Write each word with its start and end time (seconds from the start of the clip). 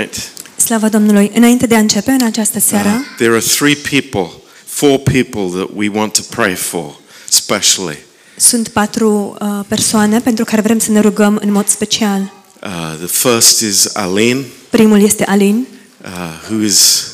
Right? 0.00 0.30
Slavă 0.56 0.88
Domnului! 0.88 1.30
Înainte 1.34 1.66
de 1.66 1.74
a 1.74 1.78
începe 1.78 2.10
în 2.10 2.22
această 2.22 2.58
seară, 2.58 2.88
Uh, 2.88 3.14
there 3.16 3.30
are 3.30 3.40
three 3.40 3.74
people, 3.74 4.40
four 4.64 4.98
people 4.98 5.58
that 5.58 5.68
we 5.74 5.88
want 5.88 6.12
to 6.12 6.22
pray 6.30 6.54
for, 6.54 7.00
especially. 7.28 7.98
sunt 8.36 8.68
patru 8.68 9.36
uh, 9.40 9.60
persoane 9.68 10.20
pentru 10.20 10.44
care 10.44 10.60
vrem 10.60 10.78
să 10.78 10.90
ne 10.90 11.00
rugăm 11.00 11.38
în 11.42 11.52
mod 11.52 11.68
special. 11.68 12.32
Uh, 12.62 12.94
the 12.98 13.06
first 13.06 13.60
is 13.60 13.94
Aline, 13.94 14.44
Primul 14.70 15.00
este 15.02 15.24
Alin, 15.24 15.66
uh, 16.04 16.08
who 16.50 16.62
is 16.64 17.06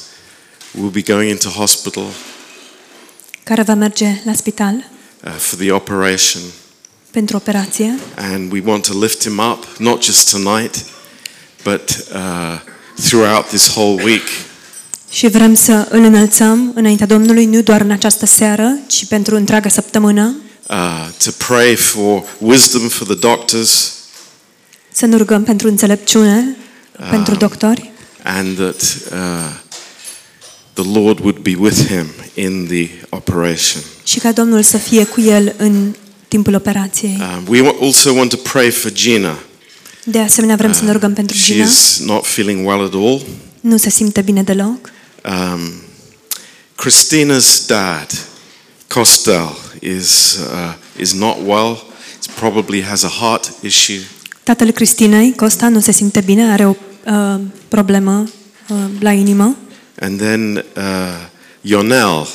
will 0.79 0.91
be 0.91 1.03
going 1.03 1.31
into 1.31 1.49
hospital 1.49 2.05
care 3.43 3.63
va 3.63 3.75
merge 3.75 4.21
la 4.25 4.33
spital 4.33 4.75
uh, 5.25 5.31
for 5.31 5.59
the 5.59 5.73
operation, 5.73 6.43
pentru 7.11 7.37
operație 7.37 7.99
and 8.17 8.53
we 8.53 8.63
want 8.65 8.87
to 8.87 8.99
lift 8.99 9.23
him 9.23 9.39
up, 9.39 9.67
not 9.79 10.03
just 10.03 10.31
tonight, 10.31 10.85
but 11.65 12.07
uh, 12.15 12.71
throughout 13.01 13.47
this 13.47 13.67
whole 13.75 14.03
week. 14.05 14.23
și 15.11 15.29
vrem 15.29 15.55
să 15.55 15.87
îl 15.91 16.03
înălțăm 16.05 16.73
înaintea 16.75 17.07
Domnului 17.07 17.45
nu 17.47 17.61
doar 17.61 17.81
în 17.81 17.91
această 17.91 18.27
seară, 18.27 18.73
ci 18.87 19.07
pentru 19.07 19.37
întreaga 19.37 19.69
săptămână, 19.69 20.35
Uh, 20.69 21.09
to 21.25 21.31
pray 21.47 21.75
for 21.77 22.23
wisdom 22.39 22.89
for 22.89 23.07
the 23.07 23.17
doctors, 23.17 23.93
să 24.93 25.07
ne 25.07 25.17
rugăm 25.17 25.43
pentru 25.43 25.69
înțelepciune, 25.69 26.57
pentru 27.11 27.35
doctori 27.35 27.91
and 28.25 28.57
that 28.57 28.97
uh, 29.13 29.53
the 30.73 30.99
Lord 30.99 31.19
would 31.19 31.37
be 31.39 31.55
with 31.59 31.77
him 31.87 32.07
in 32.35 32.67
the 32.67 32.89
operation. 33.09 33.83
și 34.05 34.19
ca 34.19 34.33
Domnul 34.33 34.63
să 34.63 34.77
fie 34.77 35.05
cu 35.05 35.21
el 35.21 35.55
în 35.57 35.95
timpul 36.29 36.55
operației. 36.55 37.19
Um, 37.21 37.45
we 37.49 37.61
wa- 37.71 37.77
also 37.81 38.13
want 38.13 38.31
to 38.31 38.37
pray 38.37 38.71
for 38.71 38.93
Gina. 38.93 39.39
De 40.05 40.19
asemenea, 40.19 40.57
vrem 40.57 40.73
să 40.73 40.85
ne 40.85 40.93
rugăm 40.93 41.13
pentru 41.13 41.37
She 41.37 41.53
Gina. 41.53 41.65
is 41.65 42.01
not 42.05 42.25
feeling 42.27 42.67
well 42.67 42.85
at 42.85 42.93
all. 42.95 43.23
Nu 43.61 43.77
se 43.77 43.91
simte 43.91 44.21
bine 44.21 44.43
deloc. 44.43 44.91
Um, 45.25 45.61
Christina's 46.85 47.67
dad, 47.67 48.09
Costel, 48.89 49.57
is 49.81 50.39
uh, 50.53 50.75
is 51.01 51.13
not 51.13 51.37
well. 51.47 51.83
He 52.27 52.33
probably 52.35 52.83
has 52.83 53.03
a 53.03 53.09
heart 53.09 53.53
issue. 53.61 54.01
Tatăl 54.43 54.71
Cristinei, 54.71 55.33
Costa, 55.37 55.69
nu 55.69 55.81
se 55.81 55.93
simte 55.93 56.21
bine, 56.21 56.53
are 56.53 56.67
o 56.67 56.75
uh, 57.07 57.41
problemă 57.69 58.29
uh, 58.69 58.77
la 59.01 59.13
inimă. 59.13 59.57
And 60.01 60.19
then 60.21 60.57
uh, 60.77 60.83
Yonel, 61.61 62.29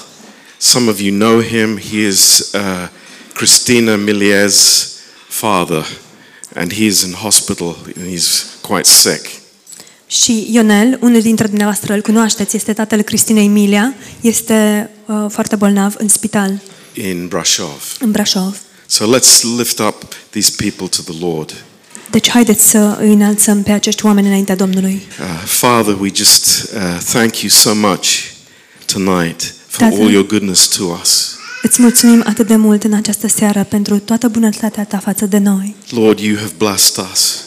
some 0.58 0.90
of 0.90 1.00
you 1.00 1.12
know 1.16 1.42
him. 1.42 1.80
He 1.92 1.98
is 2.08 2.50
uh, 2.54 2.88
Christina 3.34 3.96
Millier's 3.96 4.88
father, 5.28 5.86
and 6.56 6.74
he 6.74 6.86
is 6.86 7.02
in 7.02 7.14
hospital 7.14 7.78
and 8.00 8.08
he's 8.18 8.44
quite 8.62 8.90
sick. 8.90 9.26
Și 10.08 10.48
Ionel, 10.52 10.98
unul 11.02 11.22
dintre 11.22 11.48
dumneavoastră 11.48 11.94
îl 11.94 12.02
cunoașteți, 12.02 12.56
este 12.56 12.74
tatăl 12.74 13.02
Cristinei 13.02 13.46
Emilia, 13.46 13.94
este 14.22 14.90
uh, 15.06 15.26
foarte 15.30 15.56
bolnav 15.56 15.96
în 15.98 16.08
spital, 16.08 16.62
in 16.94 17.28
Brashov. 17.28 17.96
în 18.00 18.12
Brașov. 18.12 18.58
So 18.86 19.06
let's 19.18 19.42
lift 19.58 19.80
up 19.80 20.04
these 20.30 20.52
people 20.58 20.88
to 20.88 21.12
the 21.12 21.26
Lord. 21.26 21.54
Deci 22.12 22.30
haideți 22.30 22.70
să 22.70 22.98
îi 23.00 23.14
înălțăm 23.14 23.64
pe 23.64 23.72
acești 23.72 24.06
oameni 24.06 24.28
înaintea 24.28 24.56
Domnului. 24.56 25.02
Uh, 25.20 25.26
Father, 25.46 25.98
we 26.00 26.10
just 26.14 26.70
uh, 26.74 27.00
thank 27.12 27.38
you 27.38 27.50
so 27.50 27.74
much 27.76 28.08
tonight 28.86 29.54
for 29.68 29.80
Tatăl. 29.82 30.00
all 30.02 30.12
your 30.12 30.26
goodness 30.26 30.68
to 30.68 30.84
us. 31.02 31.36
Îți 31.68 31.82
mulțumim 31.82 32.24
atât 32.28 32.48
de 32.48 32.56
mult 32.56 32.84
în 32.84 32.94
această 32.94 33.28
seară 33.28 33.64
pentru 33.64 34.00
toată 34.00 34.28
bunătatea 34.28 34.84
ta 34.86 34.98
față 34.98 35.26
de 35.26 35.38
noi. 35.38 35.76
Lord, 35.90 36.20
you 36.20 36.36
have 36.38 36.52
blessed 36.58 37.06
us. 37.12 37.44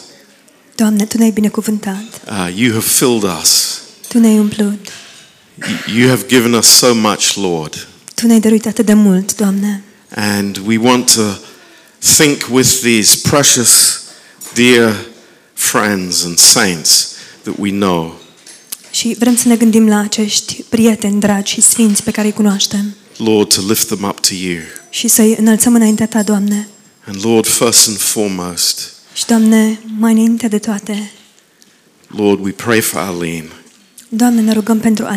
Doamne, 0.75 1.05
Tu 1.05 1.17
ne-ai 1.17 1.29
binecuvântat, 1.31 2.21
Uh, 2.27 2.53
you 2.55 2.71
have 2.71 2.85
filled 2.85 3.23
us. 3.41 3.81
Tu 4.07 4.19
ne-ai 4.19 4.39
umplut, 4.39 4.87
Y- 5.87 5.99
You 5.99 6.09
have 6.09 6.25
given 6.27 6.53
us 6.53 6.65
so 6.67 6.93
much, 6.93 7.33
Lord. 7.35 7.87
Tu 8.15 8.27
ne-ai 8.27 8.39
dăruit 8.39 8.65
atât 8.65 8.85
de 8.85 8.93
mult, 8.93 9.35
Doamne. 9.35 9.83
And 10.15 10.61
we 10.65 10.77
want 10.77 11.13
to 11.13 11.21
think 12.15 12.41
with 12.51 12.69
these 12.81 13.19
precious, 13.29 14.01
dear 14.53 14.95
friends 15.53 16.23
and 16.23 16.37
saints 16.37 17.07
that 17.43 17.53
we 17.57 17.69
know. 17.69 18.19
Și 18.91 19.15
vrem 19.19 19.35
să 19.35 19.47
ne 19.47 19.55
gândim 19.55 19.87
la 19.87 19.99
acești 19.99 20.63
prieteni 20.69 21.19
dragi 21.19 21.53
și 21.53 21.61
sfinți 21.61 22.03
pe 22.03 22.11
care 22.11 22.27
îi 22.27 22.33
cunoaștem 22.33 22.95
Lord, 23.23 23.53
to 23.53 23.61
lift 23.67 23.87
them 23.87 24.03
up 24.03 24.19
to 24.19 24.33
you. 24.33 24.59
și 24.89 25.07
să-i 25.07 25.35
înălțăm 25.39 25.75
înaintea 25.75 26.07
Ta, 26.07 26.23
Doamne. 26.23 26.67
And 27.05 27.25
Lord, 27.25 27.47
first 27.47 27.87
and 27.87 27.97
foremost, 27.97 28.93
Și, 29.13 29.25
Doamne, 29.25 29.79
mai 29.97 30.11
înainte 30.11 30.47
de 30.47 30.57
toate, 30.57 31.11
Lord, 32.07 32.43
we 32.45 32.51
pray 32.51 32.81
for 32.81 32.99
Aline. 32.99 33.49
Doamne, 34.09 34.41
ne 34.41 34.53
rugăm 34.53 34.79
pentru. 34.79 35.07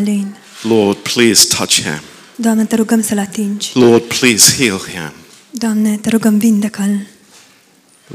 Lord, 0.62 0.97
please 0.97 1.47
touch 1.56 1.72
him. 1.75 2.00
Doamne, 2.37 2.65
te 2.65 2.76
rugăm 2.76 3.03
să-l 3.03 3.19
atingi. 3.19 3.70
Lord, 3.75 4.03
please 4.03 4.54
heal 4.65 4.78
him. 4.78 5.12
Doamne, 5.50 5.97
te 5.97 6.09
rugăm, 6.09 6.38
vindecă-l. 6.38 7.06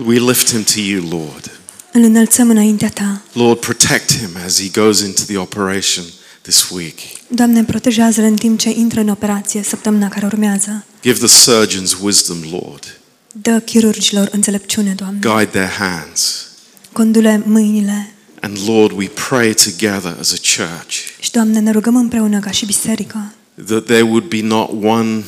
We 0.06 0.20
lift 0.20 0.50
him 0.50 0.64
to 0.64 0.80
you, 0.80 1.08
Lord. 1.10 1.60
Îl 1.92 2.04
înălțăm 2.04 2.50
înaintea 2.50 2.90
Ta. 2.90 3.22
Lord, 3.34 3.60
protect 3.60 4.18
him 4.18 4.30
as 4.46 4.62
he 4.62 4.82
goes 4.82 5.00
into 5.00 5.22
the 5.24 5.38
operation 5.38 6.04
this 6.50 6.70
week. 6.70 7.00
Doamne, 7.28 7.64
protejează-l 7.64 8.24
în 8.24 8.36
timp 8.36 8.60
ce 8.60 8.70
intră 8.70 9.00
în 9.00 9.10
operație 9.10 9.64
săptămâna 9.64 10.08
care 10.08 10.26
urmează. 10.26 10.86
Give 11.02 11.18
the 11.18 11.28
surgeons 11.28 11.98
wisdom, 12.02 12.38
Lord. 12.52 13.00
Dă 13.34 13.60
chirurgilor 13.60 14.28
înțelepciune, 14.32 14.94
Doamne. 14.94 15.20
Guide 15.20 15.46
their 15.46 15.70
hands. 15.70 16.48
Condule 16.92 17.44
mâinile. 17.46 18.14
And 18.42 18.58
Lord, 18.66 18.98
we 18.98 19.08
pray 19.30 19.54
together 19.54 20.16
as 20.20 20.34
a 20.34 20.64
church 20.64 20.94
Și, 21.20 21.32
Doamne, 21.32 21.60
ne 21.60 21.72
rugăm 21.72 21.96
împreună 21.96 22.40
ca 22.40 22.52
și 22.52 22.66
biserică 22.66 23.34
that 23.66 23.84
there 23.86 24.02
would 24.02 24.24
be 24.24 24.42
not 24.42 24.70
one 24.84 25.24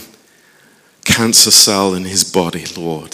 cancer 0.99 1.53
cell 1.53 1.95
in 1.97 2.05
his 2.05 2.23
body, 2.23 2.63
Lord. 2.75 3.13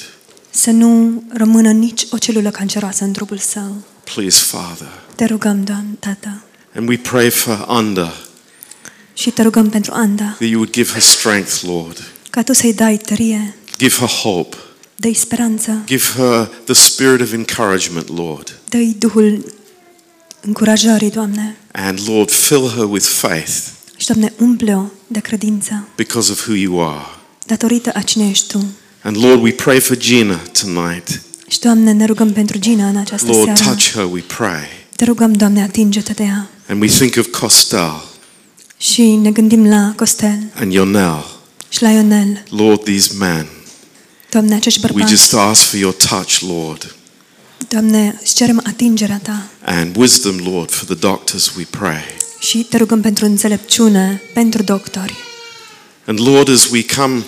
să 0.50 0.72
nu 0.72 1.24
rămână 1.34 1.72
nici 1.72 2.08
o 2.12 2.18
celulă 2.18 2.50
canceroasă 2.50 3.04
în 3.04 3.12
trupul 3.12 3.38
său. 3.38 3.76
Please, 4.14 4.40
Father. 4.40 4.88
Te 5.16 5.26
rugăm, 5.26 5.64
Doamne, 5.64 5.96
Tată. 6.00 6.42
And 6.78 6.88
we 6.90 6.98
pray 6.98 7.30
for 7.30 7.66
Anda, 7.68 8.14
Și 9.14 9.30
te 9.30 9.42
rugăm 9.42 9.70
pentru 9.70 9.92
Anda, 9.94 10.24
that 10.24 10.50
you 10.50 10.54
would 10.56 10.72
give 10.72 10.92
her 10.92 11.02
strength, 11.02 11.62
Lord. 11.62 12.12
ca 12.30 12.44
Tu 12.44 12.54
să-i 12.54 12.74
dai 12.74 12.98
tărie, 12.98 13.56
Give 13.78 13.96
her 13.96 14.08
hope. 14.10 14.56
dă-i 14.96 15.14
speranță, 15.14 15.82
Give 15.86 16.04
her 16.16 16.50
the 16.66 16.74
spirit 16.74 17.22
of 17.22 17.32
encouragement, 17.34 18.18
Lord. 18.18 18.60
dă-i 18.70 18.96
Duhul 19.00 19.54
încurajării, 20.42 21.10
Doamne. 21.10 21.58
And 21.72 22.00
Lord, 22.08 22.32
fill 22.32 22.70
her 22.70 22.84
with 22.84 23.06
faith 23.06 23.52
Și, 23.98 24.08
Doamne, 24.08 24.34
umple-o 24.40 24.84
de 25.08 25.20
credință, 25.20 25.88
because 25.96 26.32
of 26.32 26.48
who 26.48 26.56
you 26.56 26.90
are. 26.90 27.06
datorită 27.46 27.92
a 27.94 28.02
cine 28.02 28.30
ești 28.30 28.48
Tu. 28.48 28.66
And 29.02 29.18
Lord, 29.24 29.42
we 29.42 29.52
pray 29.52 29.80
for 29.80 29.98
Gina 29.98 30.36
tonight. 30.62 31.22
Și, 31.48 31.60
Doamne, 31.60 31.92
ne 31.92 32.06
rugăm 32.06 32.32
pentru 32.34 32.58
Gina 32.58 32.88
în 32.88 32.96
această 32.98 33.32
Lord, 33.32 33.44
seară. 33.44 33.62
touch 33.64 33.92
her, 33.94 34.04
we 34.12 34.22
pray. 34.22 34.66
Te 34.98 35.06
rugăm, 35.06 35.34
Doamne, 35.34 35.62
atinge-te 35.62 36.14
de 36.14 36.24
ea. 36.24 36.50
And 36.70 36.82
we 36.82 36.88
think 36.88 37.16
of 37.18 37.28
Costel 37.40 38.04
Și 38.78 39.02
ne 39.02 39.32
gândim 39.32 39.68
la 39.68 39.94
Costel 39.96 40.40
and 40.56 40.74
Yonel. 40.74 41.26
și 41.70 41.82
la 41.82 41.90
Ionel. 41.92 42.44
Lord, 42.50 42.84
these 42.84 43.14
men. 43.18 43.48
Doamne, 44.30 44.56
acești 44.56 44.80
We 44.84 44.92
bărbați, 44.92 45.14
just 45.16 45.34
ask 45.34 45.62
for 45.62 45.80
your 45.80 45.94
touch, 45.94 46.38
Lord. 46.40 46.96
Doamne, 47.68 48.18
îți 48.22 48.36
cerem 48.36 48.62
atingerea 48.68 49.20
Ta 49.24 49.48
And 49.66 49.96
wisdom, 49.96 50.36
Lord, 50.38 50.72
for 50.72 50.86
the 50.86 51.08
doctors, 51.08 51.56
we 51.56 51.64
pray. 51.70 52.04
și 52.40 52.58
te 52.70 52.78
rugăm 52.78 53.02
pentru 53.02 53.26
înțelepciune, 53.26 54.22
pentru 54.34 54.64
doctori. 54.64 55.14
And 56.06 56.20
Lord, 56.28 56.50
as 56.50 56.66
we 56.70 56.86
come, 56.96 57.24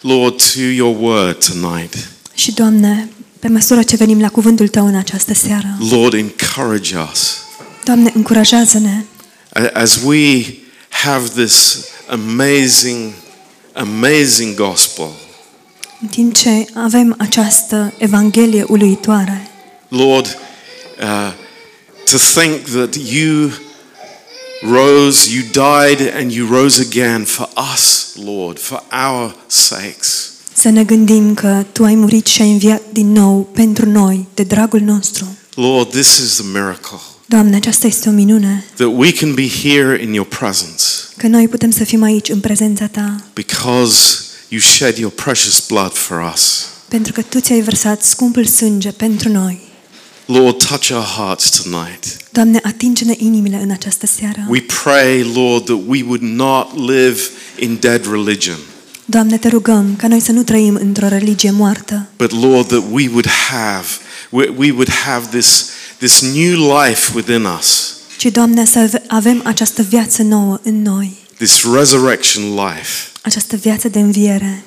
Lord, 0.00 0.36
to 0.54 0.60
your 0.60 0.96
word 1.00 1.44
tonight, 1.44 2.08
Și, 2.34 2.52
Doamne, 2.52 3.08
pe 3.42 3.48
măsură 3.48 3.82
ce 3.82 3.96
venim 3.96 4.20
la 4.20 4.28
cuvântul 4.28 4.68
Tău 4.68 4.86
în 4.86 4.94
această 4.96 5.34
seară, 5.34 5.76
Lord, 5.90 6.14
encourage 6.14 6.96
us. 7.12 7.36
Doamne, 7.84 8.12
încurajează-ne 8.14 9.04
A- 9.52 9.70
As 9.80 9.98
we 10.04 10.44
have 10.88 11.28
this 11.42 11.78
amazing, 12.08 13.12
amazing 13.72 14.54
gospel, 14.54 15.08
în 16.00 16.08
timp 16.08 16.34
ce 16.34 16.66
avem 16.74 17.14
această 17.18 17.92
evanghelie 17.98 18.64
uluitoare. 18.68 19.50
Lord, 19.88 20.38
uh, 21.00 21.32
to 22.10 22.16
think 22.40 22.60
that 22.68 22.94
you 23.10 23.50
rose, 24.70 25.30
you 25.32 25.42
died, 25.52 26.12
and 26.16 26.32
you 26.32 26.48
rose 26.60 26.86
again 26.90 27.24
for 27.24 27.48
us, 27.74 28.08
Lord, 28.24 28.58
for 28.58 28.82
our 29.10 29.34
sakes. 29.46 30.31
Să 30.54 30.68
ne 30.68 30.84
gândim 30.84 31.34
că 31.34 31.64
Tu 31.72 31.84
ai 31.84 31.94
murit 31.94 32.26
și 32.26 32.42
ai 32.42 32.50
înviat 32.50 32.82
din 32.92 33.12
nou 33.12 33.48
pentru 33.54 33.88
noi, 33.90 34.26
de 34.34 34.42
dragul 34.42 34.80
nostru. 34.80 35.26
Lord, 35.54 35.90
this 35.90 36.16
is 36.18 36.34
the 36.34 36.44
miracle 36.52 36.98
Doamne, 37.26 37.56
aceasta 37.56 37.86
este 37.86 38.08
o 38.08 38.12
minune, 38.12 38.64
that 38.74 38.90
we 38.96 39.12
can 39.12 39.34
be 39.34 39.48
here 39.48 40.02
in 40.02 40.12
your 40.12 40.26
presence 40.26 40.84
că 41.16 41.26
noi 41.26 41.48
putem 41.48 41.70
să 41.70 41.84
fim 41.84 42.02
aici 42.02 42.28
în 42.28 42.40
prezența 42.40 42.86
Ta, 42.86 43.24
because 43.32 44.18
you 44.48 44.60
shed 44.60 44.96
your 44.96 45.12
precious 45.12 45.64
blood 45.68 45.92
for 45.92 46.32
us. 46.34 46.66
pentru 46.88 47.12
că 47.12 47.22
Tu 47.22 47.40
ți-ai 47.40 47.60
vărsat 47.62 48.02
scumpul 48.02 48.44
sânge 48.44 48.90
pentru 48.90 49.28
noi. 49.28 49.60
Lord, 50.26 50.66
touch 50.66 50.90
our 50.90 51.04
hearts 51.16 51.62
tonight. 51.62 52.16
Doamne, 52.30 52.60
atinge-ne 52.62 53.14
inimile 53.18 53.60
în 53.62 53.70
această 53.70 54.06
seară. 54.06 54.46
We 54.48 54.60
pray, 54.82 55.22
Lord, 55.34 55.64
that 55.64 55.78
we 55.86 56.02
would 56.02 56.22
not 56.22 56.88
live 56.88 57.20
in 57.58 57.76
dead 57.80 58.10
religion, 58.10 58.56
Doamne, 59.12 59.36
te 59.38 59.48
rugăm 59.48 59.96
ca 59.96 60.08
noi 60.08 60.20
să 60.20 60.32
nu 60.32 60.42
trăim 60.42 60.74
într-o 60.74 61.08
religie 61.08 61.50
moartă, 61.50 62.06
but 62.18 62.30
Lord, 62.42 62.66
that 62.68 62.82
we 62.90 63.08
would 63.08 63.28
have 63.50 63.86
we, 64.30 64.48
we 64.56 64.70
would 64.70 64.90
have 64.90 65.26
this 65.38 65.66
this 65.98 66.20
new 66.20 66.80
life 66.80 67.12
within 67.14 67.44
us, 67.58 67.94
ci, 68.18 68.24
Doamne, 68.26 68.64
să 68.64 68.78
ave- 68.78 69.02
avem 69.06 69.40
această 69.44 69.82
viață 69.82 70.22
nouă 70.22 70.58
în 70.62 70.82
noi, 70.82 71.16
this 71.36 71.62
resurrection 71.74 72.42
life. 72.54 72.88
această 73.22 73.56
viață 73.56 73.88
de 73.88 73.98
înviere. 73.98 74.62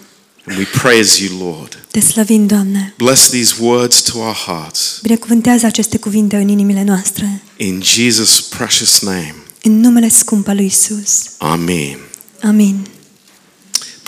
And 0.47 0.57
we 0.57 0.65
praise 0.81 1.23
you, 1.23 1.37
Lord. 1.51 1.85
Te 1.91 1.99
slăvim, 1.99 2.45
Doamne. 2.47 2.93
Bless 2.97 3.29
these 3.29 3.53
words 3.59 4.01
to 4.01 4.17
our 4.17 4.35
hearts. 4.45 4.99
Binecuvântează 5.01 5.65
aceste 5.65 5.97
cuvinte 5.97 6.35
în 6.35 6.47
inimile 6.47 6.83
noastre. 6.83 7.41
In 7.57 7.81
Jesus' 7.83 8.39
precious 8.57 8.99
name. 9.01 9.35
În 9.63 9.79
numele 9.79 10.09
scump 10.09 10.47
al 10.47 10.55
lui 10.55 10.65
Isus. 10.65 11.25
Amen. 11.37 11.97
Amin. 12.41 12.87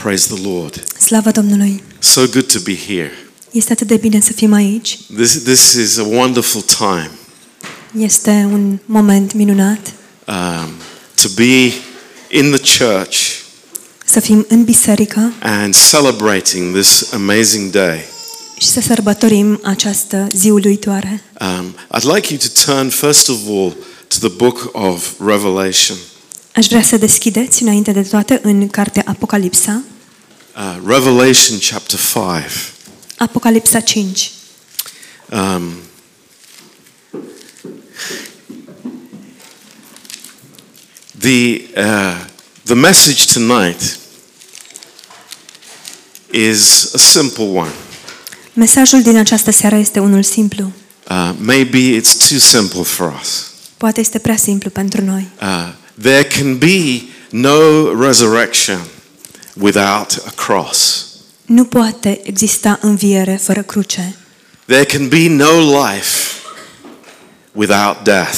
Praise 0.03 0.27
the 0.35 0.47
Lord. 0.47 0.83
Slavă 0.99 1.31
Domnului. 1.31 1.83
So 1.99 2.21
good 2.31 2.51
to 2.51 2.59
be 2.63 2.75
here. 2.87 3.11
Este 3.51 3.71
atât 3.71 3.87
de 3.87 3.95
bine 3.95 4.19
să 4.19 4.33
fim 4.33 4.53
aici. 4.53 4.97
This, 5.15 5.41
this 5.43 5.71
is 5.73 5.97
a 5.97 6.03
wonderful 6.03 6.61
time 6.61 7.11
Este 7.97 8.29
un 8.51 8.77
moment 8.85 9.33
minunat 9.33 9.93
um, 10.27 10.69
to 11.21 11.27
be 11.35 11.73
in 12.29 12.51
the 12.51 12.77
church 12.85 13.17
să 14.05 14.19
fim 14.19 14.45
în 14.49 14.63
biserică 14.63 15.33
and 15.39 15.75
celebrating 15.89 16.75
this 16.75 17.13
amazing 17.13 17.71
day. 17.71 17.99
și 18.59 18.67
să 18.67 18.79
sărbătorim 18.81 19.59
această 19.63 20.27
zi 20.35 20.49
uluitoare. 20.49 21.23
Um, 21.41 21.75
I'd 21.99 22.15
like 22.15 22.33
you 22.33 22.39
to 22.39 22.71
turn, 22.71 22.89
first 22.89 23.29
of 23.29 23.37
all, 23.47 23.75
to 24.07 24.27
the 24.27 24.35
book 24.37 24.69
of 24.71 25.11
Revelation. 25.25 25.97
Aș 26.57 26.67
vrea 26.67 26.81
să 26.81 26.97
deschideți 26.97 27.61
înainte 27.61 27.91
de 27.91 28.01
toate 28.01 28.39
în 28.43 28.67
cartea 28.67 29.03
Apocalipsa, 29.05 29.83
Uh, 30.57 30.77
Revelation 30.85 31.57
chapter 31.69 31.99
5. 31.99 32.71
Apocalipsa 33.17 33.79
5. 33.79 34.31
Um, 35.31 35.73
the, 41.19 41.61
uh, 41.75 42.25
the 42.63 42.73
message 42.73 43.25
tonight 43.33 43.97
is 46.31 46.89
a 46.93 46.97
simple 46.97 47.43
one. 47.43 47.71
Mesajul 48.53 49.01
din 49.01 49.17
această 49.17 49.51
seară 49.51 49.75
este 49.75 49.99
unul 49.99 50.23
simplu. 50.23 50.71
Uh, 51.09 51.31
maybe 51.39 51.99
it's 51.99 52.27
too 52.29 52.37
simple 52.37 52.83
for 52.83 53.19
us. 53.21 53.51
Poate 53.77 53.99
este 53.99 54.19
prea 54.19 54.37
simplu 54.37 54.69
pentru 54.69 55.03
noi. 55.03 55.27
Uh, 55.41 55.73
there 56.01 56.23
can 56.23 56.57
be 56.57 57.01
no 57.31 57.91
resurrection 57.93 58.79
without 59.55 60.17
a 60.25 60.31
cross. 60.35 61.05
Nu 61.45 61.65
poate 61.65 62.19
exista 62.23 62.79
înviere 62.81 63.35
fără 63.35 63.61
cruce. 63.61 64.15
There 64.65 64.85
can 64.85 65.07
be 65.07 65.27
no 65.29 65.81
life 65.83 66.35
without 67.51 68.03
death. 68.03 68.37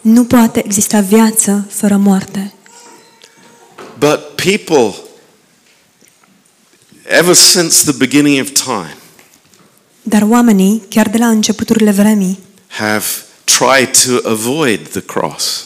Nu 0.00 0.24
poate 0.24 0.64
exista 0.64 1.00
viață 1.00 1.66
fără 1.70 1.96
moarte. 1.96 2.52
But 3.98 4.18
people, 4.34 4.94
ever 7.08 7.34
since 7.34 7.84
the 7.84 7.92
beginning 7.92 8.40
of 8.40 8.50
time, 8.50 8.96
Dar 10.02 10.22
oamenii, 10.22 10.82
chiar 10.88 11.08
de 11.08 11.18
la 11.18 11.28
începuturile 11.28 11.90
vremii, 11.90 12.38
have 12.66 13.04
tried 13.44 13.90
to 14.04 14.28
avoid 14.30 14.88
the 14.88 15.00
cross. 15.00 15.64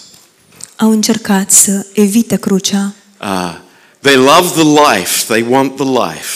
Au 0.77 0.91
încercat 0.91 1.51
să 1.51 1.87
evite 1.93 2.37
crucea. 2.37 2.93
Uh, 3.21 3.55
they 4.01 4.15
love 4.15 4.49
the 4.63 4.63
life, 4.97 5.25
they 5.33 5.45
want 5.49 5.77
the 5.77 5.85
life, 5.85 6.29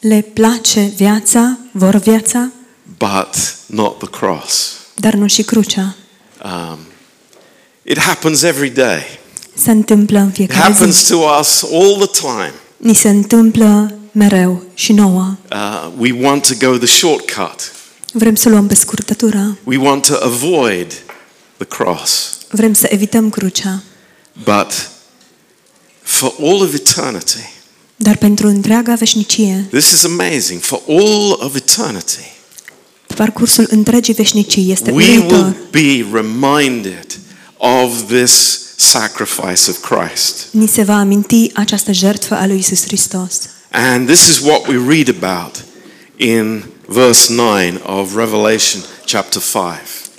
Le 0.00 0.20
place 0.32 0.92
viața, 0.96 1.58
vor 1.72 1.96
viața, 1.96 2.50
but 2.98 3.56
not 3.66 3.98
the 3.98 4.08
cross. 4.10 4.72
dar 4.94 5.14
nu 5.14 5.26
și 5.26 5.42
crucea. 5.42 5.94
Um, 6.44 6.78
it 7.82 7.98
happens 7.98 8.42
every 8.42 8.70
day. 8.70 9.02
Se 9.54 9.70
întâmplă 9.70 10.18
în 10.18 10.28
It 10.28 10.34
fiecare 10.34 10.60
happens 10.60 11.04
zi. 11.04 11.10
to 11.10 11.16
us 11.40 11.62
all 11.72 12.06
the 12.06 12.20
time. 12.20 12.52
Ni 12.76 12.94
se 12.94 13.08
întâmplă 13.08 13.94
mereu 14.12 14.62
și 14.74 14.92
nouă. 14.92 15.36
Uh, 15.52 15.90
we 15.98 16.18
want 16.22 16.46
to 16.58 16.66
go 16.66 16.76
the 16.76 16.86
shortcut. 16.86 17.72
Vrem 18.12 18.34
să 18.34 18.48
luăm 18.48 18.66
pe 18.66 18.74
scurtătură. 18.74 19.58
We 19.64 19.76
want 19.78 20.06
to 20.06 20.14
avoid 20.24 20.92
the 21.68 21.76
cross. 21.76 22.32
Vrem 22.48 22.72
să 22.72 22.86
evităm 22.90 23.30
crucea. 23.30 23.82
But 24.44 24.90
for 26.02 26.34
all 26.40 26.60
of 26.60 26.74
eternity, 26.74 27.52
Dar 27.96 28.16
pentru 28.16 28.46
întreaga 28.46 28.94
veșnicie, 28.94 29.66
this 29.70 29.90
is 29.90 30.04
amazing. 30.04 30.60
For 30.60 30.80
all 30.88 31.38
of 31.40 31.54
eternity, 31.54 32.32
pe 33.06 33.14
parcursul 33.14 33.66
întregii 33.70 34.14
veșnicii, 34.14 34.70
este 34.72 34.90
we 34.90 35.04
will 35.08 35.18
uluitor. 35.20 35.56
be 35.70 36.06
reminded 36.12 37.18
of 37.56 38.02
this 38.12 38.60
sacrifice 38.76 39.70
of 39.70 39.78
Christ. 39.90 40.46
Ni 40.50 40.66
se 40.68 40.82
va 40.82 40.98
aminti 40.98 41.50
această 41.54 41.92
jertfă 41.92 42.34
a 42.34 42.46
lui 42.46 42.58
Isus 42.58 42.82
Hristos. 42.84 43.40
And 43.70 44.06
this 44.06 44.26
is 44.28 44.38
what 44.38 44.66
we 44.66 44.84
read 44.88 45.16
about 45.22 45.64
in 46.16 46.64
verse 46.86 47.32
9 47.32 47.80
of 47.82 48.16
Revelation 48.16 48.82
chapter 49.04 49.42
5. 49.42 49.62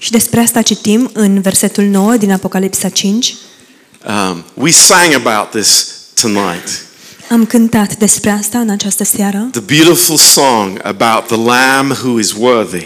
Și 0.06 0.12
despre 0.12 0.40
asta 0.40 0.62
citim 0.62 1.10
în 1.14 1.42
versetul 1.42 1.84
9 1.84 2.18
din 2.18 2.32
Apocalipsa 2.32 2.90
5. 2.90 3.36
Um, 4.08 4.44
we 4.54 4.72
sang 4.72 5.14
about 5.14 5.50
this 5.50 5.96
tonight. 6.22 6.86
Am 7.30 7.46
cântat 7.46 7.98
despre 7.98 8.30
asta 8.30 8.60
în 8.60 8.70
această 8.70 9.04
seară. 9.04 9.48
The 9.52 9.62
beautiful 9.62 10.18
song 10.18 10.80
about 10.84 11.26
the 11.26 11.36
Lamb 11.36 11.92
who 11.92 12.20
is 12.20 12.32
worthy. 12.32 12.86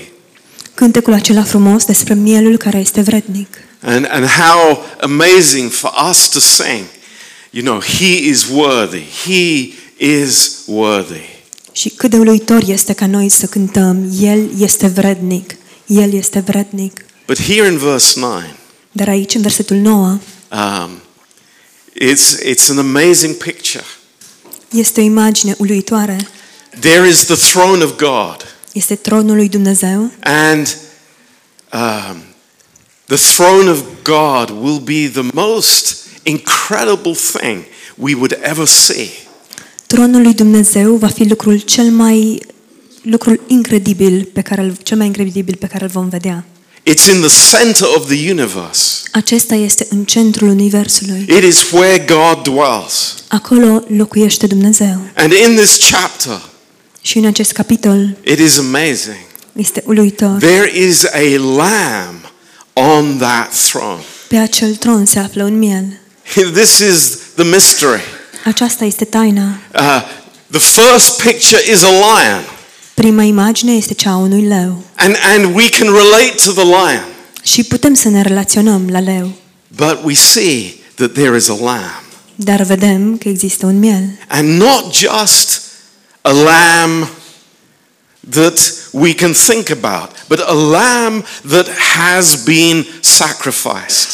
Cântecul 0.74 1.14
acela 1.14 1.44
frumos 1.44 1.86
despre 1.86 2.14
mielul 2.14 2.58
care 2.58 2.78
este 2.78 3.02
vrednic. 3.02 3.48
And, 3.82 4.08
and 4.12 4.26
how 4.26 4.86
amazing 5.02 5.72
for 5.72 5.92
us 6.10 6.30
to 6.30 6.40
sing. 6.40 6.84
You 7.50 7.64
know, 7.64 7.82
He 7.82 8.30
is 8.30 8.48
worthy. 8.54 9.04
He 9.26 9.74
is 9.98 10.58
worthy. 10.66 11.28
Și 11.72 11.90
cât 11.90 12.10
de 12.10 12.18
uluitor 12.18 12.64
este 12.66 12.94
ca 12.94 13.06
noi 13.06 13.30
să 13.30 13.46
cântăm, 13.46 14.10
El 14.20 14.50
este 14.60 14.88
vrednic, 14.88 15.56
El 15.88 16.14
este 16.14 16.40
vrednic. 16.40 17.04
But 17.30 17.38
here 17.40 17.68
in 17.72 17.78
verse 17.78 18.20
9, 18.20 18.44
Dar 18.92 19.08
aici, 19.08 19.34
în 19.36 19.42
versetul 19.42 19.78
9, 19.78 20.08
um, 20.52 20.90
it's, 22.02 22.40
it's 22.44 22.70
an 22.70 22.78
amazing 22.78 23.36
picture. 23.36 23.84
este 24.72 25.02
o 25.02 25.04
imagine 25.04 25.56
uluitoare. 25.58 26.28
There 26.80 27.08
is 27.08 27.26
the 27.26 27.36
throne 27.36 27.84
of 27.84 27.96
God, 27.98 28.56
Este 28.74 28.96
tronul 28.96 29.36
lui 29.36 29.50
Dumnezeu 29.50 30.12
and 30.20 30.78
um, 31.74 32.18
the 33.06 33.16
throne 33.36 33.70
of 33.70 33.80
God 34.04 34.50
will 34.50 34.80
be 34.80 35.08
the 35.10 35.28
most 35.34 35.98
incredible 36.24 37.16
thing 37.32 37.64
we 37.96 38.14
would 38.14 38.40
ever 38.42 38.66
see. 38.68 39.10
Tronul 39.88 40.22
lui 40.22 40.34
Dumnezeu 40.34 40.96
va 40.96 41.08
fi 41.08 41.24
lucrul 41.28 41.60
cel 41.60 41.86
mai 41.92 42.42
lucrul 43.02 43.42
incredibil 43.48 44.30
pe 44.34 44.42
care 44.42 44.62
îl- 44.62 44.78
cel 44.84 44.98
mai 44.98 45.06
incredibil 45.06 45.56
pe 45.56 45.68
care 45.68 45.84
îl 45.84 45.90
vom 45.90 46.10
vedea. 46.10 46.46
It's 46.84 47.08
in 47.08 47.22
the 47.22 47.58
center 47.58 47.88
of 47.96 48.06
the 48.08 48.30
universe. 48.32 49.02
Acesta 49.12 49.56
este 49.56 49.88
în 49.90 50.06
centrul 50.06 50.48
universului. 50.48 51.26
It 51.38 51.44
is 51.44 51.72
where 51.72 51.98
God 52.08 52.44
dwells. 52.44 53.16
Acolo 53.28 53.84
locuiește 53.98 54.48
Dumnezeu. 54.48 55.00
And 55.16 55.32
in 55.34 55.56
this 55.56 55.78
chapter, 55.92 56.42
Și 57.02 57.18
în 57.18 57.26
acest 57.26 57.52
capitol 57.52 58.18
it 58.24 58.40
is 58.40 58.58
amazing. 58.58 59.18
este 59.54 59.84
uluitor. 59.86 60.38
There 60.40 60.72
is 60.80 61.04
a 61.04 61.38
lamb 61.56 62.32
on 62.74 63.18
that 63.18 63.54
throne. 63.68 64.02
Pe 64.28 64.38
acel 64.38 64.76
tron 64.76 65.06
se 65.06 65.20
află 65.20 65.44
un 65.44 65.58
miel. 65.58 65.86
This 66.54 66.78
is 66.80 67.18
the 67.36 67.44
mystery. 67.44 68.02
Aceasta 68.46 68.86
este 68.86 69.06
taina. 69.06 69.58
Uh, 69.76 70.02
the 70.52 70.60
first 70.82 71.22
picture 71.22 71.62
is 71.72 71.84
a 71.84 71.90
lion, 71.90 72.44
Prima 73.00 73.24
imagine 73.24 73.72
este 73.72 73.94
cea 73.94 74.12
a 74.12 74.16
unui 74.18 74.42
leu. 74.42 74.84
and, 74.96 75.16
and 75.36 75.56
we 75.56 75.70
can 75.70 75.88
relate 75.88 76.34
to 76.46 76.52
the 76.52 76.64
lion, 76.64 77.04
Și 77.44 77.64
putem 77.64 77.94
să 77.94 78.10
ne 78.10 78.22
relaționăm 78.22 78.88
la 78.90 79.00
leu. 79.00 79.32
but 79.76 80.00
we 80.04 80.14
see 80.14 80.74
that 80.96 81.12
there 81.14 81.36
is 81.38 81.50
a 81.50 81.58
lamb. 81.64 82.04
Dar 82.36 82.62
vedem 82.62 83.18
că 83.18 83.30
există 83.30 83.66
un 83.66 83.80
miel. 83.80 84.04
And 84.28 84.50
not 84.62 84.94
just 84.94 85.62
a 86.22 86.32
lamb 86.32 87.08
that 88.30 88.74
we 88.92 89.14
can 89.14 89.32
think 89.34 89.70
about, 89.70 90.10
but 90.28 90.40
a 90.40 90.54
lamb 90.54 91.24
that 91.50 91.68
has 91.98 92.36
been 92.44 92.86
sacrificed. 93.00 94.10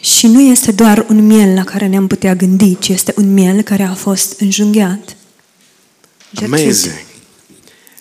Și 0.00 0.26
nu 0.26 0.40
este 0.40 0.72
doar 0.72 1.06
un 1.08 1.26
miel 1.26 1.54
la 1.54 1.64
care 1.64 1.86
ne-am 1.86 2.06
putea 2.06 2.34
gândi, 2.34 2.78
ci 2.78 2.88
este 2.88 3.12
un 3.16 3.32
miel 3.32 3.62
care 3.62 3.82
a 3.82 3.94
fost 3.94 4.40
înjunghiat. 4.40 5.16
Jertfit. 6.38 6.60
Amazing. 6.64 7.03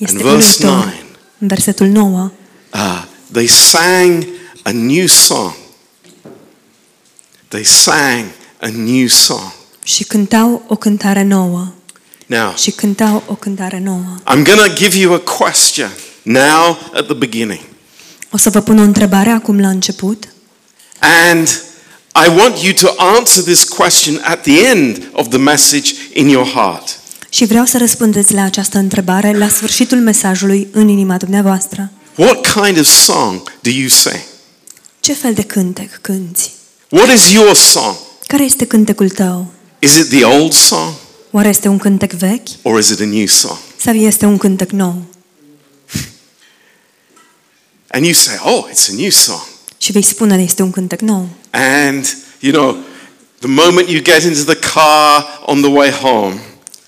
Este 0.03 0.17
And 0.17 0.31
verse 0.31 0.65
uluitor. 0.65 0.83
9. 0.85 0.93
În 1.39 1.47
versetul 1.47 1.87
9. 1.87 2.31
Uh, 2.73 3.03
they 3.31 3.47
sang 3.47 4.27
a 4.63 4.71
new 4.71 5.07
song. 5.07 5.53
They 7.47 7.63
sang 7.63 8.25
a 8.61 8.67
new 8.67 9.07
song. 9.07 9.51
Și 9.83 10.03
cântau 10.03 10.63
o 10.67 10.75
cântare 10.75 11.23
nouă. 11.23 11.73
Now, 12.25 12.53
Și 12.57 12.71
cântau 12.71 13.23
o 13.27 13.33
cântare 13.35 13.79
nouă. 13.79 14.15
I'm 14.25 14.43
going 14.43 14.59
to 14.59 14.73
give 14.75 14.97
you 14.97 15.13
a 15.13 15.19
question 15.19 15.89
now 16.21 16.77
at 16.93 17.05
the 17.05 17.13
beginning. 17.13 17.59
O 18.31 18.37
să 18.37 18.49
vă 18.49 18.59
pun 18.61 18.79
o 18.79 18.81
întrebare 18.81 19.29
acum 19.29 19.59
la 19.59 19.69
început 19.69 20.27
And 20.99 21.47
I 22.25 22.29
want 22.37 22.57
you 22.63 22.73
to 22.73 22.93
answer 22.97 23.43
this 23.43 23.63
question 23.63 24.21
at 24.23 24.41
the 24.41 24.65
end 24.67 25.09
of 25.11 25.27
the 25.27 25.37
message 25.37 25.93
in 26.13 26.27
your 26.27 26.47
heart. 26.47 26.99
Și 27.33 27.45
vreau 27.45 27.65
să 27.65 27.77
răspundeți 27.77 28.33
la 28.33 28.43
această 28.43 28.77
întrebare 28.77 29.37
la 29.37 29.47
sfârșitul 29.47 29.97
mesajului 29.97 30.67
în 30.71 30.87
inima 30.87 31.17
dumneavoastră. 31.17 31.91
What 32.15 32.53
kind 32.53 32.79
of 32.79 32.85
song 32.85 33.51
do 33.61 33.69
you 33.69 33.87
sing? 33.87 34.19
Ce 34.99 35.13
fel 35.13 35.33
de 35.33 35.41
cântec 35.41 36.01
cânti? 36.01 36.51
What 36.89 37.13
is 37.13 37.31
your 37.31 37.55
song? 37.55 37.95
Care 38.27 38.43
este 38.43 38.65
cântecul 38.65 39.09
tău? 39.09 39.51
Is 39.79 39.95
it 39.95 40.09
the 40.09 40.23
old 40.23 40.53
song 40.53 40.93
Oare 41.31 41.49
este 41.49 41.67
un 41.67 41.77
cântec 41.77 42.11
vechi 42.11 42.47
or 42.61 42.79
is 42.79 42.89
it 42.89 42.99
a 42.99 43.05
new 43.05 43.25
song? 43.25 43.57
sau 43.77 43.93
este 43.93 44.25
un 44.25 44.37
cântec 44.37 44.71
nou? 44.71 45.03
And 47.95 48.05
you 48.05 48.13
say, 48.13 48.35
oh, 48.43 48.65
it's 48.69 48.89
a 48.89 48.93
new 48.95 49.09
song. 49.09 49.41
Și 49.77 49.91
vei 49.91 50.01
spune 50.01 50.41
este 50.41 50.61
un 50.61 50.71
cântec 50.71 50.99
nou. 50.99 51.27
And, 51.49 52.17
you 52.39 52.51
know, 52.51 52.77
the 53.39 53.47
moment 53.47 53.89
you 53.89 54.01
get 54.03 54.23
into 54.23 54.53
the 54.53 54.59
car 54.73 55.25
on 55.45 55.61
the 55.61 55.69
way 55.69 55.91
home, 55.91 56.39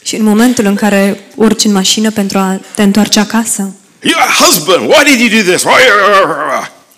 Și 0.05 0.15
în 0.15 0.23
momentul 0.23 0.65
în 0.65 0.75
care 0.75 1.19
urci 1.35 1.63
în 1.63 1.71
mașină 1.71 2.11
pentru 2.11 2.37
a 2.37 2.59
te 2.75 2.83
întoarce 2.83 3.19
acasă, 3.19 3.73
your 4.01 4.35
husband, 4.39 4.89
why 4.89 5.03
did 5.03 5.19
you 5.31 5.41
do 5.43 5.51
this? 5.51 5.63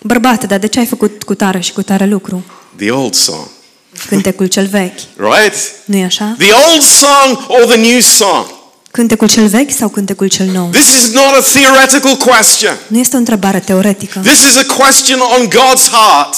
bărbate, 0.00 0.46
dar 0.46 0.58
de 0.58 0.66
ce 0.66 0.78
ai 0.78 0.86
făcut 0.86 1.22
cu 1.22 1.34
tare 1.34 1.60
și 1.60 1.72
cu 1.72 1.82
tare 1.82 2.06
lucru? 2.06 2.44
The 2.76 2.90
old 2.90 3.14
song, 3.14 3.46
Cântecul 4.08 4.46
cel 4.46 4.66
vechi, 4.66 4.98
right? 5.16 5.54
nu-i 5.84 6.02
așa? 6.02 6.34
The 6.38 6.52
old 6.52 6.82
song 6.82 7.44
or 7.48 7.64
the 7.64 7.76
new 7.90 8.00
song? 8.00 8.46
Cântecul 8.90 9.28
cel 9.28 9.46
vechi 9.46 9.70
sau 9.70 9.88
cântecul 9.88 10.28
cel 10.28 10.46
nou? 10.46 10.68
This 10.70 10.92
is 10.94 11.12
not 11.12 11.34
a 11.36 11.40
theoretical 11.40 12.16
question. 12.16 12.76
Nu 12.86 12.98
este 12.98 13.16
o 13.16 13.18
întrebare 13.18 13.58
teoretică. 13.60 14.18
This 14.18 14.42
is 14.42 14.56
a 14.56 14.74
question 14.74 15.18
on 15.38 15.48
God's 15.48 15.90
heart. 15.90 16.34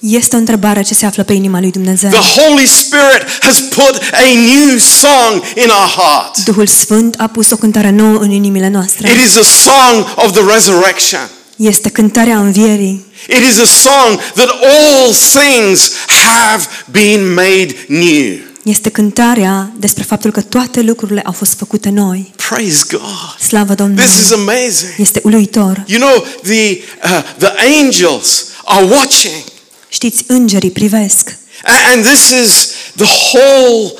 Este 0.00 0.36
o 0.36 0.38
întrebare 0.38 0.82
ce 0.82 0.94
se 0.94 1.06
află 1.06 1.22
pe 1.22 1.32
inima 1.32 1.60
lui 1.60 1.70
Dumnezeu. 1.70 2.10
The 2.10 2.40
Holy 2.40 2.66
Spirit 2.66 3.38
has 3.40 3.60
put 3.60 4.00
a 4.12 4.24
new 4.34 4.78
song 4.78 5.42
in 5.56 5.68
our 5.68 5.88
heart. 5.96 6.44
Duhul 6.44 6.66
Sfânt 6.66 7.14
a 7.18 7.26
pus 7.26 7.50
o 7.50 7.56
cântare 7.56 7.90
nouă 7.90 8.18
în 8.18 8.30
inimile 8.30 8.68
noastre. 8.68 9.10
It 9.10 9.20
is 9.26 9.36
a 9.36 9.42
song 9.42 10.06
of 10.16 10.32
the 10.32 10.54
resurrection. 10.54 11.30
Este 11.56 11.88
cântarea 11.88 12.38
învierii. 12.38 13.04
It 13.28 13.48
is 13.50 13.58
a 13.58 13.64
song 13.64 14.18
that 14.34 14.48
all 14.48 15.14
things 15.14 15.90
have 16.06 16.66
been 16.90 17.32
made 17.32 17.76
new. 17.88 18.36
Este 18.62 18.88
cântarea 18.90 19.72
despre 19.76 20.02
faptul 20.02 20.30
că 20.30 20.40
toate 20.40 20.80
lucrurile 20.80 21.20
au 21.24 21.32
fost 21.32 21.54
făcute 21.54 21.88
noi. 21.88 22.32
Praise 22.48 22.82
God. 22.90 23.00
Slavă 23.46 23.74
Domnului! 23.74 24.04
This 24.04 24.20
is 24.24 24.32
amazing. 24.32 24.92
Este 24.98 25.20
uluitor. 25.24 25.84
You 25.86 26.00
know, 26.00 26.26
the, 26.42 26.78
uh, 27.04 27.22
the 27.38 27.52
angels 27.80 28.44
are 28.64 28.84
watching. 28.84 29.42
Știți, 29.90 30.24
îngerii 30.26 30.70
privesc. 30.70 31.36
A- 31.64 31.90
And 31.92 32.04
this 32.04 32.30
is 32.30 32.68
the 32.96 33.06
whole 33.32 33.92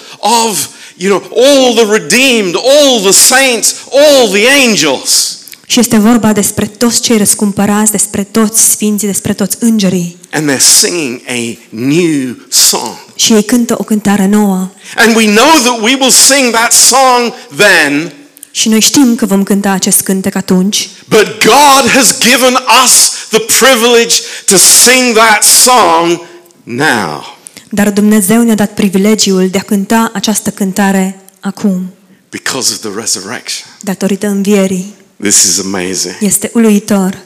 of, 0.48 0.66
you 0.96 1.18
know, 1.18 1.44
all 1.44 1.74
the 1.74 1.92
redeemed, 1.92 2.54
all 2.56 3.00
the 3.00 3.12
saints, 3.12 3.74
all 3.92 4.28
the 4.28 4.48
angels. 4.68 5.38
Și 5.66 5.78
este 5.78 5.98
vorba 5.98 6.32
despre 6.32 6.66
toți 6.66 7.00
cei 7.00 7.16
răscumpărați, 7.18 7.90
despre 7.90 8.22
toți 8.24 8.70
sfinții, 8.70 9.06
despre 9.06 9.32
toți 9.34 9.56
îngerii. 9.60 10.16
And 10.32 10.50
they're 10.50 10.60
singing 10.80 11.20
a 11.28 11.58
new 11.68 12.36
song. 12.48 12.96
Și 13.14 13.32
ei 13.32 13.42
cântă 13.44 13.74
o 13.78 13.82
cântare 13.84 14.26
nouă. 14.26 14.68
And 14.96 15.16
we 15.16 15.34
know 15.34 15.50
that 15.64 15.80
we 15.82 15.96
will 16.00 16.10
sing 16.10 16.52
that 16.54 16.72
song 16.72 17.32
then, 17.56 18.12
Și 18.50 18.68
noi 18.68 18.80
știm 18.80 19.14
că 19.14 19.26
vom 19.26 19.42
cânta 19.42 19.70
acest 19.70 20.00
cântec 20.00 20.34
atunci, 20.34 20.88
but 21.08 21.44
God 21.44 21.90
has 21.90 22.18
given 22.18 22.58
us 22.84 23.12
the 23.30 23.40
privilege 23.58 24.14
to 24.46 24.56
sing 24.56 25.16
that 25.16 25.42
song 25.42 26.20
now 26.62 27.38
dar 27.70 27.90
Dumnezeu 27.90 28.42
ne-a 28.42 28.54
dat 28.54 28.74
privilegiul 28.74 29.48
de 29.48 29.58
a 29.58 29.62
cânta 29.62 30.10
această 30.14 30.50
cântare 30.50 31.20
acum, 31.40 31.94
because 32.30 32.72
of 32.72 32.78
the 32.78 33.00
resurrection. 33.00 33.68
datorită 33.80 34.26
învierii. 34.26 34.94
This 35.20 35.42
is 35.42 35.58
amazing. 35.58 36.16
Este 36.20 36.50
uluitor. 36.54 37.18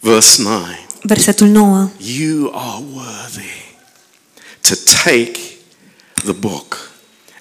Verse 0.00 0.42
9 0.42 0.64
Versetul 1.02 1.46
9. 1.46 1.90
You 2.16 2.52
are 2.54 2.84
worthy 2.94 3.74
to 4.60 4.74
take 5.04 5.40
the 6.14 6.32
book 6.32 6.90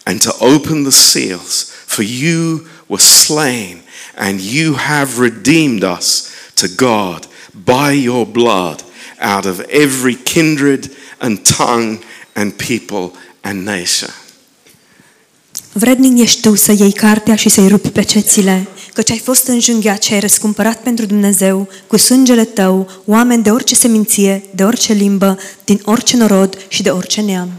and 0.04 0.22
to 0.22 0.36
open 0.40 0.84
the 0.84 0.92
seals, 0.92 1.68
for 1.86 2.04
you 2.04 2.68
were 2.90 3.02
slain 3.02 3.82
and 4.18 4.40
you 4.40 4.74
have 4.76 5.22
redeemed 5.22 5.84
us 5.84 6.30
to 6.54 6.68
God 6.76 7.28
by 7.54 7.92
your 7.92 8.26
blood 8.26 8.84
out 9.22 9.46
of 9.46 9.60
every 9.70 10.16
kindred 10.16 10.92
and 11.20 11.46
tongue 11.58 12.00
and 12.34 12.54
people 12.58 13.12
and 13.42 13.64
nation. 13.66 14.10
Vrednic 15.74 16.20
ești 16.22 16.42
tu 16.42 16.56
să 16.56 16.72
iei 16.72 16.92
cartea 16.92 17.36
și 17.36 17.50
să-i 17.50 17.68
rupi 17.68 17.90
pecețile, 17.90 18.68
căci 18.94 19.12
ai 19.12 19.18
fost 19.18 19.48
înjunghiat 19.48 20.04
și 20.04 20.14
ai 20.14 20.20
răscumpărat 20.20 20.82
pentru 20.82 21.06
Dumnezeu 21.06 21.70
cu 21.88 21.98
sângele 21.98 22.44
tău 22.44 23.02
oameni 23.06 23.44
de 23.44 23.52
orice 23.52 23.76
seminție, 23.76 24.44
de 24.56 24.64
orice 24.64 24.94
limbă, 24.94 25.40
din 25.66 25.82
orice 25.86 26.18
norod 26.18 26.58
și 26.68 26.82
de 26.82 26.90
orice 26.90 27.22
neam. 27.22 27.52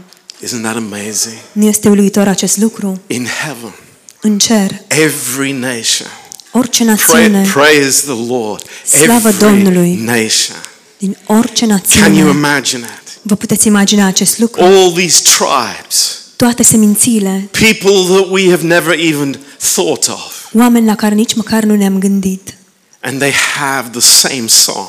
Isn't 0.43 0.61
that 0.61 0.75
amazing? 0.75 1.35
Nu 1.51 1.65
este 1.65 1.89
uluitor 1.89 2.27
acest 2.27 2.57
lucru? 2.57 3.01
In 3.07 3.25
heaven, 3.25 3.73
În 4.21 4.39
cer, 4.39 4.81
every 4.87 5.51
nation. 5.51 6.07
orice 6.51 6.83
Pray, 6.83 6.95
națiune, 7.29 7.47
praise 7.53 8.01
the 8.01 8.25
Lord. 8.27 8.63
Slavă 8.85 9.27
Every 9.27 9.37
Domnului. 9.45 9.95
nation. 9.95 10.55
din 10.97 11.17
orice 11.25 11.65
Can 11.67 11.69
you 11.69 11.77
națiune, 11.77 12.29
imagine 12.37 12.83
it? 13.03 13.19
vă 13.21 13.35
puteți 13.35 13.67
imagina 13.67 14.05
acest 14.05 14.37
lucru? 14.39 14.61
All 14.63 14.91
these 14.91 15.21
tribes, 15.37 16.19
Toate 16.35 16.63
semințiile, 16.63 17.49
people 17.51 18.15
that 18.15 18.27
we 18.29 18.49
have 18.49 18.63
never 18.67 18.99
even 18.99 19.39
thought 19.73 20.07
of, 20.07 20.47
oameni 20.53 20.85
la 20.85 20.95
care 20.95 21.15
nici 21.15 21.33
măcar 21.33 21.63
nu 21.63 21.75
ne-am 21.75 21.99
gândit. 21.99 22.53
and 22.99 23.19
they 23.19 23.33
have 23.59 23.89
the 23.89 23.99
same 23.99 24.47
song. 24.47 24.87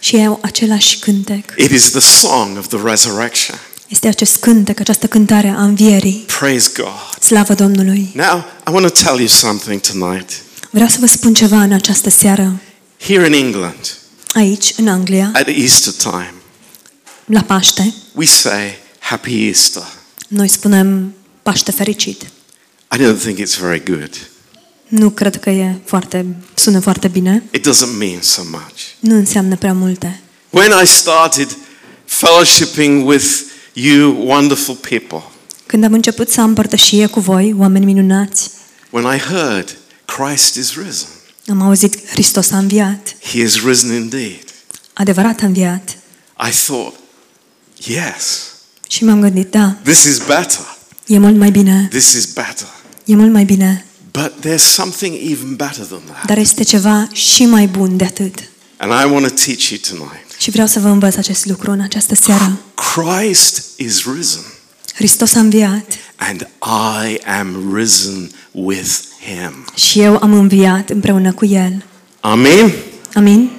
Și 0.00 0.16
ei 0.16 0.26
au 0.26 0.38
același 0.42 0.98
cântec. 0.98 1.54
It 1.58 1.70
is 1.70 1.90
the 1.90 2.00
song 2.00 2.58
of 2.58 2.66
the 2.68 2.78
resurrection. 2.84 3.58
Este 3.88 4.08
acest 4.08 4.36
cântec, 4.36 4.80
această 4.80 5.06
cântare 5.06 5.48
a 5.48 5.62
învierii. 5.62 6.24
Praise 6.38 6.70
God. 6.76 7.22
Slavă 7.22 7.54
Domnului! 7.54 8.10
Now, 8.14 8.44
I 8.68 8.70
want 8.70 8.86
to 8.92 9.02
tell 9.02 9.18
you 9.18 9.28
something 9.28 9.80
tonight. 9.80 10.30
Vreau 10.70 10.88
să 10.88 10.96
vă 11.00 11.06
spun 11.06 11.34
ceva 11.34 11.62
în 11.62 11.72
această 11.72 12.10
seară. 12.10 12.60
Here 13.00 13.26
in 13.26 13.32
England, 13.32 13.96
Aici, 14.34 14.72
în 14.76 14.88
Anglia, 14.88 15.30
at 15.34 15.48
Easter 15.48 15.92
time, 15.92 16.34
la 17.24 17.40
Paște, 17.42 17.94
we 18.14 18.26
say 18.26 18.78
Happy 18.98 19.46
Easter. 19.46 19.82
noi 20.28 20.48
spunem 20.48 21.14
Paște 21.42 21.70
fericit. 21.70 22.22
I 22.96 22.98
don't 22.98 23.18
think 23.20 23.38
it's 23.38 23.60
very 23.60 23.82
good. 23.84 24.10
Nu 24.88 25.10
cred 25.10 25.36
că 25.40 25.50
e 25.50 25.74
foarte, 25.84 26.26
sună 26.54 26.80
foarte 26.80 27.08
bine. 27.08 27.42
It 27.52 27.68
doesn't 27.68 27.98
mean 27.98 28.18
so 28.20 28.42
much. 28.50 28.80
Nu 29.00 29.14
înseamnă 29.16 29.56
prea 29.56 29.72
multe. 29.72 30.20
When 30.50 30.70
I 30.82 30.86
started 30.86 31.56
fellowshipping 32.04 33.06
with 33.08 33.24
you 33.78 34.26
wonderful 34.26 34.74
people, 34.74 35.22
Când 35.66 35.84
am 35.84 35.92
început 35.92 36.30
să 36.30 36.40
am 36.40 36.54
părtășie 36.54 37.06
cu 37.06 37.20
voi, 37.20 37.54
oameni 37.58 37.84
minunați, 37.84 38.50
when 38.90 39.14
I 39.16 39.18
heard 39.18 39.76
Christ 40.04 40.54
is 40.56 40.74
risen, 40.76 41.08
am 41.48 41.60
auzit 41.62 42.08
Hristos 42.08 42.50
a 42.50 42.58
înviat. 42.58 43.16
he 43.32 43.40
is 43.42 43.64
risen 43.64 43.92
indeed, 43.94 44.44
Adevărat 44.92 45.40
a 45.42 45.46
înviat. 45.46 45.96
I 46.48 46.50
thought, 46.64 46.94
yes, 47.84 48.52
Și 48.88 49.04
m-am 49.04 49.20
gândit, 49.20 49.50
da, 49.50 49.76
this 49.82 50.04
is 50.04 50.18
better. 50.18 50.76
e 51.06 51.18
mult 51.18 51.36
mai 51.36 51.50
bine. 51.50 51.86
This 51.90 52.12
is 52.12 52.24
better. 52.24 52.66
E 53.04 53.14
mult 53.16 53.32
mai 53.32 53.44
bine. 53.44 53.84
But 54.12 54.32
there's 54.46 54.62
something 54.72 55.14
even 55.30 55.54
better 55.56 55.84
than 55.84 56.00
that. 56.12 56.26
Dar 56.26 56.38
este 56.38 56.62
ceva 56.62 57.08
și 57.12 57.44
mai 57.46 57.66
bun 57.66 57.96
de 57.96 58.04
atât. 58.04 58.34
And 58.76 58.92
I 58.92 59.12
want 59.12 59.26
to 59.28 59.34
teach 59.44 59.68
you 59.68 59.78
tonight. 59.88 60.25
Și 60.38 60.50
vreau 60.50 60.66
să 60.66 60.80
vă 60.80 60.88
învăț 60.88 61.16
acest 61.16 61.44
lucru 61.46 61.70
în 61.70 61.80
această 61.80 62.14
seară. 62.14 62.58
Christ 62.94 63.62
is 63.76 64.04
risen, 64.16 64.42
Hristos 64.94 65.34
a 65.34 65.40
înviat 65.40 65.84
and 66.16 66.48
I 67.06 67.18
am 67.38 67.74
risen 67.76 68.30
with 68.50 68.90
him. 69.26 69.64
și 69.74 70.00
eu 70.00 70.18
am 70.22 70.32
înviat 70.32 70.90
împreună 70.90 71.32
cu 71.32 71.44
El. 71.44 71.84
Amen. 72.20 72.72
Amin? 73.14 73.50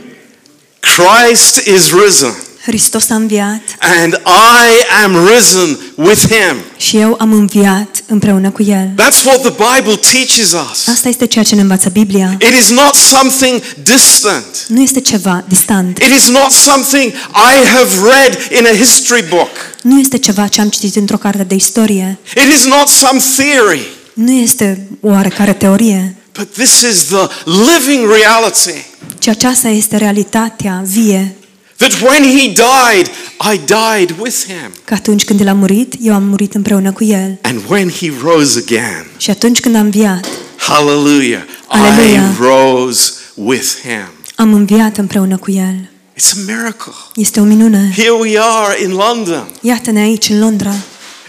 Christ 0.80 1.56
is 1.68 1.92
risen, 2.04 2.34
Hristos 2.64 3.10
a 3.10 3.16
înviat 3.16 3.62
and 3.80 4.22
I 4.26 5.04
am 5.04 5.28
risen 5.28 5.78
with 5.96 6.20
him. 6.28 6.58
și 6.78 6.98
eu 6.98 7.16
am 7.20 7.34
înviat 7.34 7.97
împreună 8.08 8.50
cu 8.50 8.64
El. 8.64 8.90
That's 8.96 9.24
what 9.26 9.42
the 9.42 9.54
Bible 9.76 9.96
teaches 9.96 10.52
us. 10.72 10.88
Asta 10.88 11.08
este 11.10 11.26
ceea 11.26 11.44
ce 11.44 11.56
ne 11.56 11.62
învață 11.62 11.90
Biblia. 11.90 12.38
It 12.40 12.60
is 12.60 12.70
not 12.70 12.94
something 12.96 13.62
distant. 13.84 14.66
Nu 14.68 14.82
este 14.82 15.00
ceva 15.00 15.44
distant. 15.48 15.98
It 15.98 16.14
is 16.18 16.28
not 16.28 16.52
something 16.52 17.12
I 17.34 17.68
have 17.76 17.90
read 18.04 18.60
in 18.60 18.66
a 18.66 18.76
history 18.86 19.26
book. 19.30 19.50
Nu 19.82 20.00
este 20.00 20.18
ceva 20.18 20.48
ce 20.48 20.62
am 20.62 20.70
citit 20.70 20.96
într-o 20.96 21.18
carte 21.18 21.44
de 21.44 21.56
istorie. 21.56 22.18
It 22.36 22.54
is 22.54 22.66
not 22.66 22.88
some 22.88 23.22
theory. 23.38 23.88
Nu 24.14 24.32
este 24.32 24.88
o 25.02 25.08
oarecare 25.08 25.54
teorie, 25.54 26.16
But 26.38 26.54
this 26.54 26.82
is 26.82 27.04
the 27.04 27.28
living 27.46 28.12
reality 28.12 28.86
ci 29.20 29.28
aceasta 29.28 29.68
este 29.68 29.98
realitatea 29.98 30.84
vie. 30.86 31.36
That 31.78 32.02
when 32.02 32.24
he 32.38 32.48
died, 32.54 33.08
I 33.54 33.60
died 33.66 34.16
with 34.20 34.36
him. 34.46 34.72
Că 34.84 34.94
atunci 34.94 35.24
când 35.24 35.40
El 35.40 35.48
a 35.48 35.54
murit, 35.54 35.94
eu 36.02 36.14
am 36.14 36.24
murit 36.24 36.54
împreună 36.54 36.92
cu 36.92 37.04
El. 37.04 37.38
And 37.42 37.62
when 37.70 37.90
he 37.90 38.12
rose 38.24 38.64
again, 38.68 39.06
Și 39.18 39.30
atunci 39.30 39.60
când 39.60 39.76
am 39.76 39.82
înviat, 39.82 40.28
hallelujah, 40.58 41.42
Hallelujah. 41.68 42.24
I 42.34 42.42
rose 42.42 43.12
with 43.34 43.66
him. 43.82 44.08
am 44.36 44.54
înviat 44.54 44.98
împreună 44.98 45.38
cu 45.38 45.52
El. 45.52 45.90
It's 46.20 46.32
a 46.32 46.40
miracle. 46.54 46.92
Este 47.16 47.40
o 47.40 47.44
minune. 47.44 47.92
Here 47.96 48.10
we 48.20 48.40
are 48.40 48.84
in 48.84 48.92
London, 48.92 49.48
Iată-ne 49.62 50.00
aici, 50.00 50.30
în 50.30 50.40
Londra. 50.40 50.74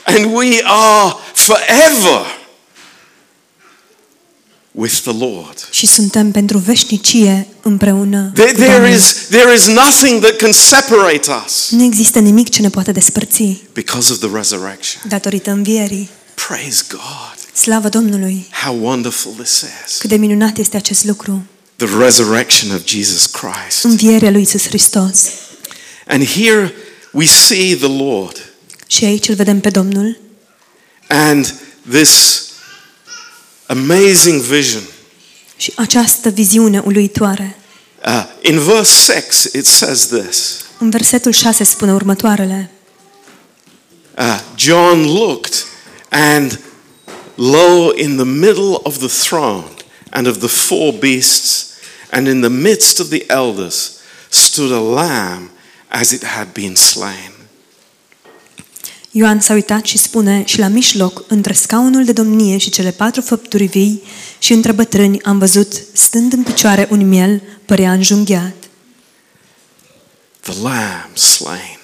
and 0.05 0.25
we 0.35 0.61
are 0.64 1.14
forever 1.33 2.26
with 4.78 5.00
the 5.00 5.12
Lord. 5.18 5.68
Și 5.70 5.87
suntem 5.87 6.30
pentru 6.30 6.58
veșnicie 6.58 7.47
împreună 7.62 8.30
There, 8.35 8.50
cu 8.52 8.56
there, 8.58 8.73
Domnul. 8.73 8.97
is, 8.97 9.12
there 9.30 9.54
is 9.54 9.66
nothing 9.66 10.20
that 10.20 10.37
can 10.37 10.52
separate 10.52 11.30
us 11.47 11.68
Nu 11.70 11.82
există 11.85 12.18
nimic 12.18 12.49
ce 12.49 12.62
ne 12.62 12.68
poate 12.70 12.92
despărți 12.92 13.62
because 13.73 14.12
of 14.12 14.18
the 14.18 14.28
resurrection. 14.32 15.02
datorită 15.08 15.50
învierii. 15.50 16.08
Praise 16.49 16.82
God. 16.88 17.37
Slavă 17.52 17.88
Domnului! 17.88 18.47
How 18.64 18.78
wonderful 18.82 19.32
this 19.32 19.64
is. 19.87 19.97
Cât 19.99 20.08
de 20.08 20.16
minunat 20.16 20.56
este 20.58 20.76
acest 20.76 21.04
lucru. 21.04 21.42
The 21.76 21.88
resurrection 21.99 22.70
of 22.75 22.80
Jesus 22.87 23.26
Christ. 23.26 23.85
Învierea 23.85 24.30
lui 24.30 24.40
Iisus 24.40 24.66
Hristos. 24.66 25.25
And 26.06 26.26
here 26.26 26.73
we 27.12 27.25
see 27.26 27.76
the 27.76 27.87
Lord 28.02 28.50
Și 28.87 29.04
aici 29.04 29.28
îl 29.28 29.35
vedem 29.35 29.61
pe 29.61 29.70
Domnul 29.70 30.18
and 31.08 31.54
this 31.90 32.42
amazing 33.68 34.40
vision. 34.40 34.82
și 35.56 35.72
această 35.76 36.28
viziune 36.28 36.78
uluitoare. 36.78 37.56
Uh, 38.06 38.25
in 38.42 38.58
verse 38.58 39.12
6, 39.12 39.50
it 39.58 39.66
says 39.66 40.06
this 40.06 40.56
În 40.78 40.90
versetul 40.90 41.32
6 41.32 41.64
spune 41.64 41.92
următoarele. 41.92 42.70
uh, 44.18 44.40
John 44.56 45.04
looked, 45.04 45.54
and 46.08 46.60
lo, 47.34 47.92
in 47.96 48.16
the 48.16 48.25
middle 48.25 48.80
of 48.82 48.98
the 48.98 49.28
throne 49.28 49.64
and 50.10 50.26
of 50.26 50.38
the 50.38 50.48
four 50.48 50.92
beasts, 50.92 51.66
and 52.10 52.26
in 52.26 52.40
the 52.40 52.48
midst 52.50 52.98
of 52.98 53.08
the 53.08 53.25
elders, 53.26 53.92
stood 54.28 54.70
a 54.72 54.80
lamb 54.80 55.50
as 55.88 56.10
it 56.10 56.25
had 56.25 56.46
been 56.52 56.76
slain. 56.76 57.32
Ioan 59.18 59.40
s-a 59.40 59.54
uitat 59.54 59.84
și 59.84 59.98
spune, 59.98 60.42
și 60.46 60.58
la 60.58 60.68
mijloc, 60.68 61.25
între 61.28 61.52
scaunul 61.52 62.04
de 62.04 62.12
domnie 62.12 62.56
și 62.58 62.70
cele 62.70 62.90
patru 62.90 63.20
făpturi 63.20 63.64
vii 63.64 64.02
și 64.38 64.52
între 64.52 64.72
bătrâni 64.72 65.22
am 65.22 65.38
văzut, 65.38 65.72
stând 65.92 66.32
în 66.32 66.42
picioare 66.42 66.88
un 66.90 67.08
miel, 67.08 67.42
părea 67.64 67.92
înjunghiat. 67.92 68.54
The 70.40 70.52
lamb 70.62 71.16
slain. 71.16 71.78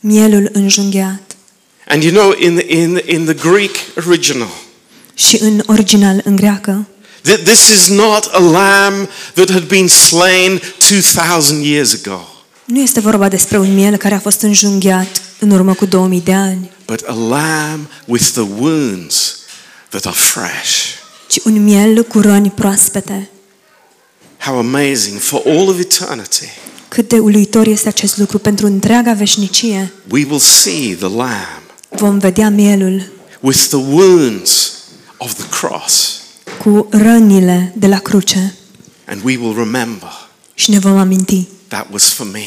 Mielul 0.00 0.48
înjunghiat. 0.52 1.36
And 1.88 2.02
you 2.02 2.12
know, 2.12 2.34
in 2.38 2.54
the, 2.56 2.76
in, 2.76 3.00
in 3.06 3.24
the 3.24 3.34
Greek 3.34 3.74
original, 4.06 4.48
Și 5.14 5.36
în 5.40 5.62
original, 5.66 6.20
în 6.24 6.36
greacă, 6.36 6.86
th- 7.30 7.42
this 7.44 7.68
is 7.68 7.88
not 7.88 8.24
a 8.32 8.40
lamb 8.40 9.08
that 9.34 9.50
had 9.50 9.66
been 9.66 9.88
slain 9.88 10.60
2,000 10.90 11.70
years 11.70 11.98
ago, 12.04 12.26
nu 12.64 12.80
este 12.80 13.00
vorba 13.00 13.28
despre 13.28 13.58
un 13.58 13.74
miel 13.74 13.96
care 13.96 14.14
a 14.14 14.18
fost 14.18 14.40
înjunghiat 14.40 15.22
în 15.42 15.50
urmă 15.50 15.74
cu 15.74 15.84
2000 15.86 16.20
de 16.20 16.32
ani, 16.34 16.70
but 16.86 17.02
a 17.06 17.12
lamb 17.14 17.86
with 18.06 18.24
the 18.32 18.40
wounds 18.58 19.38
that 19.88 20.04
are 20.06 20.14
fresh. 20.16 20.76
ci 21.28 21.38
un 21.44 21.62
miel 21.62 22.02
cu 22.04 22.20
răni 22.20 22.50
proaspete. 22.50 23.30
How 24.38 24.58
amazing 24.58 25.18
for 25.20 25.42
all 25.46 25.68
of 25.68 25.78
eternity. 25.78 26.46
Cât 26.88 27.08
de 27.08 27.18
uluitor 27.18 27.66
este 27.66 27.88
acest 27.88 28.16
lucru 28.18 28.38
pentru 28.38 28.66
întreaga 28.66 29.12
veșnicie. 29.12 29.92
We 30.10 30.24
will 30.28 30.38
see 30.38 30.94
the 30.94 31.08
lamb 31.08 31.62
Vom 31.88 32.18
vedea 32.18 32.50
mielul 32.50 33.02
with 33.40 33.58
the 33.68 33.76
wounds 33.76 34.72
of 35.16 35.34
the 35.34 35.48
cross, 35.48 36.20
cu 36.62 36.86
rănile 36.90 37.72
de 37.76 37.86
la 37.86 37.98
cruce 37.98 38.54
and 39.06 39.20
we 39.24 39.36
will 39.36 39.54
remember 39.56 40.28
și 40.54 40.70
ne 40.70 40.78
vom 40.78 40.96
aminti. 40.96 41.46
that 41.68 41.86
was 41.92 42.08
for 42.12 42.26
me. 42.26 42.44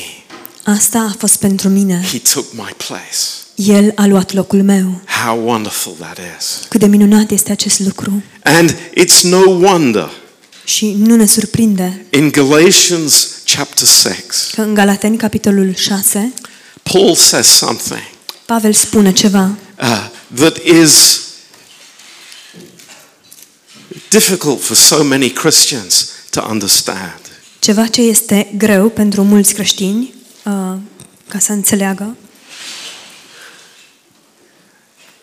Asta 0.67 0.99
a 0.99 1.15
fost 1.17 1.35
pentru 1.35 1.69
mine. 1.69 2.05
He 2.11 2.19
took 2.33 2.45
my 2.53 2.75
place. 2.87 3.17
El 3.55 3.91
a 3.95 4.05
luat 4.05 4.33
locul 4.33 4.63
meu. 4.63 5.01
How 5.25 5.45
wonderful 5.45 5.93
that 5.99 6.17
is. 6.39 6.59
Cât 6.69 6.79
de 6.79 6.85
minunat 6.85 7.31
este 7.31 7.51
acest 7.51 7.79
lucru. 7.79 8.23
And 8.43 8.71
it's 8.71 9.21
no 9.21 9.49
wonder 9.49 10.11
Și 10.63 10.95
nu 10.97 11.15
ne 11.15 11.25
surprinde 11.25 12.05
in 12.09 12.29
Galatians 12.29 13.27
chapter 13.55 13.87
6, 13.87 14.15
că 14.55 14.61
în 14.61 14.73
Galateni, 14.73 15.17
capitolul 15.17 15.75
6, 15.75 16.33
Paul 16.83 17.15
says 17.15 17.47
something 17.47 18.03
Pavel 18.45 18.73
spune 18.73 19.11
ceva 19.11 19.55
uh, 19.81 20.09
that 20.33 20.57
is 20.57 21.21
difficult 24.09 24.61
for 24.61 24.75
so 24.75 25.03
many 25.03 25.29
Christians 25.29 26.09
to 26.29 26.47
understand. 26.49 27.19
Ceva 27.59 27.87
ce 27.87 28.01
este 28.01 28.53
greu 28.57 28.89
pentru 28.89 29.23
mulți 29.23 29.53
creștini 29.53 30.14
uh, 30.45 30.75
ca 31.27 31.39
să 31.39 31.51
înțeleagă. 31.51 32.15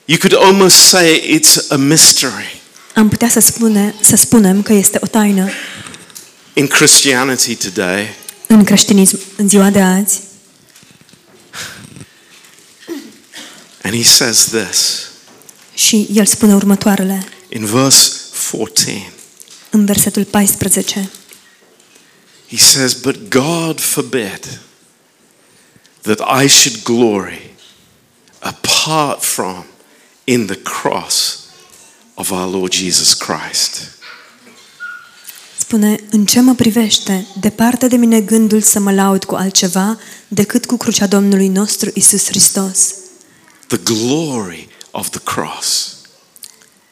You 0.05 0.19
could 0.19 0.45
almost 0.45 0.77
say 0.77 1.39
it's 1.41 1.69
a 1.69 1.77
mystery 1.77 2.61
Am 2.95 3.09
putea 3.09 3.29
să, 3.29 3.41
spune, 3.41 3.95
să 4.01 4.17
spunem 4.17 4.63
că 4.63 4.73
este 4.73 4.99
o 5.01 5.07
taină 5.07 5.49
in 6.53 6.67
Christianity 6.67 7.55
today. 7.57 8.15
în 8.47 8.65
creștinism 8.65 9.19
în 9.37 9.49
ziua 9.49 9.71
de 9.71 9.81
azi. 9.81 10.21
And 13.83 13.95
he 13.95 14.03
says 14.03 14.45
this 14.45 15.07
Și 15.75 16.09
el 16.13 16.27
spune 16.27 16.55
următoarele 16.55 17.25
in 17.49 17.65
verse 17.65 18.11
14. 18.51 19.13
în 19.71 19.85
versetul 19.85 20.25
14. 20.25 21.11
He 22.49 22.57
says, 22.57 22.93
But 22.93 23.29
God 23.29 23.81
forbid 23.81 24.61
that 26.03 26.43
I 26.43 26.49
should 26.49 26.83
glory 26.85 27.51
apart 28.39 29.23
from 29.23 29.65
in 30.25 30.47
the 30.47 30.57
cross 30.63 31.49
of 32.15 32.31
our 32.31 32.47
Lord 32.47 32.73
Jesus 32.73 33.15
Christ. 33.15 33.91
Spune, 35.59 35.97
în 36.11 36.27
ce 36.27 36.41
mă 36.41 36.55
privește, 36.55 37.27
departe 37.41 37.89
de 37.89 37.97
mine 37.97 38.21
gândul 38.21 38.61
să 38.61 38.79
mă 38.79 38.93
laud 38.93 39.25
cu 39.25 39.35
altceva 39.35 39.99
decât 40.29 40.67
cu 40.67 40.77
crucea 40.77 41.07
Domnului 41.07 41.49
nostru 41.49 41.91
Isus 41.95 42.27
Hristos. 42.27 42.79
The 43.67 43.79
glory 43.79 44.69
of 44.91 45.09
the 45.09 45.21
cross. 45.21 45.97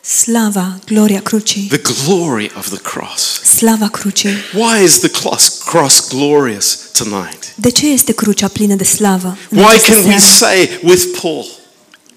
Slava, 0.01 0.79
gloria 0.87 1.21
crucii. 1.23 1.67
The 1.69 1.93
glory 2.05 2.51
of 2.57 2.69
the 2.69 2.79
cross. 2.79 3.43
Slava 3.43 3.89
crucii. 3.89 4.37
Why 4.55 4.83
is 4.83 4.99
the 4.99 5.09
cross, 5.09 5.59
cross 5.59 6.09
glorious 6.09 6.91
tonight? 6.93 7.40
De 7.61 7.71
ce 7.71 7.87
este 7.87 8.13
crucea 8.13 8.49
plină 8.49 8.75
de 8.75 8.85
slavă? 8.85 9.37
în 9.51 9.59
Why 9.59 9.67
această 9.67 9.91
can 9.93 10.05
we 10.05 10.19
seară? 10.19 10.21
say 10.21 10.79
with 10.83 11.03
Paul, 11.23 11.47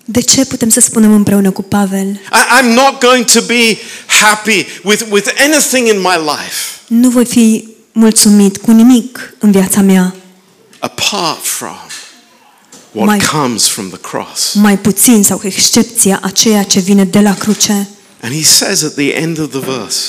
De 0.05 0.21
ce 0.21 0.45
putem 0.45 0.69
să 0.69 0.79
spunem 0.79 1.13
împreună 1.13 1.51
cu 1.51 1.61
Pavel? 1.61 2.07
I, 2.09 2.61
I'm 2.61 2.73
not 2.73 2.99
going 2.99 3.25
to 3.25 3.41
be 3.41 3.77
happy 4.21 4.65
with, 4.83 5.03
with 5.09 5.29
anything 5.39 5.87
in 5.87 5.99
my 5.99 6.15
life 6.19 6.55
Nu 6.87 7.09
voi 7.09 7.25
fi 7.25 7.67
mulțumit 7.91 8.57
cu 8.57 8.71
nimic 8.71 9.33
în 9.39 9.51
viața 9.51 9.81
mea, 9.81 10.15
apart 10.79 11.43
from 11.45 11.75
what 12.91 13.07
Mai- 13.07 13.19
comes 13.31 13.67
from 13.67 13.89
the 13.89 13.99
cross. 13.99 14.53
mai 14.53 14.77
puțin 14.77 15.23
sau 15.23 15.37
cu 15.37 15.47
excepția 15.47 16.19
a 16.23 16.29
ceea 16.29 16.63
ce 16.63 16.79
vine 16.79 17.03
de 17.05 17.19
la 17.19 17.33
cruce. 17.35 17.87
And 18.21 18.33
he 18.33 18.43
says 18.43 18.83
at 18.83 18.93
the 18.93 19.11
end 19.11 19.39
of 19.39 19.49
the 19.49 19.59
verse, 19.59 19.99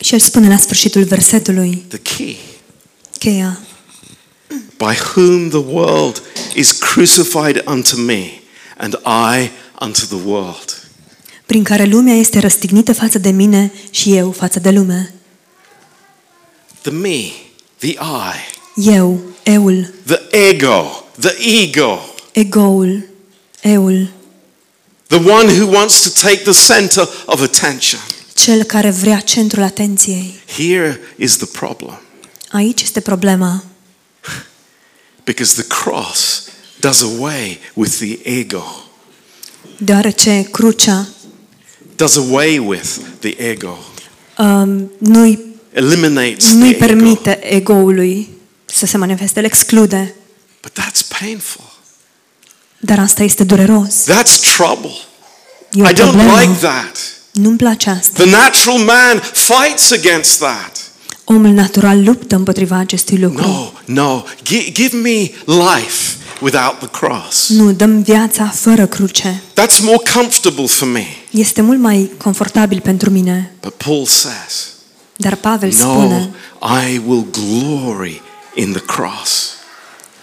Și 0.00 0.12
el 0.14 0.20
spune 0.20 0.48
la 0.48 0.56
sfârșitul 0.56 1.02
versetului, 1.04 1.84
the 1.88 1.98
key, 1.98 2.36
cheia, 3.18 3.60
by 4.76 4.94
whom 5.14 5.48
the 5.48 5.62
world 5.72 6.22
is 6.54 6.72
crucified 6.72 7.62
unto 7.66 7.96
me, 7.96 8.40
and 8.76 8.94
I 9.04 9.50
unto 9.80 10.06
the 10.06 10.28
world. 10.28 10.80
prin 11.46 11.62
care 11.62 11.84
lumea 11.84 12.14
este 12.14 12.38
răstignită 12.38 12.92
față 12.92 13.18
de 13.18 13.30
mine 13.30 13.72
și 13.90 14.16
eu 14.16 14.30
față 14.32 14.60
de 14.60 14.70
lume. 14.70 15.14
The 16.80 16.90
me, 16.90 17.30
the 17.78 17.88
I, 17.90 18.54
Eu, 18.74 19.20
eul, 19.42 19.94
the 20.06 20.20
ego, 20.48 21.04
the 21.20 21.34
ego. 21.62 22.14
egoul, 22.32 23.04
eul, 23.60 24.08
the 25.06 25.16
one 25.30 25.58
who 25.58 25.70
wants 25.76 26.00
to 26.02 26.26
take 26.28 26.42
the 26.42 26.74
center 26.74 27.08
of 27.26 27.40
attention. 27.40 28.00
Cel 28.34 28.62
care 28.62 28.90
vrea 28.90 29.20
centrul 29.20 29.62
atenției. 29.62 30.34
Here 30.56 31.00
is 31.16 31.36
the 31.36 31.46
problem 31.46 32.00
Aici 32.50 32.82
este 32.82 33.00
problema. 33.00 33.64
Because 35.26 35.54
the 35.62 35.66
cross 35.82 36.48
does 36.80 37.02
away 37.02 37.58
with 37.74 37.98
the 37.98 38.18
ego, 38.40 38.64
Deoarece 39.78 40.48
crucea 40.50 41.06
does 41.96 42.16
away 42.16 42.58
with 42.58 43.20
the 43.20 43.34
ego, 43.50 43.78
um, 44.38 44.90
nu-i, 44.98 45.38
eliminates 45.72 46.52
nu-i 46.52 46.70
the 46.72 46.76
ego. 46.76 46.86
permite 46.86 47.54
egoului 47.54 48.28
să 48.64 48.86
se 48.86 48.96
manifeste, 48.96 49.38
îl 49.38 49.44
exclude. 49.44 50.14
But 50.60 50.72
that's 50.78 51.18
painful. 51.20 51.64
Dar 52.78 52.98
asta 52.98 53.22
este 53.22 53.44
dureros. 53.44 53.94
That's 54.04 54.56
trouble. 54.56 54.94
E 55.72 55.82
I 55.90 55.92
don't 55.94 56.38
like 56.40 56.58
that. 56.60 56.98
Nu-mi 57.32 57.56
place 57.56 57.90
asta. 57.90 58.22
The 58.24 58.30
natural 58.30 58.78
man 58.78 59.20
fights 59.20 59.90
against 59.90 60.38
that. 60.38 60.75
Omul 61.28 61.50
natural 61.50 62.04
luptă 62.04 62.34
împotriva 62.36 62.76
acestui 62.76 63.18
lucru. 63.18 63.46
No, 63.46 63.72
no. 64.02 64.22
Gi- 64.44 64.72
give 64.72 64.96
me 64.96 65.30
life 65.46 66.14
without 66.40 66.78
the 66.78 66.88
cross. 66.88 67.48
Nu, 67.48 67.72
dăm 67.72 68.02
viața 68.02 68.46
fără 68.46 68.86
cruce. 68.86 69.42
That's 69.52 69.80
more 69.82 70.02
comfortable 70.14 70.66
for 70.66 70.88
me. 70.88 71.06
Este 71.30 71.60
mult 71.62 71.78
mai 71.78 72.10
confortabil 72.22 72.80
pentru 72.80 73.10
mine. 73.10 73.52
But 73.60 73.72
Paul 73.74 74.06
says, 74.06 74.72
Dar 75.16 75.34
Pavel 75.34 75.68
No, 75.68 75.74
spune, 75.76 76.30
I 76.60 77.00
will 77.06 77.26
glory 77.30 78.22
in 78.54 78.72
the 78.72 78.80
cross. 78.82 79.50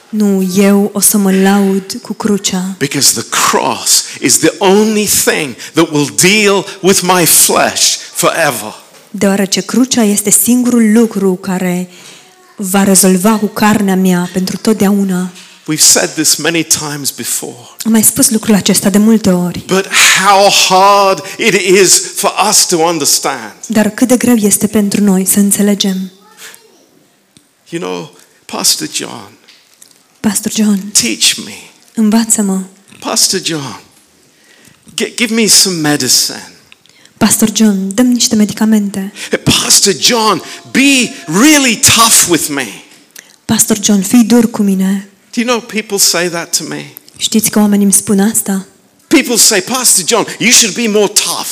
nu, 0.09 0.49
eu 0.55 0.89
o 0.93 0.99
să 0.99 1.17
mă 1.17 1.31
laud 1.31 1.97
cu 2.01 2.13
crucea. 2.13 2.75
Because 2.77 3.21
the 3.21 3.29
cross 3.49 4.03
is 4.21 4.37
the 4.39 4.53
only 4.57 5.05
thing 5.25 5.55
that 5.73 5.91
will 5.91 6.09
deal 6.21 6.65
with 6.81 6.99
my 7.01 7.25
flesh 7.25 7.97
forever. 8.13 8.82
Deoarece 9.15 9.61
crucea 9.61 10.03
este 10.03 10.29
singurul 10.29 10.91
lucru 10.91 11.35
care 11.35 11.89
va 12.55 12.83
rezolva 12.83 13.37
cu 13.37 13.45
carnea 13.45 13.95
mea 13.95 14.29
pentru 14.33 14.57
totdeauna. 14.57 15.31
We've 15.73 15.79
said 15.81 16.09
this 16.09 16.35
many 16.35 16.63
times 16.63 17.09
before. 17.11 17.55
Am 17.85 17.91
mai 17.91 18.03
spus 18.03 18.29
lucrul 18.29 18.55
acesta 18.55 18.89
de 18.89 18.97
multe 18.97 19.29
ori. 19.31 19.63
But 19.67 19.87
how 20.25 20.49
hard 20.69 21.23
it 21.37 21.53
is 21.81 22.01
for 22.15 22.33
us 22.49 22.65
to 22.65 22.77
understand. 22.77 23.53
Dar 23.67 23.89
cât 23.89 24.07
de 24.07 24.17
greu 24.17 24.35
este 24.35 24.67
pentru 24.67 25.03
noi 25.03 25.25
să 25.25 25.39
înțelegem. 25.39 26.11
You 27.69 27.81
know, 27.81 28.17
Pastor 28.45 28.87
John, 28.93 29.31
Pastor 30.19 30.51
John, 30.51 30.79
teach 31.01 31.33
me. 31.45 31.53
învață-mă. 31.95 32.59
Pastor 32.99 33.41
John, 33.43 33.79
gi- 34.95 35.13
give 35.15 35.33
me 35.33 35.45
some 35.47 35.75
medicine. 35.75 36.52
Pastor 37.23 37.49
John, 37.53 37.93
dăm 37.93 38.05
niște 38.05 38.35
medicamente. 38.35 39.13
Pastor 39.43 39.93
John, 39.99 40.43
be 40.71 41.13
really 41.25 41.79
tough 41.95 42.29
with 42.29 42.47
me. 42.49 42.67
Pastor 43.45 43.77
John, 43.81 44.01
fii 44.01 44.23
dur 44.23 44.49
cu 44.49 44.61
mine. 44.61 45.09
Do 45.35 45.41
you 45.41 45.49
know 45.49 45.61
people 45.61 45.97
say 45.97 46.29
that 46.29 46.57
to 46.57 46.63
me? 46.67 46.85
Știți 47.17 47.49
că 47.49 47.59
oamenii 47.59 47.83
îmi 47.83 47.93
spun 47.93 48.19
asta? 48.19 48.65
People 49.07 49.35
say, 49.35 49.61
Pastor 49.61 50.05
John, 50.07 50.27
you 50.39 50.51
should 50.51 50.75
be 50.75 50.87
more 50.87 51.07
tough. 51.07 51.49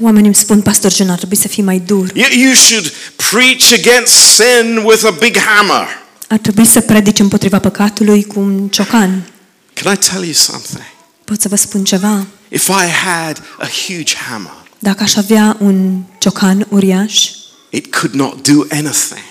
Oamenii 0.00 0.26
îmi 0.26 0.34
spun, 0.34 0.60
Pastor 0.60 0.92
John, 0.92 1.10
ar 1.10 1.16
trebui 1.16 1.36
să 1.36 1.48
fii 1.48 1.62
mai 1.62 1.78
dur. 1.86 2.10
You, 2.14 2.28
you 2.32 2.54
should 2.54 2.92
preach 3.30 3.72
against 3.72 4.12
sin 4.12 4.76
with 4.84 5.04
a 5.04 5.10
big 5.10 5.36
hammer. 5.38 5.86
Ar 6.28 6.38
trebui 6.38 6.66
să 6.66 6.80
predici 6.80 7.18
împotriva 7.18 7.58
păcatului 7.58 8.24
cu 8.24 8.40
un 8.40 8.68
ciocan. 8.68 9.30
Can 9.72 9.92
I 9.92 9.96
tell 9.96 10.22
you 10.22 10.32
something? 10.32 10.84
Pot 11.24 11.40
să 11.40 11.48
vă 11.48 11.56
spun 11.56 11.84
ceva? 11.84 12.26
If 12.48 12.68
I 12.68 12.88
had 13.04 13.42
a 13.58 13.68
huge 13.86 14.14
hammer, 14.30 14.59
Dacă 14.82 15.02
aș 15.02 15.16
avea 15.16 15.56
un 15.60 16.02
ciocan 16.18 16.66
uriaș, 16.70 17.30
it 17.70 17.94
could 17.94 18.14
not 18.14 18.48
do 18.48 18.60
anything 18.70 19.24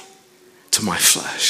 to 0.70 0.80
my 0.82 0.98
flesh. 0.98 1.46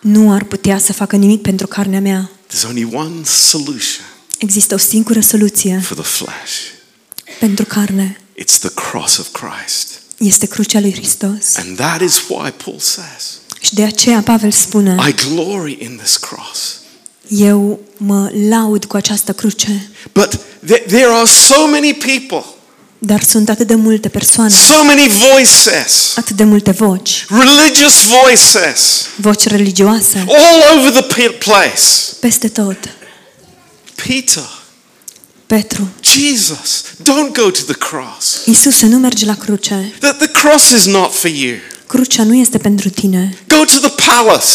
nu 0.00 0.32
ar 0.32 0.44
putea 0.44 0.78
să 0.78 0.92
facă 0.92 1.16
nimic 1.16 1.42
pentru 1.42 1.66
carnea 1.66 2.00
mea. 2.00 2.30
There's 2.52 2.64
only 2.68 2.88
one 2.92 3.14
solution 3.24 4.04
Există 4.38 4.74
o 4.74 4.78
singură 4.78 5.20
soluție 5.20 5.80
for 5.84 5.96
the 5.96 6.06
flesh. 6.24 6.52
pentru 7.40 7.64
carne. 7.64 8.20
It's 8.40 8.58
the 8.58 8.70
cross 8.74 9.16
of 9.18 9.26
Christ. 9.32 9.88
Este 10.18 10.46
crucea 10.46 10.80
lui 10.80 10.92
Hristos. 10.92 11.56
And 11.56 11.76
that 11.76 12.00
is 12.00 12.18
why 12.28 12.50
Paul 12.64 12.78
says, 12.78 13.38
Și 13.60 13.74
de 13.74 13.82
aceea 13.84 14.20
Pavel 14.20 14.50
spune, 14.50 14.96
I 15.08 15.14
glory 15.34 15.78
in 15.80 15.96
this 16.02 16.16
cross. 16.16 16.76
eu 17.28 17.80
mă 17.96 18.30
laud 18.48 18.84
cu 18.84 18.96
această 18.96 19.32
cruce. 19.32 19.90
But 20.12 20.34
th- 20.36 20.86
there 20.86 21.06
are 21.10 21.26
so 21.28 21.66
many 21.66 21.94
people, 21.94 22.44
Dar 23.06 23.22
sunt 23.22 23.48
atât 23.48 23.66
de 23.66 23.74
multe 23.74 24.08
persoane, 24.08 24.50
so 24.54 24.82
many 24.84 25.08
voices, 25.32 26.12
atât 26.16 26.36
de 26.36 26.44
multe 26.44 26.70
voci, 26.70 27.24
religious 27.28 28.04
voices, 28.22 29.06
voci 29.16 29.48
religioase, 29.48 30.18
all 30.28 30.78
over 30.78 30.90
the 31.02 31.02
pe- 31.02 31.28
place. 31.38 32.12
peste 32.20 32.48
tot. 32.48 32.78
Peter, 33.94 34.42
Petru, 35.46 35.88
Jesus, 36.00 36.84
don't 37.02 37.34
go 37.36 37.50
to 37.50 37.60
the 37.66 37.74
cross. 37.74 38.40
Iisuse, 38.46 38.86
nu 38.86 38.98
mergi 38.98 39.24
la 39.24 39.34
cruce. 39.34 39.92
The, 39.98 40.12
the 40.12 40.28
cross 40.28 40.70
is 40.70 40.84
not 40.84 41.12
for 41.12 41.30
you. 41.30 41.56
Crucea 41.86 42.24
nu 42.24 42.34
este 42.36 42.58
pentru 42.58 42.88
tine. 42.90 43.34
Go 43.48 43.64
to 43.64 43.78
the 43.88 43.92
palace. 44.06 44.48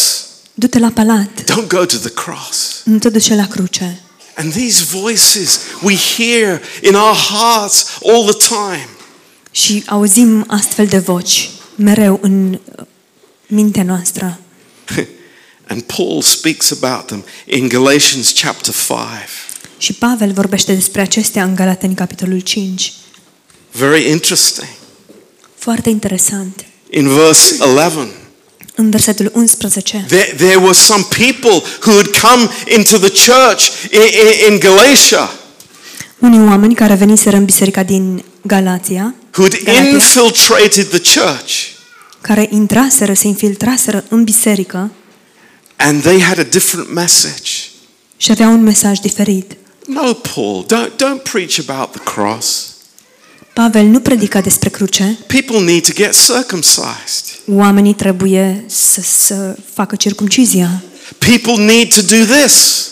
Du-te 0.54 0.80
la 0.80 0.90
palat. 0.90 1.44
Don't 1.46 1.68
go 1.68 1.86
to 1.86 1.98
the 1.98 2.10
cross. 2.10 2.82
Nu 2.84 2.98
te 2.98 3.10
duce 3.10 3.36
la 3.36 3.48
cruce. 3.48 4.00
And 4.40 4.54
these 4.54 4.84
voices 4.84 5.60
we 5.82 5.96
hear 5.96 6.62
in 6.82 6.96
our 6.96 7.16
hearts 7.16 8.00
all 8.06 8.24
the 8.24 8.48
time. 8.48 8.88
Și 9.52 9.84
auzim 9.88 10.46
astfel 10.48 10.86
de 10.86 10.98
voci 10.98 11.50
mereu 11.76 12.20
în 12.22 12.54
uh, 12.54 12.86
mintea 13.48 13.84
noastră. 13.84 14.40
and 15.68 15.82
Paul 15.82 16.22
speaks 16.22 16.72
about 16.72 17.06
them 17.06 17.26
in 17.46 17.68
Galatians 17.68 18.32
chapter 18.42 18.74
5. 18.74 18.98
Și 19.78 19.94
Pavel 19.94 20.32
vorbește 20.32 20.74
despre 20.74 21.02
acestea 21.02 21.44
în 21.44 21.56
Galateni, 21.56 21.96
capitolul 21.96 22.40
5. 22.40 22.94
Very 23.72 24.10
interesting. 24.10 24.70
Foarte 25.56 25.90
interesant. 25.90 26.66
In 26.90 27.08
verse 27.08 27.64
11, 27.64 28.19
În 28.80 28.90
versetul 28.90 29.32
11, 29.36 30.06
there, 30.08 30.34
there 30.38 30.56
were 30.56 30.74
some 30.74 31.06
people 31.10 31.70
who 31.82 31.92
had 31.92 32.08
come 32.22 32.50
into 32.76 32.98
the 32.98 33.10
church 33.10 33.72
in, 33.92 34.02
in, 34.02 34.52
in 34.54 34.60
Galatia 34.60 35.32
unii 36.20 36.40
oameni 36.40 36.76
care 36.76 36.94
veniseră 36.94 37.36
în 37.36 37.46
biserica 37.46 37.84
din 37.84 38.24
Galația, 38.42 39.16
who 39.38 39.44
had 39.44 39.64
Galatia 39.64 39.90
infiltrated 39.90 40.88
the 40.88 41.20
church 41.20 41.54
care 42.22 42.48
intraseră, 42.52 43.14
se 43.14 43.28
infiltraseră 43.28 44.04
în 44.10 44.24
biserică 44.24 44.92
and 45.76 46.02
they 46.02 46.22
had 46.22 46.40
a 46.40 46.44
different 46.44 46.94
message. 46.94 47.52
și 48.18 48.32
aveau 48.32 48.52
un 48.52 48.64
mesaj 48.64 49.00
diferit. 49.00 49.56
No, 49.86 50.14
Paul, 50.14 50.66
don't, 50.66 50.92
don't 50.92 51.32
preach 51.32 51.60
about 51.68 51.92
the 51.92 52.02
cross. 52.04 52.68
Pavel 53.54 53.86
nu 53.86 54.00
predica 54.00 54.42
despre 54.42 54.70
cruce, 54.70 55.18
People 55.28 55.60
need 55.60 55.86
to 55.86 55.94
get 55.94 56.16
circumcised. 56.26 57.29
Oamenii 57.52 57.94
trebuie 57.94 58.64
să, 58.68 59.02
să 59.02 59.56
facă 59.74 59.96
circumcizia. 59.96 60.82
People 61.18 61.66
need 61.66 61.94
to 61.94 62.02
do 62.02 62.24
this. 62.34 62.88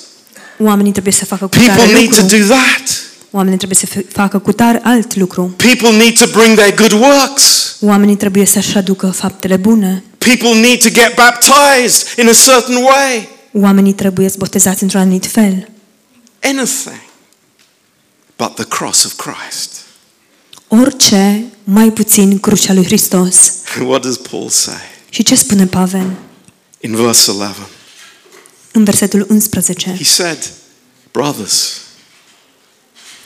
Oamenii 0.59 0.91
trebuie 0.91 1.13
să 1.13 1.25
facă 1.25 1.43
cu 1.47 1.49
People 1.57 1.73
tare 1.75 1.91
need 1.91 2.09
to 2.15 2.21
lucru. 2.21 2.37
do 2.37 2.43
that. 2.45 3.05
Oamenii 3.31 3.57
trebuie 3.57 3.77
să 3.77 3.85
f- 3.85 4.11
facă 4.11 4.39
cu 4.39 4.51
tare 4.51 4.79
alt 4.83 5.15
lucru. 5.15 5.53
People 5.57 5.97
need 5.97 6.19
to 6.19 6.25
bring 6.39 6.57
their 6.57 6.75
good 6.75 6.91
works. 6.91 7.75
Oamenii 7.81 8.15
trebuie 8.15 8.45
să-și 8.45 8.77
aducă 8.77 9.07
faptele 9.07 9.55
bune. 9.55 10.03
People 10.17 10.59
need 10.59 10.79
to 10.81 10.89
get 10.89 11.15
baptized 11.15 12.07
in 12.17 12.27
a 12.29 12.33
certain 12.33 12.75
way. 12.75 13.29
Oamenii 13.53 13.93
trebuie 13.93 14.29
să 14.29 14.35
botezați 14.39 14.83
într-un 14.83 15.01
anumit 15.01 15.25
fel. 15.25 15.69
Anything 16.43 17.01
but 18.37 18.55
the 18.55 18.63
cross 18.65 19.03
of 19.03 19.13
Christ. 19.15 19.71
Orice, 20.67 21.43
mai 21.63 21.89
puțin 21.91 22.39
crucea 22.39 22.73
lui 22.73 22.85
Hristos. 22.85 23.51
What 23.89 24.01
does 24.01 24.17
Paul 24.17 24.49
say? 24.49 24.81
Și 25.09 25.23
ce 25.23 25.35
spune 25.35 25.65
Pavel? 25.65 26.11
In 26.79 26.95
verse 26.95 27.31
11, 27.31 27.67
În 28.71 28.83
versetul 28.83 29.25
11. 29.29 29.95
he 29.97 30.03
said, 30.03 30.37
Brothers, 31.11 31.81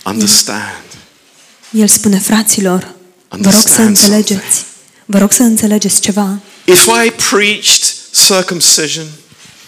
understand. 0.05 0.83
El 1.71 1.87
spune, 1.87 2.19
fraților, 2.19 2.79
vă 3.29 3.35
rog 3.35 3.43
să 3.43 3.57
Understand 3.57 3.87
înțelegeți. 3.87 4.63
Vă 5.05 5.17
rog 5.17 5.31
să 5.31 5.43
înțelegeți 5.43 6.01
ceva. 6.01 6.39
If 6.65 6.85
I 7.05 7.11
preached 7.29 7.93
circumcision 8.27 9.05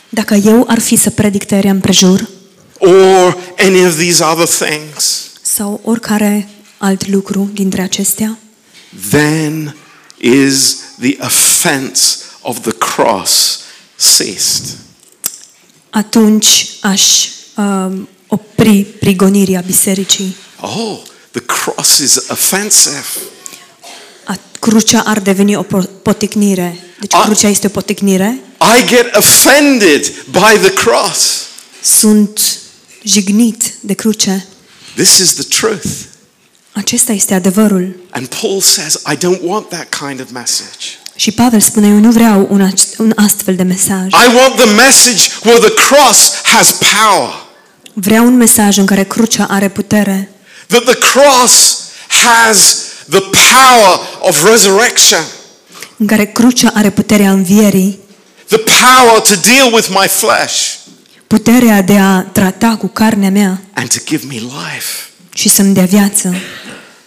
Dacă 0.10 0.34
eu 0.34 0.66
ar 0.68 0.80
fi 0.80 0.96
să 0.96 1.10
predic 1.10 1.44
tăierea 1.44 1.72
împrejur 1.72 2.30
or 2.78 3.38
any 3.58 3.86
of 3.86 3.96
these 3.98 4.24
other 4.24 4.48
things, 4.48 5.30
sau 5.42 5.80
oricare 5.84 6.50
alt 6.78 7.08
lucru 7.08 7.50
dintre 7.54 7.82
acestea, 7.82 8.38
then 9.10 9.76
is 10.24 10.76
the 11.00 11.16
offense 11.20 12.18
of 12.42 12.60
the 12.60 12.72
cross 12.72 13.60
ceased. 13.96 14.64
atunci 15.90 16.68
aș 16.82 17.02
um, 17.58 18.08
opri 18.28 18.84
prigonirea 19.00 19.62
bisericii. 19.62 20.36
Oh, 20.62 21.02
the 21.32 21.40
cross 21.40 21.98
is 22.00 22.16
offensive. 22.28 23.06
A, 24.26 24.38
crucea 24.60 25.02
ar 25.06 25.20
deveni 25.20 25.56
o 25.56 25.64
po- 25.64 25.90
poticnire. 26.04 26.80
Deci 27.00 27.14
A- 27.14 27.24
crucea 27.24 27.50
este 27.50 27.68
o 27.68 27.70
poticnire. 27.70 28.40
I 28.80 28.86
get 28.86 29.16
offended 29.16 30.14
by 30.32 30.60
the 30.62 30.74
cross. 30.74 31.42
Sunt 31.82 32.40
jignit 33.06 33.74
de 33.82 33.94
cruce. 33.94 34.48
This 34.96 35.18
is 35.18 35.34
the 35.34 35.44
truth. 35.44 35.86
Acesta 36.74 37.12
este 37.12 37.34
adevărul. 37.34 37.96
And 38.10 38.26
Paul 38.42 38.62
says, 38.62 38.94
I 39.12 39.16
don't 39.16 39.42
want 39.42 39.70
that 39.70 39.88
kind 40.08 40.20
of 40.22 40.28
message. 40.32 40.86
Și 41.16 41.32
Pavel 41.32 41.60
spune, 41.60 41.88
eu 41.88 42.00
nu 42.00 42.12
vreau 42.12 42.48
un, 42.52 42.70
ac- 42.72 42.98
un 42.98 43.14
astfel 43.16 43.56
de 43.56 43.64
mesaj. 43.64 44.08
I 44.08 44.36
want 44.36 44.56
the 44.56 44.66
message 44.76 45.30
where 45.44 45.60
the 45.60 45.74
cross 45.88 46.32
has 46.44 46.72
power. 46.72 47.30
Vreau 47.94 48.26
un 48.26 48.36
mesaj 48.38 48.78
în 48.78 48.86
care 48.86 49.04
crucea 49.04 49.46
are 49.50 49.70
putere. 49.70 50.30
That 50.68 50.84
the 50.84 50.96
cross 50.98 51.78
has 52.08 52.76
the 53.10 53.20
power 53.20 54.00
of 54.20 54.44
resurrection. 54.50 55.22
În 55.98 56.08
care 56.08 56.26
crucea 56.26 56.72
are 56.74 56.90
puterea 56.90 57.32
învierii. 57.32 58.00
The 58.48 58.58
power 58.58 59.20
to 59.20 59.34
deal 59.36 59.74
with 59.74 59.88
my 59.90 60.08
flesh 60.08 60.72
Puterea 61.28 61.82
de 61.82 61.98
a 61.98 62.22
trata 62.22 62.76
cu 62.80 62.88
carnea 62.88 63.30
mea 63.30 63.62
and 63.74 63.88
to 63.94 64.00
give 64.06 64.26
me 64.28 64.34
life. 64.36 64.86
și 65.36 65.50
să-mi 65.50 65.74
dea 65.74 65.86
viață. 65.86 66.34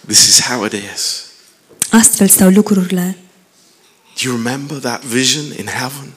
This 0.07 0.27
is 0.27 0.41
how 0.41 0.65
it 0.65 0.73
is. 0.73 1.23
Astfel 1.89 2.27
stau 2.27 2.49
lucrurile. 2.49 3.17
Do 4.21 4.29
you 4.29 4.35
remember 4.35 4.77
that 4.77 5.03
vision 5.03 5.43
in 5.57 5.65
heaven? 5.65 6.13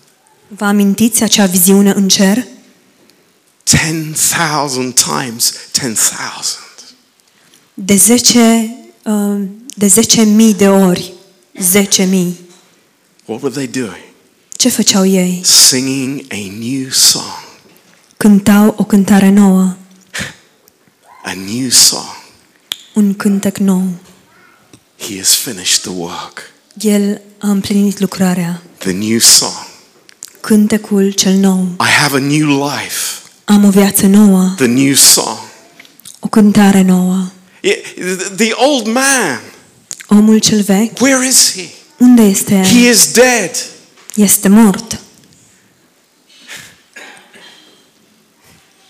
Vă 0.48 0.64
amintiți 0.64 1.22
acea 1.22 1.46
viziune 1.46 1.90
în 1.90 2.08
cer? 2.08 2.46
10,000 3.64 4.92
times 4.92 5.54
10,000. 5.72 5.96
De 7.74 7.96
10 7.96 8.76
uh, 9.02 9.40
de 9.74 9.86
10.000 10.52 10.56
de 10.56 10.68
ori 10.68 11.12
10.000. 11.58 11.62
What 13.24 13.42
were 13.42 13.54
they 13.54 13.66
doing? 13.66 14.04
Ce 14.50 14.68
făceau 14.68 15.06
ei? 15.06 15.40
Singing 15.44 16.24
a 16.28 16.50
new 16.58 16.90
song. 16.90 17.48
Cântau 18.16 18.74
o 18.78 18.84
cântare 18.84 19.28
nouă, 19.28 19.76
A 21.24 21.32
new 21.32 21.68
song. 21.68 22.19
Un 23.00 23.14
cântec 23.14 23.58
nou. 23.58 23.82
He 24.98 25.18
has 25.18 25.34
finished 25.34 25.80
the 25.80 25.90
work. 25.90 26.52
El 26.80 27.20
a 27.38 27.48
împlinit 27.48 27.98
lucrarea. 27.98 28.62
The 28.78 28.90
new 28.92 29.18
song. 29.18 29.66
Cântecul 30.40 31.10
cel 31.10 31.32
nou. 31.34 31.62
I 31.80 31.90
have 32.00 32.16
a 32.16 32.20
new 32.20 32.66
life. 32.68 32.96
Am 33.44 33.64
o 33.64 33.70
viață 33.70 34.06
nouă, 34.06 34.52
The 34.56 34.66
new 34.66 34.94
song. 34.94 35.38
o 36.20 36.28
cântare 36.28 36.82
nouă. 36.82 37.30
Yeah, 37.60 37.78
The 38.36 38.52
old 38.54 38.86
man, 38.86 39.40
Omul 40.08 40.38
cel 40.38 40.62
vechi, 40.62 41.00
where 41.00 41.26
is 41.28 41.52
he? 41.54 41.68
unde 41.98 42.22
este 42.22 42.54
He 42.54 42.78
el? 42.86 42.90
is 42.90 43.12
dead. 43.12 43.50
Este 44.14 44.48
mort. 44.48 44.98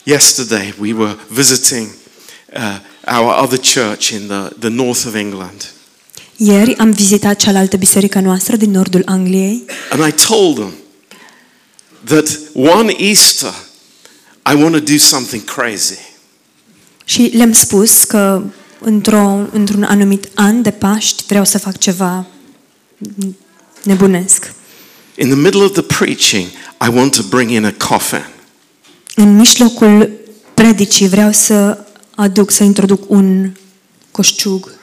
Yesterday 0.04 0.74
we 0.80 0.92
were 0.92 1.16
visiting 1.28 1.88
uh, 2.56 2.78
our 3.10 3.42
other 3.42 3.58
church 3.58 4.10
in 4.10 4.26
the, 4.26 4.50
the 4.58 4.68
north 4.68 5.06
of 5.06 5.14
England. 5.14 5.72
Ieri 6.36 6.76
am 6.76 6.90
vizitat 6.90 7.36
cealaltă 7.36 7.76
biserică 7.76 8.20
noastră 8.20 8.56
din 8.56 8.70
nordul 8.70 9.02
Angliei 9.04 9.64
And 9.90 10.06
I 10.06 10.24
told 10.26 10.54
them 10.54 10.72
that 12.04 12.38
one 12.54 12.94
Easter 12.98 13.54
I 14.52 14.54
want 14.62 14.72
to 14.74 14.92
do 14.92 14.98
something 14.98 15.44
crazy. 15.44 15.98
și 17.04 17.30
le-am 17.34 17.52
spus 17.52 18.04
că 18.04 18.42
într-o, 18.78 19.38
într-un 19.52 19.82
anumit 19.82 20.28
an 20.34 20.62
de 20.62 20.70
Paști 20.70 21.24
vreau 21.26 21.44
să 21.44 21.58
fac 21.58 21.78
ceva 21.78 22.26
nebunesc. 23.82 24.52
In 25.14 25.26
the 25.28 25.36
middle 25.36 25.62
of 25.62 25.72
the 25.72 25.82
preaching, 25.82 26.46
I 26.86 26.88
want 26.94 27.16
to 27.16 27.22
bring 27.28 27.50
in 27.50 27.64
a 27.64 27.72
coffin. 27.88 28.26
În 29.14 29.36
mijlocul 29.36 30.10
predicii 30.54 31.08
vreau 31.08 31.32
să 31.32 31.84
aduc, 32.20 32.50
să 32.50 32.62
introduc 32.62 33.10
un 33.10 33.52
coșciug, 34.10 34.74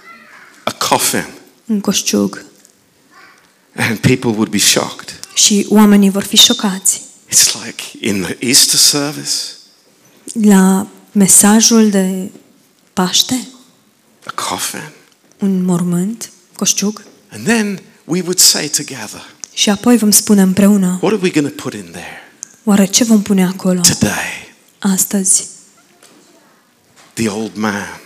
A 0.64 0.72
coffin. 0.72 1.26
un 1.66 1.80
coșciug 1.80 2.46
And 3.76 3.98
people 3.98 4.30
would 4.30 4.48
be 4.50 4.58
shocked. 4.58 5.20
și 5.34 5.66
oamenii 5.70 6.10
vor 6.10 6.24
fi 6.24 6.36
șocați. 6.36 7.02
It's 7.30 7.54
like 7.66 7.84
in 8.08 8.22
the 8.22 8.36
Easter 8.40 8.80
service, 8.80 9.32
La 10.42 10.88
mesajul 11.12 11.90
de 11.90 12.32
Paște, 12.94 13.48
a 14.26 14.32
coffin. 14.50 14.90
un 15.40 15.64
mormânt, 15.66 16.30
coșciug, 16.56 17.04
And 17.32 17.46
then 17.46 17.82
we 18.06 18.20
would 18.22 18.40
say 18.40 18.68
together, 18.68 19.22
și 19.54 19.70
apoi 19.70 19.98
vom 19.98 20.12
spune 20.12 20.42
împreună, 20.42 20.88
what 21.02 21.14
are 21.14 21.22
we 21.24 21.30
going 21.30 21.56
to 21.56 21.62
put 21.64 21.74
in 21.74 21.88
there 21.92 22.22
oare 22.64 22.86
ce 22.86 23.04
vom 23.04 23.22
pune 23.22 23.46
acolo 23.46 23.80
today? 23.82 24.54
astăzi? 24.80 25.48
The 27.18 27.30
old 27.30 27.56
man, 27.56 28.00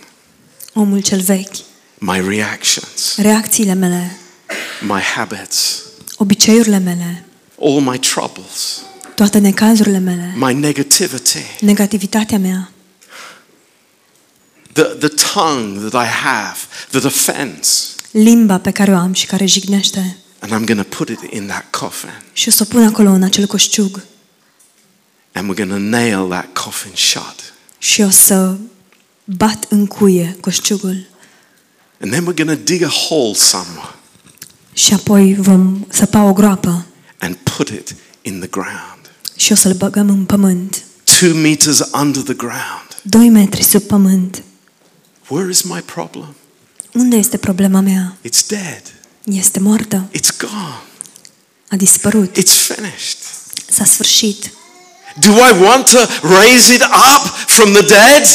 Omul 0.72 1.02
cel 1.02 1.20
vechi, 1.20 1.54
my 1.98 2.18
reactions, 2.28 3.16
reacțiile 3.16 3.72
mele, 3.72 4.16
my 4.80 5.00
habits, 5.00 5.82
obiceiurile 6.16 6.78
mele, 6.78 7.24
all 7.60 7.80
my 7.80 7.98
troubles, 7.98 8.82
toate 9.14 9.38
necazurile 9.38 9.98
mele, 9.98 10.34
my 10.36 10.54
negativity, 10.54 11.60
negativitatea 11.60 12.38
mea, 12.38 12.70
the, 14.72 14.82
the 14.82 15.08
tongue 15.34 15.88
that 15.88 16.06
I 16.06 16.08
have 16.08 16.58
that 16.90 17.04
offends. 17.04 17.94
limba 18.10 18.58
pe 18.58 18.70
care 18.70 18.92
o 18.92 18.96
am 18.96 19.12
și 19.12 19.26
care 19.26 19.46
jignește. 19.46 20.16
And 20.38 20.52
I'm 20.52 20.66
going 20.66 20.88
to 20.88 20.96
put 20.96 21.08
it 21.08 21.32
in 21.32 21.46
that 21.46 21.64
coffin. 21.70 22.22
și 22.32 22.48
o 22.48 22.50
să 22.50 22.62
o 22.62 22.72
pun 22.72 22.84
acolo 22.84 23.10
în 23.10 23.22
acel 23.22 23.46
coșciug. 23.46 24.02
And 25.32 25.50
we're 25.50 25.56
going 25.56 25.70
to 25.70 25.78
nail 25.78 26.28
that 26.28 26.46
coffin 26.64 26.92
shut. 26.94 27.54
și 27.78 28.02
o 28.02 28.10
să 28.10 28.54
bat 29.24 29.66
în 29.68 29.86
cuie 29.86 30.36
coșciugul 30.40 31.06
And 32.00 32.12
then 32.12 32.22
we're 32.22 32.44
going 32.44 32.58
to 32.58 32.64
dig 32.64 32.82
a 32.82 32.88
hole 32.88 33.34
somewhere 33.34 33.94
și 34.72 34.92
apoi 34.92 35.34
vom 35.38 35.86
săpa 35.88 36.22
o 36.22 36.32
groapă 36.32 36.86
and 37.18 37.36
put 37.56 37.68
it 37.68 37.94
in 38.22 38.38
the 38.38 38.48
ground. 38.48 39.10
și 39.36 39.52
o 39.52 39.54
să-l 39.54 39.72
băgăm 39.72 40.08
în 40.08 40.24
pământ. 40.24 40.82
Two 41.20 41.34
meters 41.34 41.82
under 41.92 42.22
the 42.22 42.34
ground. 42.34 42.86
Doi 43.02 43.28
metri 43.28 43.62
sub 43.62 43.82
pământ. 43.82 44.42
Where 45.28 45.50
is 45.50 45.62
my 45.62 45.82
problem? 45.84 46.34
Unde 46.92 47.16
este 47.16 47.36
problema 47.36 47.80
mea? 47.80 48.16
It's 48.28 48.46
dead. 48.46 48.82
Este 49.24 49.60
moartă. 49.60 50.08
It's 50.16 50.36
gone. 50.38 50.80
A 51.68 51.76
dispărut. 51.76 52.38
It's 52.38 52.74
finished. 52.74 53.18
S-a 53.70 53.84
sfârșit. 53.84 54.52
Do 55.20 55.30
I 55.30 55.62
want 55.62 55.90
to 55.90 55.98
raise 56.22 56.74
it 56.74 56.82
up 56.82 57.34
from 57.46 57.72
the 57.72 57.82
dead? 57.82 58.26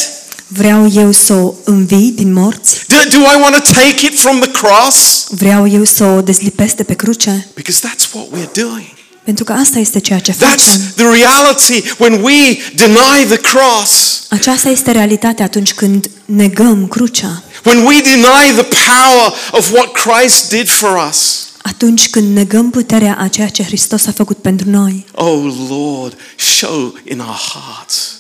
Vreau 0.48 0.88
eu 0.94 1.12
să 1.12 1.34
o 1.34 1.54
învii 1.64 2.12
din 2.12 2.34
morți? 2.34 2.86
Do, 2.88 2.96
do 3.18 3.18
I 3.20 3.42
want 3.42 3.56
to 3.56 3.72
take 3.74 4.06
it 4.06 4.20
from 4.20 4.40
the 4.40 4.52
cross? 4.52 5.28
Vreau 5.30 5.68
eu 5.68 5.84
să 5.84 6.04
o 6.04 6.22
dezlipesc 6.22 6.76
de 6.76 6.84
pe 6.84 6.94
cruce? 6.94 7.48
Because 7.54 7.88
that's 7.88 8.14
what 8.14 8.28
we're 8.28 8.52
doing. 8.52 8.96
Pentru 9.24 9.44
că 9.44 9.54
asta 9.54 9.80
este 9.80 10.00
ceea 10.00 10.20
ce 10.20 10.32
That's 10.32 10.38
facem. 10.38 10.82
the 10.96 11.04
reality 11.04 11.84
when 11.98 12.24
we 12.24 12.58
deny 12.76 13.26
the 13.28 13.38
cross. 13.38 14.22
Aceasta 14.30 14.70
este 14.70 14.92
realitatea 14.92 15.46
atunci 15.46 15.74
când 15.74 16.10
negăm 16.26 16.88
crucea. 16.88 17.44
When 17.66 17.86
we 17.86 18.02
deny 18.02 18.54
the 18.56 18.68
power 18.92 19.34
of 19.52 19.72
what 19.72 19.92
Christ 19.92 20.50
did 20.50 20.70
for 20.70 21.08
us. 21.10 21.48
Atunci 21.62 22.10
când 22.10 22.36
negăm 22.36 22.70
puterea 22.70 23.18
a 23.20 23.28
ceea 23.28 23.48
ce 23.50 23.64
Hristos 23.64 24.06
a 24.06 24.12
făcut 24.12 24.38
pentru 24.38 24.70
noi. 24.70 25.06
Oh 25.12 25.54
Lord, 25.70 26.18
show 26.36 26.94
in 27.04 27.20
our 27.20 27.40
hearts 27.54 28.17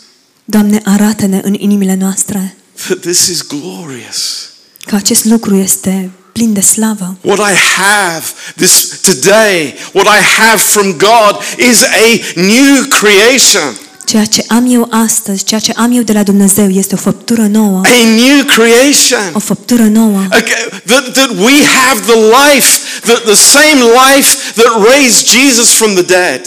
Doamne, 0.49 0.81
arată-ne 0.85 1.39
în 1.43 1.53
inimile 1.59 1.95
noastre 1.99 2.55
that 2.85 2.99
this 2.99 3.27
is 3.27 3.41
glorious. 3.47 4.49
că 4.85 4.95
acest 4.95 5.25
lucru 5.25 5.55
este 5.55 6.11
plin 6.31 6.53
de 6.53 6.59
slavă. 6.61 7.17
What 7.21 7.39
I 7.51 7.55
have 7.77 8.25
this 8.55 8.99
today, 9.01 9.75
what 9.93 10.07
I 10.19 10.23
have 10.39 10.61
from 10.61 10.91
God 10.91 11.35
is 11.69 11.81
a 11.81 12.39
new 12.41 12.85
creation. 12.89 13.75
Ceea 14.05 14.25
ce 14.25 14.43
am 14.47 14.65
eu 14.71 14.87
astăzi, 14.91 15.43
ceea 15.43 15.59
ce 15.59 15.73
am 15.75 15.91
eu 15.91 16.01
de 16.01 16.13
la 16.13 16.23
Dumnezeu 16.23 16.69
este 16.69 16.93
o 16.95 16.97
făptură 16.97 17.41
nouă. 17.41 17.81
A 17.83 18.05
new 18.15 18.43
creation. 18.45 19.33
O 19.33 19.39
făptură 19.39 19.83
nouă. 19.83 20.19
Okay, 20.25 20.81
That, 20.85 21.11
that 21.13 21.29
we 21.29 21.63
have 21.85 21.99
the 22.01 22.19
life, 22.19 22.79
the, 23.01 23.13
the 23.13 23.35
same 23.35 23.81
life 23.83 24.37
that 24.53 24.87
raised 24.93 25.27
Jesus 25.27 25.71
from 25.71 25.93
the 25.93 26.03
dead. 26.03 26.41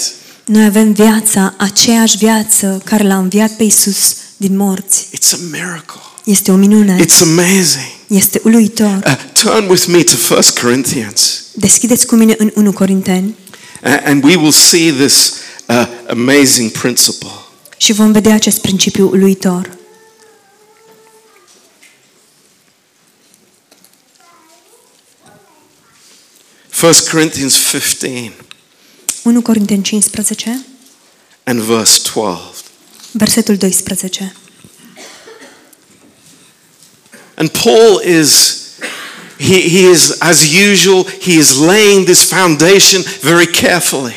Noi 0.50 0.64
avem 0.64 0.92
viața, 0.92 1.54
aceeași 1.58 2.16
viață 2.16 2.82
care 2.84 3.04
l-a 3.06 3.18
înviat 3.18 3.56
pe 3.56 3.62
Isus 3.62 4.16
din 4.36 4.56
morți. 4.56 5.06
It's 5.06 5.32
a 5.32 5.36
miracle. 5.50 6.00
Este 6.24 6.50
o 6.50 6.54
minune. 6.54 7.04
It's 7.04 7.20
amazing. 7.20 7.90
Este 8.06 8.40
uluitor. 8.44 9.02
Uh, 9.06 9.16
turn 9.32 9.68
with 9.68 9.86
me 9.86 10.02
to 10.02 10.34
1 10.34 10.40
Corinthians. 10.62 11.42
Deschideți 11.54 12.06
cu 12.06 12.14
mine 12.14 12.34
în 12.38 12.50
1 12.54 12.72
Corinteni. 12.72 13.36
Uh, 13.82 13.96
and 14.04 14.24
we 14.24 14.36
will 14.36 14.52
see 14.52 14.92
this 14.92 15.34
uh, 15.66 15.86
amazing 16.08 16.70
principle. 16.70 17.28
Și 17.76 17.92
vom 17.92 18.12
vedea 18.12 18.34
acest 18.34 18.60
principiu 18.60 19.08
uluitor. 19.08 19.70
First 26.68 27.10
Corinthians 27.10 27.68
15. 27.68 28.32
1 29.22 29.42
Corinteni 29.42 29.82
15, 29.82 30.64
and 31.44 31.60
verse 31.60 32.00
12. 32.02 32.38
versetul 33.12 33.56
12. 33.56 34.32
And 37.34 37.48
Paul 37.48 38.00
is 38.04 38.58
he, 39.38 39.60
he 39.68 39.90
is 39.90 40.16
as 40.18 40.52
usual 40.52 41.06
he 41.20 41.32
is 41.32 41.58
laying 41.58 42.04
this 42.04 42.22
foundation 42.22 43.02
very 43.20 43.46
carefully. 43.46 44.14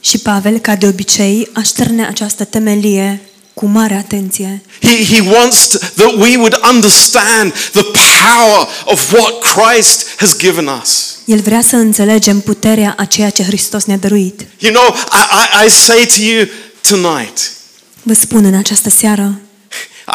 Și 0.00 0.18
Pavel, 0.18 0.58
ca 0.58 0.76
de 0.76 0.86
obicei, 0.86 1.48
așterne 1.52 2.06
această 2.06 2.44
temelie 2.44 3.20
cu 3.54 3.66
mare 3.66 3.94
atenție. 3.94 4.62
He, 4.80 5.04
he 5.04 5.20
wants 5.20 5.66
to, 5.66 5.78
that 5.78 6.12
we 6.14 6.36
would 6.36 6.60
understand 6.72 7.52
the 7.72 7.84
power 8.24 8.68
of 8.84 9.12
what 9.12 9.32
Christ 9.40 10.08
has 10.16 10.36
given 10.36 10.66
us. 10.82 11.15
El 11.26 11.40
vrea 11.40 11.60
să 11.62 11.76
înțelegem 11.76 12.40
puterea 12.40 12.94
a 12.98 13.04
ceea 13.04 13.30
ce 13.30 13.42
Hristos 13.42 13.84
ne-a 13.84 13.96
dăruit. 13.96 14.46
You 14.58 14.72
know, 14.72 14.94
I, 15.12 15.62
I, 15.62 15.66
I 15.66 15.70
say 15.70 16.06
to 16.16 16.20
you 16.22 16.46
tonight, 16.88 17.50
Vă 18.02 18.12
spun 18.14 18.44
în 18.44 18.54
această 18.54 18.90
seară, 18.90 19.40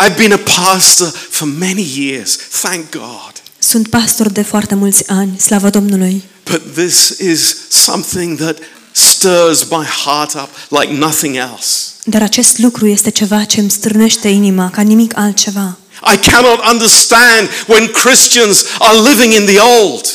I've 0.06 0.16
been 0.18 0.32
a 0.32 0.40
pastor 0.66 1.08
for 1.30 1.48
many 1.60 1.94
years, 1.98 2.38
thank 2.62 2.90
God. 2.90 3.32
sunt 3.60 3.88
pastor 3.88 4.30
de 4.30 4.42
foarte 4.42 4.76
mulți 4.76 5.04
ani, 5.10 5.40
slavă 5.40 5.70
Domnului, 5.70 6.24
But 6.52 6.62
this 6.76 7.08
is 7.20 7.56
something 7.70 8.38
that 8.40 8.58
stirs 8.92 9.64
my 9.70 9.86
heart 10.06 10.34
up 10.34 10.50
like 10.82 10.94
nothing 10.94 11.36
else. 11.36 11.68
dar 12.04 12.22
acest 12.22 12.58
lucru 12.58 12.88
este 12.88 13.10
ceva 13.10 13.44
ce 13.44 13.60
îmi 13.60 13.72
strânește 13.72 14.28
inima 14.28 14.70
ca 14.70 14.82
nimic 14.82 15.18
altceva. 15.18 15.78
I 16.14 16.30
cannot 16.30 16.60
understand 16.72 17.50
when 17.68 17.88
Christians 17.88 18.64
are 18.80 19.10
living 19.10 19.34
in 19.34 19.46
the 19.46 19.60
old 19.60 20.06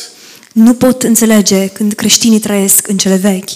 Nu 0.57 0.75
pot 0.75 1.03
înțelege 1.03 1.67
când 1.67 1.93
creștinii 1.93 2.39
trăiesc 2.39 2.89
în 2.89 2.97
cele 2.97 3.17
vechi 3.17 3.51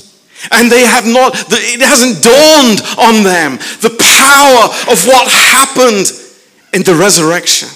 and 0.48 0.70
they 0.70 0.84
have 0.84 1.08
not, 1.10 1.34
it 1.74 1.82
hasn't 1.82 2.20
dawned 2.20 2.82
on 2.96 3.22
them 3.22 3.58
the 3.80 3.90
power 3.90 4.70
of 4.86 5.06
what 5.06 5.28
happened 5.28 6.14
in 6.72 6.82
the 6.82 6.94
resurrection. 6.94 7.68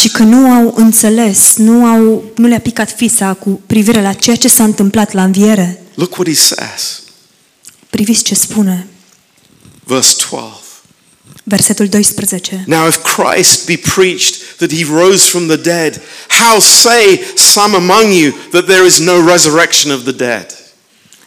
și 0.00 0.08
că 0.08 0.22
nu 0.22 0.50
au 0.50 0.72
înțeles, 0.76 1.56
nu, 1.56 1.86
au, 1.86 2.24
nu 2.36 2.46
le-a 2.46 2.60
picat 2.60 2.90
fisa 2.90 3.34
cu 3.34 3.60
privire 3.66 4.02
la 4.02 4.12
ceea 4.12 4.36
ce 4.36 4.48
s-a 4.48 4.64
întâmplat 4.64 5.12
la 5.12 5.22
înviere. 5.24 5.82
Look 5.94 6.18
what 6.18 6.28
he 6.28 6.34
says. 6.34 7.02
Priviți 7.90 8.22
ce 8.22 8.34
spune, 8.34 8.86
Verse 9.84 10.14
12. 10.30 10.65
Versetul 11.48 11.88
12. 11.88 12.64
Now, 12.66 12.86
if 12.86 12.96
Christ 12.96 13.66
be 13.66 13.76
preached 13.76 14.56
that 14.56 14.72
he 14.72 14.84
rose 14.84 15.28
from 15.28 15.46
the 15.46 15.56
dead, 15.56 16.00
how 16.28 16.58
say 16.58 17.20
some 17.36 17.76
among 17.76 18.12
you 18.12 18.32
that 18.50 18.66
there 18.66 18.86
is 18.86 18.98
no 18.98 19.26
resurrection 19.32 19.92
of 19.92 20.02
the 20.02 20.12
dead? 20.12 20.46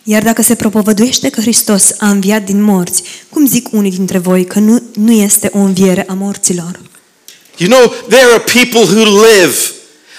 Iar 0.04 0.24
dacă 0.24 0.42
se 0.42 0.56
propovăduiește 0.56 1.30
că 1.30 1.42
Hristos 1.42 1.92
a 1.98 2.10
înviat 2.10 2.46
din 2.46 2.62
morți, 2.62 3.04
cum 3.30 3.48
zic 3.48 3.68
unii 3.72 3.92
dintre 3.92 4.18
voi 4.18 4.46
că 4.46 4.60
nu, 4.60 4.84
nu 4.94 5.12
este 5.12 5.50
o 5.54 5.58
înviere 5.58 6.06
a 6.08 6.14
morților? 6.14 6.80
You 7.58 7.70
know, 7.70 7.94
there 8.08 8.28
are 8.32 8.40
people 8.40 8.96
who 8.96 9.04
live 9.22 9.56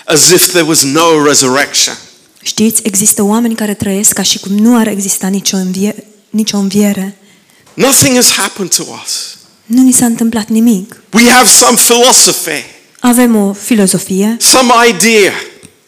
as 0.04 0.30
if 0.30 0.46
there 0.46 0.64
was 0.66 0.82
no 0.82 1.24
resurrection. 1.24 1.94
Știți, 2.42 2.82
există 2.84 3.22
oameni 3.22 3.54
care 3.54 3.74
trăiesc 3.74 4.12
ca 4.12 4.22
și 4.22 4.38
cum 4.38 4.52
nu 4.52 4.78
ar 4.78 4.86
exista 4.86 5.26
nicio, 5.26 5.56
învie, 5.56 6.04
nicio 6.30 6.56
înviere. 6.56 7.16
Nothing 7.74 8.14
has 8.14 8.30
happened 8.30 8.74
to 8.74 8.82
us. 9.04 9.38
Nu 9.70 9.82
ni 9.82 9.92
s-a 9.92 10.04
întâmplat 10.06 10.48
nimic. 10.48 11.02
We 11.12 11.30
have 11.30 11.48
some 11.48 11.76
philosophy, 11.76 12.64
Avem 13.00 13.36
o 13.36 13.52
filozofie, 13.52 14.36
some 14.40 14.72
idea 14.88 15.32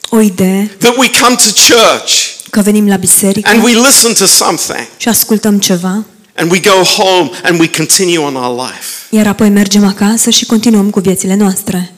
o 0.09 0.21
idee, 0.21 0.71
that 0.79 0.97
we 0.97 1.11
come 1.21 1.35
to 1.35 1.75
church 1.75 2.13
că 2.51 2.61
venim 2.61 2.89
la 2.89 2.97
biserică 2.97 3.51
and 3.51 3.63
we 3.63 3.73
listen 3.87 4.13
to 4.15 4.27
something 4.27 4.87
și 4.97 5.09
ascultăm 5.09 5.59
ceva, 5.59 6.05
and 6.37 6.51
we 6.51 6.61
go 6.61 6.83
home 7.03 7.31
and 7.43 7.61
we 7.61 7.69
continue 7.77 8.19
on 8.19 8.35
our 8.35 8.61
life. 8.67 8.87
iar 9.11 9.27
apoi 9.27 9.49
mergem 9.49 9.85
acasă 9.85 10.31
și 10.31 10.45
continuăm 10.45 10.91
cu 10.91 11.01
viețile 11.01 11.35
noastre. 11.35 11.93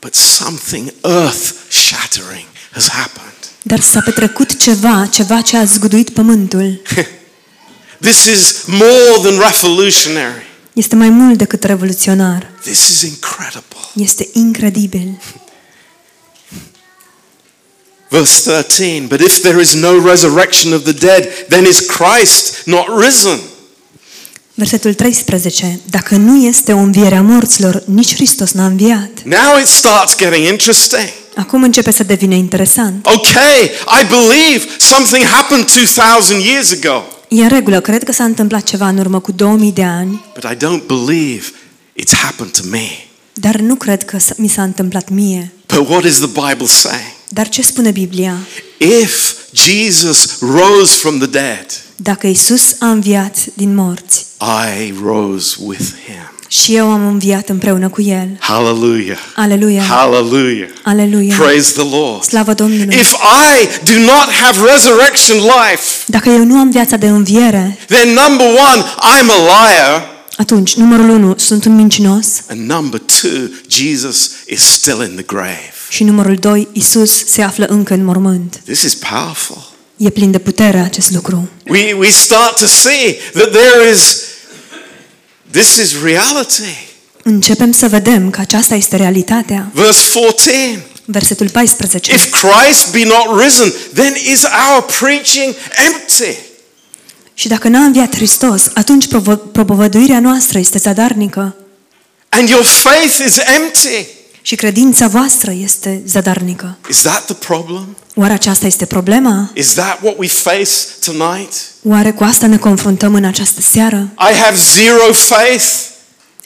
But 0.00 0.14
something 0.14 0.92
earth 1.02 1.50
shattering 1.68 2.46
has 2.70 2.88
happened. 2.88 3.32
Dar 3.62 3.80
s-a 3.80 4.00
petrecut 4.00 4.56
ceva, 4.56 5.08
ceva 5.10 5.40
ce 5.40 5.56
a 5.56 5.64
zguduit 5.64 6.10
pământul. 6.10 6.82
This 8.00 8.24
is 8.24 8.64
more 8.66 9.20
than 9.22 9.38
revolutionary. 9.38 10.43
Este 10.74 10.96
mai 10.96 11.08
mult 11.08 11.38
decât 11.38 11.64
revoluționar. 11.64 12.50
This 12.60 12.88
is 12.88 13.02
incredible. 13.02 13.78
Este 13.94 14.28
incredibil. 14.32 15.20
Verse 18.08 18.50
13 18.50 19.06
But 19.06 19.20
if 19.20 19.40
there 19.40 19.60
is 19.60 19.74
no 19.74 20.08
resurrection 20.08 20.72
of 20.72 20.82
the 20.82 20.92
dead, 20.92 21.28
then 21.48 21.64
is 21.64 21.80
Christ 21.80 22.62
not 22.64 22.84
risen? 23.00 23.40
Versetul 24.54 24.94
13. 24.94 25.80
Dacă 25.90 26.16
nu 26.16 26.46
este 26.46 26.72
o 26.72 26.78
înviere 26.78 27.14
a 27.14 27.22
morților, 27.22 27.82
nici 27.86 28.14
Hristos 28.14 28.50
n-a 28.50 28.66
înviat. 28.66 29.10
Now 29.24 29.58
it 29.60 29.66
starts 29.66 30.16
getting 30.16 30.46
interesting. 30.46 31.08
Acum 31.36 31.62
începe 31.62 31.90
să 31.90 32.02
devină 32.02 32.34
interesant. 32.34 33.06
Okay, 33.06 33.70
I 34.00 34.06
believe 34.08 34.66
something 34.78 35.24
happened 35.24 35.72
2,000 35.72 36.44
years 36.44 36.70
ago, 36.70 37.04
E 37.34 37.42
în 37.42 37.48
regulă, 37.48 37.80
cred 37.80 38.02
că 38.02 38.12
s-a 38.12 38.24
întâmplat 38.24 38.62
ceva 38.62 38.88
în 38.88 38.98
urmă 38.98 39.20
cu 39.20 39.32
2000 39.32 39.72
de 39.72 39.82
ani, 39.84 40.24
but 40.34 40.44
I 40.52 40.54
don't 40.56 40.86
believe 40.86 41.44
it's 42.00 42.12
happened 42.22 42.52
to 42.52 42.62
me. 42.70 42.86
dar 43.32 43.56
nu 43.56 43.74
cred 43.74 44.04
că 44.04 44.18
s- 44.18 44.32
mi 44.36 44.48
s-a 44.48 44.62
întâmplat 44.62 45.08
mie. 45.08 45.52
But 45.66 45.88
what 45.88 46.04
is 46.04 46.16
the 46.18 46.26
Bible 46.26 46.66
saying? 46.66 47.12
Dar 47.28 47.48
ce 47.48 47.62
spune 47.62 47.90
Biblia? 47.90 48.36
If 49.02 49.32
Jesus 49.52 50.38
rose 50.40 50.94
from 50.94 51.18
the 51.18 51.26
dead, 51.26 51.66
Dacă 51.96 52.26
Isus 52.26 52.76
a 52.78 52.90
înviat 52.90 53.36
din 53.54 53.74
morți 53.74 54.26
I 54.86 54.94
rose 55.04 55.56
with 55.60 55.82
him. 56.06 56.32
Și 56.62 56.74
eu 56.76 56.90
am 56.90 57.06
înviat 57.06 57.48
împreună 57.48 57.88
cu 57.88 58.02
El. 58.02 58.28
Hallelujah. 58.38 59.18
Aleluia! 59.34 59.82
Hallelujah. 59.82 60.68
Aleluia! 60.82 61.34
Praise 61.38 61.72
the 61.72 61.88
Lord. 61.96 62.22
Slavă 62.22 62.52
Domnului! 62.52 62.94
If 62.94 63.12
I 63.12 63.68
do 63.92 63.98
not 63.98 64.30
have 64.42 64.70
resurrection 64.72 65.36
life, 65.36 65.82
Dacă 66.06 66.28
eu 66.28 66.44
nu 66.44 66.56
am 66.58 66.70
viața 66.70 66.96
de 66.96 67.06
înviere, 67.08 67.78
then 67.86 68.08
number 68.08 68.46
one, 68.46 68.82
I'm 68.82 69.28
a 69.30 69.68
liar. 69.68 70.08
atunci, 70.36 70.74
numărul 70.74 71.08
1, 71.08 71.34
sunt 71.38 71.64
un 71.64 71.74
mincinos 71.74 72.26
And 72.50 72.70
number 72.70 73.00
two, 73.20 73.30
Jesus 73.68 74.30
is 74.46 74.60
still 74.62 75.02
in 75.02 75.14
the 75.14 75.22
grave. 75.26 75.72
și 75.88 76.04
numărul 76.04 76.34
2, 76.36 76.68
Isus 76.72 77.24
se 77.26 77.42
află 77.42 77.64
încă 77.68 77.94
în 77.94 78.04
mormânt. 78.04 78.60
This 78.64 78.82
is 78.82 78.94
powerful. 78.94 79.72
E 79.96 80.10
plin 80.10 80.30
de 80.30 80.38
putere 80.38 80.78
acest 80.78 81.10
lucru. 81.10 81.48
We, 81.68 81.92
we 81.98 82.08
start 82.10 82.58
to 82.58 82.66
see 82.66 83.16
that 83.32 83.50
there 83.50 83.90
is, 83.92 84.20
this 85.54 85.76
is 85.76 86.02
reality. 86.02 86.86
Începem 87.22 87.72
să 87.72 87.88
vedem 87.88 88.30
că 88.30 88.40
aceasta 88.40 88.74
este 88.74 88.96
realitatea. 88.96 89.70
Verse 89.72 90.18
14. 90.18 90.86
Versetul 91.04 91.48
14. 91.50 92.12
If 92.12 92.24
Christ 92.30 92.90
be 92.92 93.04
not 93.04 93.40
risen, 93.42 93.72
then 93.94 94.14
is 94.32 94.42
our 94.42 94.82
preaching 94.98 95.54
empty. 95.86 96.36
Și 97.34 97.48
dacă 97.48 97.68
n-a 97.68 97.84
înviat 97.84 98.14
Hristos, 98.14 98.70
atunci 98.74 99.06
provo- 99.06 99.52
propovăduirea 99.52 100.20
noastră 100.20 100.58
este 100.58 100.78
zadarnică 100.78 101.56
And 102.28 102.48
your 102.48 102.64
faith 102.64 103.18
is 103.26 103.36
empty. 103.56 104.06
Și 104.46 104.54
credința 104.54 105.08
voastră 105.08 105.50
este 105.50 106.02
zadarnică. 106.06 106.76
Is 106.88 107.00
that 107.00 107.24
the 107.24 107.34
problem? 107.34 107.96
Oare 108.14 108.32
aceasta 108.32 108.66
este 108.66 108.84
problema? 108.84 109.50
Is 109.54 109.72
that 109.72 109.98
what 110.02 110.18
we 110.18 110.28
face 110.28 110.70
tonight? 111.04 111.52
Oare 111.82 112.12
cu 112.12 112.22
asta 112.24 112.46
ne 112.46 112.56
confruntăm 112.56 113.14
în 113.14 113.24
această 113.24 113.60
seară? 113.60 114.08
I 114.30 114.34
have 114.36 114.56
zero 114.56 115.12
faith. 115.12 115.64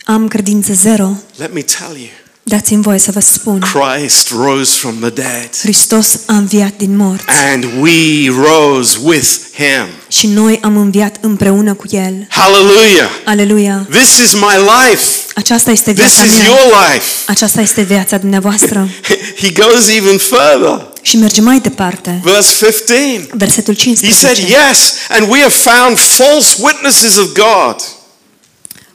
Am 0.05 0.29
credință 0.29 0.73
zero. 0.73 1.11
Let 1.37 1.53
me 1.55 1.61
tell 1.61 1.97
you, 1.97 2.09
Dați-mi 2.49 2.83
voie 2.83 2.99
să 2.99 3.11
vă 3.11 3.21
spun. 3.21 3.61
Christ 3.73 4.31
rose 4.31 4.75
from 4.79 4.97
the 5.01 5.11
dead, 5.11 5.49
Hristos 5.63 6.19
a 6.27 6.35
înviat 6.37 6.73
din 6.77 6.97
morți 6.97 7.25
and 7.53 7.65
we 7.81 8.29
rose 8.49 8.99
with 9.03 9.29
him. 9.55 9.87
și 10.09 10.27
noi 10.27 10.59
am 10.63 10.77
înviat 10.77 11.17
împreună 11.21 11.75
cu 11.75 11.85
El. 11.91 12.27
Hallelujah. 12.29 13.11
Aleluia! 13.25 13.87
This 13.91 14.17
is 14.17 14.33
my 14.33 14.55
life. 14.89 15.03
Aceasta 15.35 15.71
este 15.71 15.93
This 15.93 16.05
viața 16.05 16.25
is 16.25 16.37
mea. 16.39 16.47
your 16.47 16.61
life. 16.93 17.05
Aceasta 17.27 17.61
este 17.61 17.83
viața 17.83 18.17
dumneavoastră. 18.17 18.89
He 19.43 19.51
goes 19.51 19.89
even 19.89 20.19
further. 20.19 20.87
Și 21.03 21.17
merge 21.17 21.41
mai 21.41 21.61
departe. 21.61 22.21
Verse 22.25 22.53
15. 22.67 23.27
Versetul 23.33 23.75
He 23.75 23.83
said, 23.95 24.35
15. 24.37 24.43
Yes, 24.69 24.93
and 25.11 25.31
we 25.31 25.41
have 25.41 25.55
found 25.55 25.99
false 25.99 26.57
witnesses 26.63 27.17
of 27.17 27.27
God. 27.33 27.77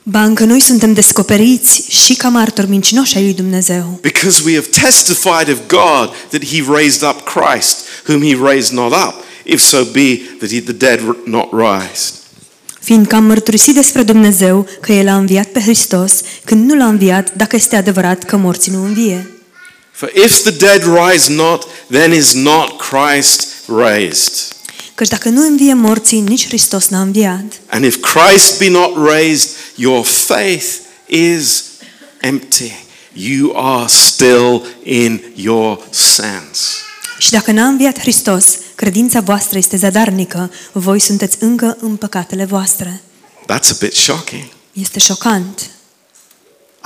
Ba 0.04 0.24
încă 0.24 0.44
noi 0.44 0.62
suntem 0.62 0.94
descoperiți 0.94 1.86
și 1.90 2.16
ca 2.16 2.28
martori 2.28 2.70
mincinoși 2.70 3.18
ai 3.18 3.24
lui 3.24 3.34
Dumnezeu. 3.34 4.00
Because 4.02 4.42
we 4.46 4.54
have 4.54 4.68
testified 4.68 5.50
of 5.50 5.58
God 5.68 6.16
that 6.30 6.46
he 6.46 6.64
raised 6.74 7.10
up 7.10 7.22
Christ, 7.22 7.78
whom 8.08 8.22
he 8.22 8.38
raised 8.44 8.74
not 8.74 8.92
up, 8.92 9.14
if 9.44 9.60
so 9.60 9.84
be 9.84 10.22
that 10.40 10.50
he, 10.50 10.62
the 10.62 10.74
dead 10.74 11.00
were 11.00 11.18
not 11.26 11.50
raised. 11.52 12.14
Fiindcă 12.80 13.16
am 13.16 13.24
mărturisit 13.24 13.76
despre 13.76 14.04
Dumnezeu 14.04 14.68
că 14.82 14.92
El 14.92 15.08
a 15.08 15.16
înviat 15.16 15.48
pe 15.48 15.60
Hristos, 15.60 16.22
când 16.46 16.70
nu 16.70 16.76
l-a 16.76 16.88
înviat, 16.88 17.34
dacă 17.36 17.56
este 17.56 17.76
adevărat 17.76 18.24
că 18.24 18.38
morții 18.38 18.72
nu 18.72 18.84
învie. 18.84 19.28
For 19.92 20.12
if 20.16 20.42
the 20.42 20.52
dead 20.52 20.84
rise 20.84 21.34
not, 21.34 21.68
then 21.92 22.14
is 22.14 22.34
not 22.34 22.82
Christ 22.82 23.48
raised. 23.68 24.32
Căci 25.04 25.12
dacă 25.12 25.30
nu 25.30 25.46
învie 25.46 25.74
morții, 25.74 26.20
nici 26.20 26.48
Hristos 26.48 26.88
n-a 26.88 27.02
înviat. 27.02 27.44
And 27.68 27.86
if 27.86 27.96
Christ 27.96 28.58
be 28.58 28.70
not 28.70 29.08
raised, 29.08 29.50
your 29.76 30.06
faith 30.06 30.66
is 31.08 31.64
empty. 32.22 32.72
You 33.14 33.52
are 33.56 33.86
still 33.88 34.66
in 34.84 35.22
your 35.36 35.88
sins. 35.90 36.78
Și 37.18 37.32
dacă 37.32 37.52
n-a 37.52 37.68
înviat 37.68 38.00
Hristos, 38.00 38.58
credința 38.76 39.20
voastră 39.20 39.58
este 39.58 39.78
zadarnică, 39.78 40.52
voi 40.72 41.00
sunteți 41.00 41.38
încă 41.40 41.78
în 41.80 41.96
păcatele 41.96 42.46
voastre. 42.46 43.02
That's 43.42 43.70
a 43.70 43.76
bit 43.80 43.94
shocking. 43.94 44.44
Este 44.74 45.00
șocant. 45.00 45.70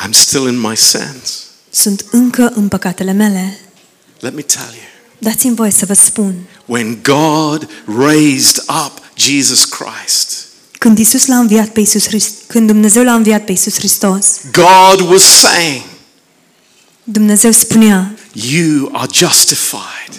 I'm 0.05 0.11
still 0.11 0.47
in 0.47 0.59
my 0.59 0.78
sins. 0.78 1.43
Sunt 1.70 2.05
încă 2.11 2.51
în 2.55 2.68
păcatele 2.68 3.11
mele. 3.11 3.59
Let 4.20 4.36
me 4.36 4.41
tell 4.41 4.74
you. 4.74 4.97
Dați-mi 5.18 5.55
voie 5.55 5.72
să 5.72 5.86
vă 5.86 5.93
spun. 5.93 6.34
When 6.65 6.99
God 7.03 7.70
raised 7.97 8.63
up 8.86 8.91
Jesus 9.15 9.65
Christ, 9.65 10.45
Când 10.78 10.97
Isus 10.99 11.26
l-a 11.26 11.38
înviat 11.38 11.68
pe 11.68 11.80
Isus 11.80 12.07
Hrist- 12.07 12.34
când 12.47 12.68
Dumnezeu 12.68 13.03
l-a 13.03 13.13
înviat 13.13 13.43
pe 13.45 13.51
Isus 13.51 13.74
Hristos, 13.74 14.26
God 14.51 15.09
was 15.09 15.24
saying, 15.24 15.84
Dumnezeu 17.03 17.51
spunea: 17.51 18.13
You 18.32 18.89
are 18.93 19.09
justified. 19.13 20.11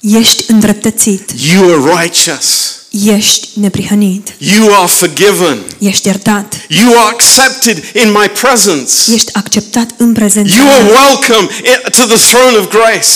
Ești 0.00 0.44
îndreptățit, 0.50 1.30
You 1.52 1.64
are 1.90 2.02
righteous. 2.02 2.76
Ești 3.04 3.48
neprihănit, 3.54 4.34
You 4.38 4.74
are 4.74 4.86
forgiven. 4.86 5.58
ești 5.78 6.06
iertat, 6.06 6.54
You 6.68 6.88
are 6.98 7.08
accepted 7.14 7.76
in 7.94 8.10
my 8.10 8.28
presence. 8.40 9.12
ești 9.14 9.34
acceptat 9.34 9.90
în 9.96 10.12
prezența 10.12 10.56
You 10.56 10.68
are 10.68 10.82
mea, 10.82 11.00
welcome 11.00 11.48
i- 11.62 11.90
to 11.90 12.06
the 12.06 12.16
throne 12.16 12.56
of 12.56 12.68
grace. 12.68 13.08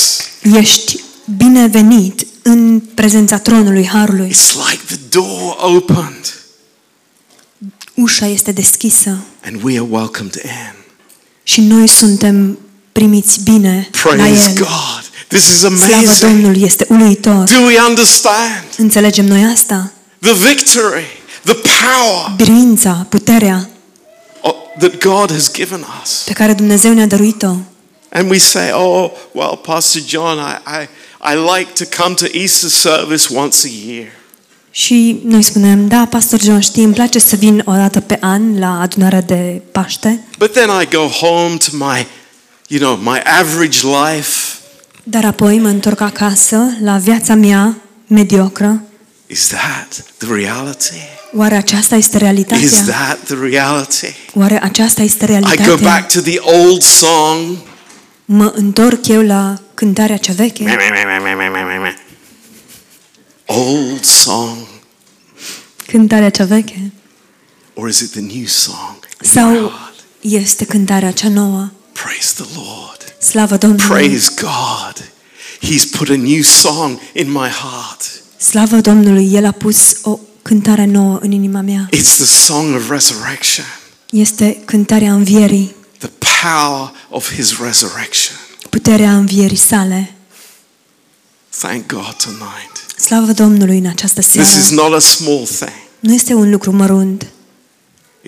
ești 0.58 1.00
binevenit 1.36 2.26
în 2.42 2.80
prezența 2.94 3.38
tronului 3.38 3.86
Harului. 3.86 4.30
It's 4.30 4.70
like 4.70 4.82
the 4.86 4.96
door 5.08 5.56
opened 5.76 6.32
Ușa 7.94 8.26
este 8.26 8.52
deschisă 8.52 9.18
and 9.44 9.62
we 9.62 9.72
are 9.72 9.86
welcomed 9.90 10.34
in. 10.44 10.74
și 11.42 11.60
noi 11.60 11.88
suntem 11.88 12.58
primiți 12.92 13.40
bine 13.42 13.88
la 13.92 14.10
Praise 14.10 14.48
El. 14.48 14.54
God. 14.54 15.07
This 15.28 15.48
is 15.48 15.58
Slavă 15.58 15.74
amazing. 15.94 16.18
Domnului 16.18 16.62
este 16.62 16.86
uluitor. 16.88 17.34
Do 17.44 17.60
we 17.64 17.80
understand 17.88 18.64
Înțelegem 18.76 19.24
noi 19.24 19.44
asta? 19.52 19.92
the 20.20 20.32
victory, 20.32 21.04
the 21.44 21.54
power 21.54 22.32
Biruința, 22.36 23.06
puterea 23.08 23.68
o- 24.40 24.54
that 24.78 24.98
God 25.04 25.32
has 25.32 25.52
given 25.52 25.84
us? 26.02 26.22
pe 26.24 26.32
care 26.32 26.52
Dumnezeu 26.52 26.92
ne-a 26.92 27.06
dăruit-o. 27.06 27.54
And 28.12 28.30
we 28.30 28.38
say, 28.38 28.70
oh, 28.72 29.10
well, 29.32 29.56
Pastor 29.62 30.02
John, 30.06 30.38
I, 30.38 30.82
I, 30.82 30.88
I 31.32 31.58
like 31.58 31.84
to 31.84 32.02
come 32.02 32.14
to 32.14 32.24
Easter 32.32 32.68
service 32.70 33.26
once 33.38 33.58
a 33.66 33.70
year. 33.92 34.06
Și 34.70 35.20
noi 35.24 35.42
spunem, 35.42 35.88
da, 35.88 36.06
Pastor 36.10 36.40
John, 36.42 36.60
știi, 36.60 36.84
îmi 36.84 36.94
place 36.94 37.18
să 37.18 37.36
vin 37.36 37.62
o 37.64 37.72
dată 37.72 38.00
pe 38.00 38.18
an 38.20 38.58
la 38.58 38.80
adunarea 38.80 39.20
de 39.20 39.62
Paște, 39.72 40.24
But 40.38 40.52
then 40.52 40.68
I 40.82 40.88
go 40.94 41.06
home 41.06 41.56
to 41.56 41.70
my, 41.72 42.06
you 42.68 42.80
know, 42.80 43.12
my 43.12 43.20
average 43.40 43.78
life. 43.86 44.47
Dar 45.10 45.24
apoi 45.24 45.58
mă 45.58 45.68
întorc 45.68 46.00
acasă 46.00 46.76
la 46.80 46.96
viața 46.96 47.34
mea 47.34 47.76
mediocră. 48.06 48.82
Is 49.26 49.46
that 49.46 50.04
the 50.16 50.28
reality? 50.34 50.94
Oare 51.36 51.56
aceasta 51.56 51.94
este 51.96 52.16
Is 52.16 52.22
realitatea? 52.22 52.82
that 52.84 53.18
the 53.24 53.34
reality? 53.34 54.14
Oare 54.34 54.62
aceasta 54.62 55.02
este 55.02 55.24
I 55.24 55.26
go 55.28 55.32
realitatea? 55.32 55.74
back 55.76 56.12
to 56.12 56.20
the 56.20 56.38
old 56.38 56.82
song. 56.82 57.56
Mă 58.24 58.52
întorc 58.56 59.06
eu 59.08 59.22
la 59.22 59.60
cântarea 59.74 60.16
cea 60.16 60.32
veche? 60.32 60.62
Meh, 60.64 60.74
meh, 60.76 60.88
meh, 60.92 61.20
meh, 61.22 61.34
meh, 61.36 61.50
meh, 61.52 61.64
meh, 61.66 61.78
meh. 61.82 61.94
Old 63.46 64.04
song. 64.04 64.56
Cântarea 65.86 66.30
cea 66.30 66.44
veche? 66.44 66.92
Or 67.74 67.88
is 67.88 68.00
it 68.00 68.10
the 68.10 68.20
new 68.20 68.46
song? 68.46 68.96
in 69.02 69.18
my 69.22 69.28
Sau 69.28 69.50
heart? 69.52 69.94
este 70.20 70.64
cântarea 70.64 71.10
cea 71.10 71.28
nouă? 71.28 71.68
Praise 71.92 72.32
the 72.34 72.44
Lord. 72.54 72.97
Slavă 73.20 73.56
Domnului! 73.56 73.84
Praise 73.86 74.28
God. 74.40 75.10
He's 75.62 75.84
put 75.96 76.08
a 76.08 76.16
new 76.16 76.42
song 76.42 76.98
in 77.12 77.30
my 77.30 77.48
heart. 77.48 78.02
Slavă 78.36 78.76
Domnului! 78.76 79.32
El 79.32 79.44
a 79.44 79.50
pus 79.50 79.96
o 80.02 80.18
cântare 80.42 80.84
nouă 80.84 81.18
în 81.22 81.30
inima 81.32 81.60
mea. 81.60 81.88
It's 81.96 82.14
the 82.16 82.24
song 82.24 82.74
of 82.74 82.90
resurrection, 82.90 83.64
Este 84.10 84.62
cântarea 84.64 85.12
învierii, 85.12 85.74
the 85.98 86.10
power 86.42 86.92
of 87.10 87.34
his 87.34 87.58
resurrection. 87.60 88.36
puterea 88.70 89.16
învierii 89.16 89.56
sale. 89.56 90.12
Thank 91.58 91.86
God 91.86 92.14
tonight. 92.24 92.98
Slavă 93.00 93.32
Domnului 93.32 93.78
în 93.78 93.86
această 93.86 94.20
This 94.20 94.54
is 94.54 94.68
not 94.70 94.92
a 94.94 94.98
small 94.98 95.46
thing, 95.46 95.72
Nu 96.00 96.14
este 96.14 96.34
un 96.34 96.50
lucru 96.50 96.72
mărunt, 96.72 97.26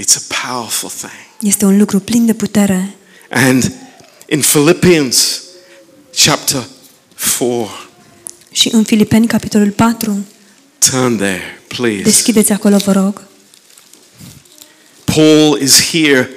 it's 0.00 0.16
a 0.28 0.48
powerful 0.48 0.90
thing. 0.96 1.12
este 1.52 1.64
un 1.64 1.78
lucru 1.78 1.98
plin 2.00 2.26
de 2.26 2.34
putere. 2.34 2.94
And 3.30 3.72
in 4.30 4.40
Philippians 4.40 5.40
chapter 6.24 6.64
4, 7.38 7.70
Și 8.52 8.68
în 8.72 8.84
Filipeni, 8.84 9.26
capitolul 9.26 9.70
4, 9.70 10.24
turn 10.90 11.16
there, 11.16 11.62
please. 11.66 12.02
deschideți 12.02 12.52
acolo, 12.52 12.76
vă 12.76 12.92
rog. 12.92 13.22
Paul 15.04 15.60
is 15.60 15.80
here, 15.90 16.30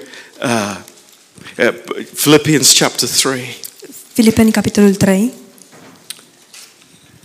uh, 0.44 0.78
uh, 1.58 1.74
Philippians 2.16 2.74
chapter 2.78 3.10
3, 3.10 3.56
Filipeni, 4.14 4.52
capitolul 4.52 4.96
3. 4.96 5.32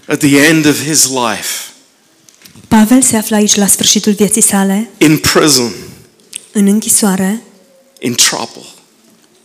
at 0.07 0.19
the 0.19 0.39
end 0.47 0.66
of 0.66 0.83
his 0.85 1.05
life, 1.09 1.73
Pavel 2.69 3.03
se 3.03 3.16
află 3.16 3.37
aici 3.37 3.55
la 3.55 3.66
sfârșitul 3.66 4.12
vieții 4.12 4.43
sale, 4.43 4.91
in 4.99 5.19
prison, 5.19 5.73
în 6.53 6.66
închisoare, 6.66 7.43
in 8.01 8.14
trouble. 8.14 8.62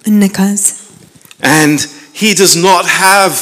în 0.04 0.18
necaz. 0.18 0.74
And 1.44 1.90
he 2.14 2.34
does 2.34 2.54
not 2.54 2.86
have 2.86 3.34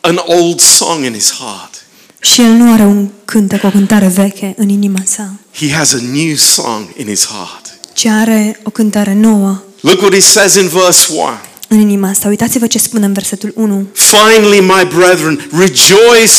an 0.00 0.18
old 0.24 0.60
song 0.60 1.04
in 1.04 1.12
his 1.12 1.30
heart. 1.32 1.84
Și 2.20 2.40
el 2.40 2.50
nu 2.50 2.72
are 2.72 2.82
un 2.82 3.08
cântec, 3.24 3.64
o 3.64 3.68
cântare 3.70 4.06
veche 4.06 4.54
în 4.56 4.68
inima 4.68 4.98
sa, 5.04 5.32
He 5.54 5.72
has 5.72 5.92
a 5.92 5.98
new 6.12 6.34
song 6.36 6.88
in 6.96 7.06
his 7.06 7.26
heart. 7.26 7.78
ci 7.92 8.04
are 8.04 8.60
o 8.62 8.70
cântare 8.70 9.14
nouă 9.14 9.62
Look 9.80 10.00
what 10.00 10.12
he 10.14 10.20
says 10.20 10.54
in 10.54 10.68
verse 10.68 11.06
1. 11.12 11.28
în 11.68 11.78
inima 11.80 12.12
sa. 12.12 12.28
Uitați-vă 12.28 12.66
ce 12.66 12.78
spune 12.78 13.04
în 13.04 13.12
versetul 13.12 13.52
1. 13.56 13.86
Finally, 13.92 14.60
my 14.60 14.88
brethren, 14.94 15.48
rejoice 15.58 16.34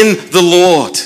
in 0.00 0.18
the 0.30 0.56
Lord. 0.56 1.04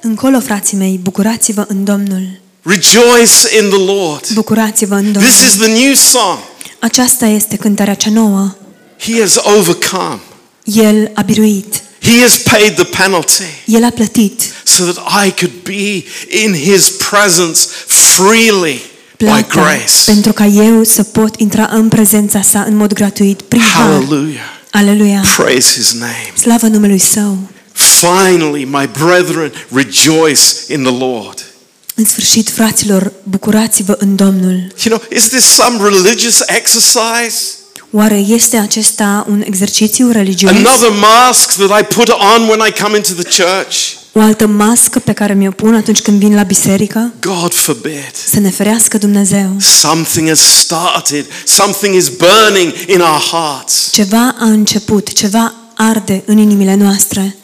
Încolo, 0.00 0.40
frații 0.40 0.76
mei, 0.76 0.98
bucurați-vă 1.02 1.64
în 1.68 1.84
Domnul. 1.84 2.40
Rejoice 2.62 3.56
in 3.62 3.68
the 3.68 3.84
Lord. 3.84 4.26
Bucurați-vă 4.34 4.94
în 4.94 5.12
Domnul. 5.12 5.30
This 5.30 5.40
is 5.40 5.56
the 5.56 5.66
new 5.84 5.94
song. 5.94 6.38
Aceasta 6.82 7.26
este 7.26 7.56
cântarea 7.56 7.94
cea 7.94 8.10
nouă. 8.10 8.54
He 8.98 9.20
has 9.20 9.36
overcome. 9.58 10.20
El 10.64 11.10
a 11.14 11.22
biruit. 11.22 11.82
He 12.00 12.20
has 12.20 12.36
paid 12.36 12.74
the 12.74 12.84
penalty 12.84 13.42
El 13.64 13.84
a 13.84 13.90
plătit 13.90 14.42
so 14.64 14.84
that 14.84 15.26
I 15.26 15.30
could 15.30 15.52
be 15.62 16.04
in 16.44 16.54
his 16.54 16.90
presence 17.10 17.60
freely 17.86 18.80
by 19.16 19.24
plata 19.24 19.46
grace. 19.48 19.92
pentru 20.04 20.32
ca 20.32 20.44
eu 20.44 20.82
să 20.84 21.02
pot 21.02 21.40
intra 21.40 21.68
în 21.72 21.88
prezența 21.88 22.40
sa 22.42 22.62
în 22.62 22.76
mod 22.76 22.92
gratuit, 22.92 23.42
prin 23.42 23.60
har. 23.60 23.82
Hallelujah. 23.82 24.40
Aleluia! 24.70 25.24
Praise 25.36 25.72
his 25.74 25.92
name. 25.92 26.32
Slavă 26.34 26.66
numelui 26.66 26.98
Său! 26.98 27.38
Finally, 27.72 28.64
my 28.64 28.88
brethren, 29.04 29.52
rejoice 29.72 30.42
in 30.68 30.82
the 30.82 30.96
Lord. 30.98 31.51
În 31.94 32.04
sfârșit, 32.04 32.50
fraților, 32.50 33.12
bucurați-vă 33.22 33.96
în 33.98 34.16
Domnul. 34.16 34.72
You 34.84 34.96
know, 34.96 35.02
is 35.10 35.28
this 35.28 35.44
some 35.44 35.88
religious 35.88 36.40
exercise? 36.46 37.42
Oare 37.90 38.16
este 38.16 38.56
acesta 38.56 39.26
un 39.28 39.42
exercițiu 39.46 40.10
religios? 40.10 40.50
Another 40.50 40.90
mask 40.90 41.52
that 41.52 41.80
I 41.80 41.94
put 41.94 42.08
on 42.08 42.48
when 42.48 42.68
I 42.68 42.82
come 42.82 42.96
into 42.96 43.12
the 43.12 43.42
church? 43.42 44.00
O 44.12 44.20
altă 44.20 44.46
mască 44.46 44.98
pe 44.98 45.12
care 45.12 45.34
mi-o 45.34 45.50
pun 45.50 45.74
atunci 45.74 46.00
când 46.00 46.18
vin 46.18 46.34
la 46.34 46.42
biserică? 46.42 47.12
God 47.20 47.54
forbid. 47.54 48.12
Să 48.28 48.40
ne 48.40 48.50
ferească 48.50 48.98
Dumnezeu. 48.98 49.56
Something 49.58 50.28
has 50.28 50.40
started, 50.40 51.26
something 51.44 51.94
is 51.94 52.08
burning 52.08 52.74
in 52.86 53.00
our 53.00 53.20
hearts. 53.30 53.88
Ceva 53.92 54.36
a 54.38 54.44
început, 54.44 55.12
ceva 55.12 55.54
arde 55.74 56.22
în 56.26 56.38
inimile 56.38 56.74
noastre. 56.74 57.36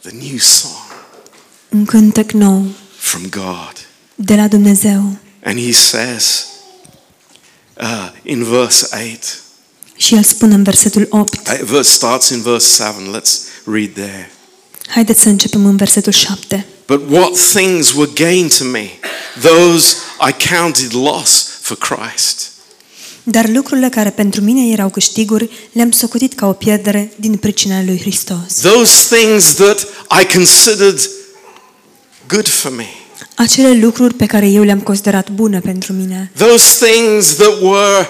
The 0.00 0.10
new 0.20 0.38
song 0.38 0.81
Un 1.72 1.84
cântec 1.84 2.32
nou 2.32 2.66
from 2.96 3.22
God. 3.30 3.72
de 4.14 4.34
la 4.34 4.48
Dumnezeu. 4.48 5.16
And 5.44 5.58
he 5.58 5.72
says 5.72 6.46
uh, 7.80 8.08
in 8.22 8.44
verse 8.44 8.88
8, 9.12 9.42
Și 9.96 10.14
el 10.14 10.22
spune 10.22 10.54
în 10.54 10.62
versetul 10.62 11.06
8. 11.10 11.34
uh, 11.48 11.60
verse 11.64 11.90
starts 11.90 12.28
in 12.28 12.42
verse 12.42 12.82
7. 12.82 13.18
Let's 13.18 13.32
read 13.64 13.92
there. 13.92 14.30
Haideți 14.86 15.20
să 15.20 15.28
începem 15.28 15.66
în 15.66 15.76
versetul 15.76 16.12
7. 16.12 16.66
But 16.86 17.10
what 17.10 17.32
things 17.52 17.92
were 17.92 18.10
gain 18.14 18.48
to 18.58 18.64
me, 18.64 18.90
those 19.40 19.96
I 20.28 20.46
counted 20.56 20.92
loss 20.92 21.48
for 21.60 21.76
Christ. 21.78 22.50
Dar 23.22 23.48
lucrurile 23.48 23.88
care 23.88 24.10
pentru 24.10 24.40
mine 24.40 24.72
erau 24.72 24.88
câștiguri, 24.90 25.50
le-am 25.72 25.90
socotit 25.90 26.34
ca 26.34 26.46
o 26.46 26.52
pierdere 26.52 27.12
din 27.16 27.36
pricina 27.36 27.82
lui 27.82 27.98
Hristos. 28.00 28.54
Those 28.62 29.16
things 29.16 29.54
that 29.54 29.86
I 30.22 30.36
considered 30.36 31.00
good 32.32 32.48
for 32.48 32.72
me. 32.72 32.86
Acele 33.36 33.78
lucruri 33.78 34.14
pe 34.14 34.26
care 34.26 34.48
eu 34.48 34.62
le-am 34.62 34.80
considerat 34.80 35.30
bune 35.30 35.60
pentru 35.60 35.92
mine. 35.92 36.30
Those 36.36 36.86
things 36.86 37.34
that 37.34 37.60
were 37.60 38.08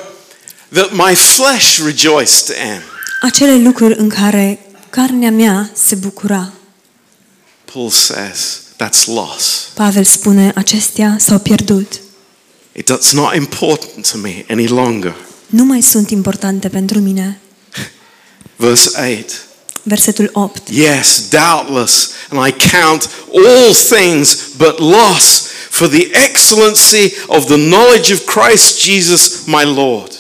that 0.73 0.91
my 0.93 1.15
flesh 1.15 1.79
rejoiced 1.85 2.57
in. 2.57 2.81
Acele 3.23 3.63
lucruri 3.63 3.99
în 3.99 4.09
care 4.09 4.59
carnea 4.91 5.31
mea 5.31 5.71
se 5.75 5.95
bucura. 5.95 6.53
Paul 7.73 7.91
says 7.91 8.61
that's 8.77 9.05
loss. 9.07 9.69
Pavel 9.75 10.05
spune, 10.05 10.53
acestea 10.55 11.17
s-au 11.19 11.39
pierdut. 11.39 12.01
It's 12.77 13.11
not 13.13 13.35
important 13.35 14.11
to 14.11 14.19
me 14.19 14.45
any 14.49 14.67
longer. 14.67 15.15
Nu 15.47 15.65
mai 15.65 15.81
sunt 15.81 16.11
importante 16.11 16.69
pentru 16.69 16.99
mine. 16.99 17.41
Verse 18.57 18.91
8. 19.19 19.47
Versetul 19.83 20.31
8. 20.35 20.69
Yes, 20.71 21.29
doubtless, 21.29 22.11
and 22.31 22.47
I 22.47 22.53
count 22.53 23.09
all 23.33 23.75
things 23.75 24.55
but 24.57 24.79
loss 24.79 25.51
for 25.71 25.89
the 25.89 26.09
excellency 26.13 27.13
of 27.27 27.47
the 27.47 27.57
knowledge 27.57 28.13
of 28.13 28.25
Christ 28.25 28.85
Jesus 28.85 29.45
my 29.47 29.65
Lord. 29.65 30.13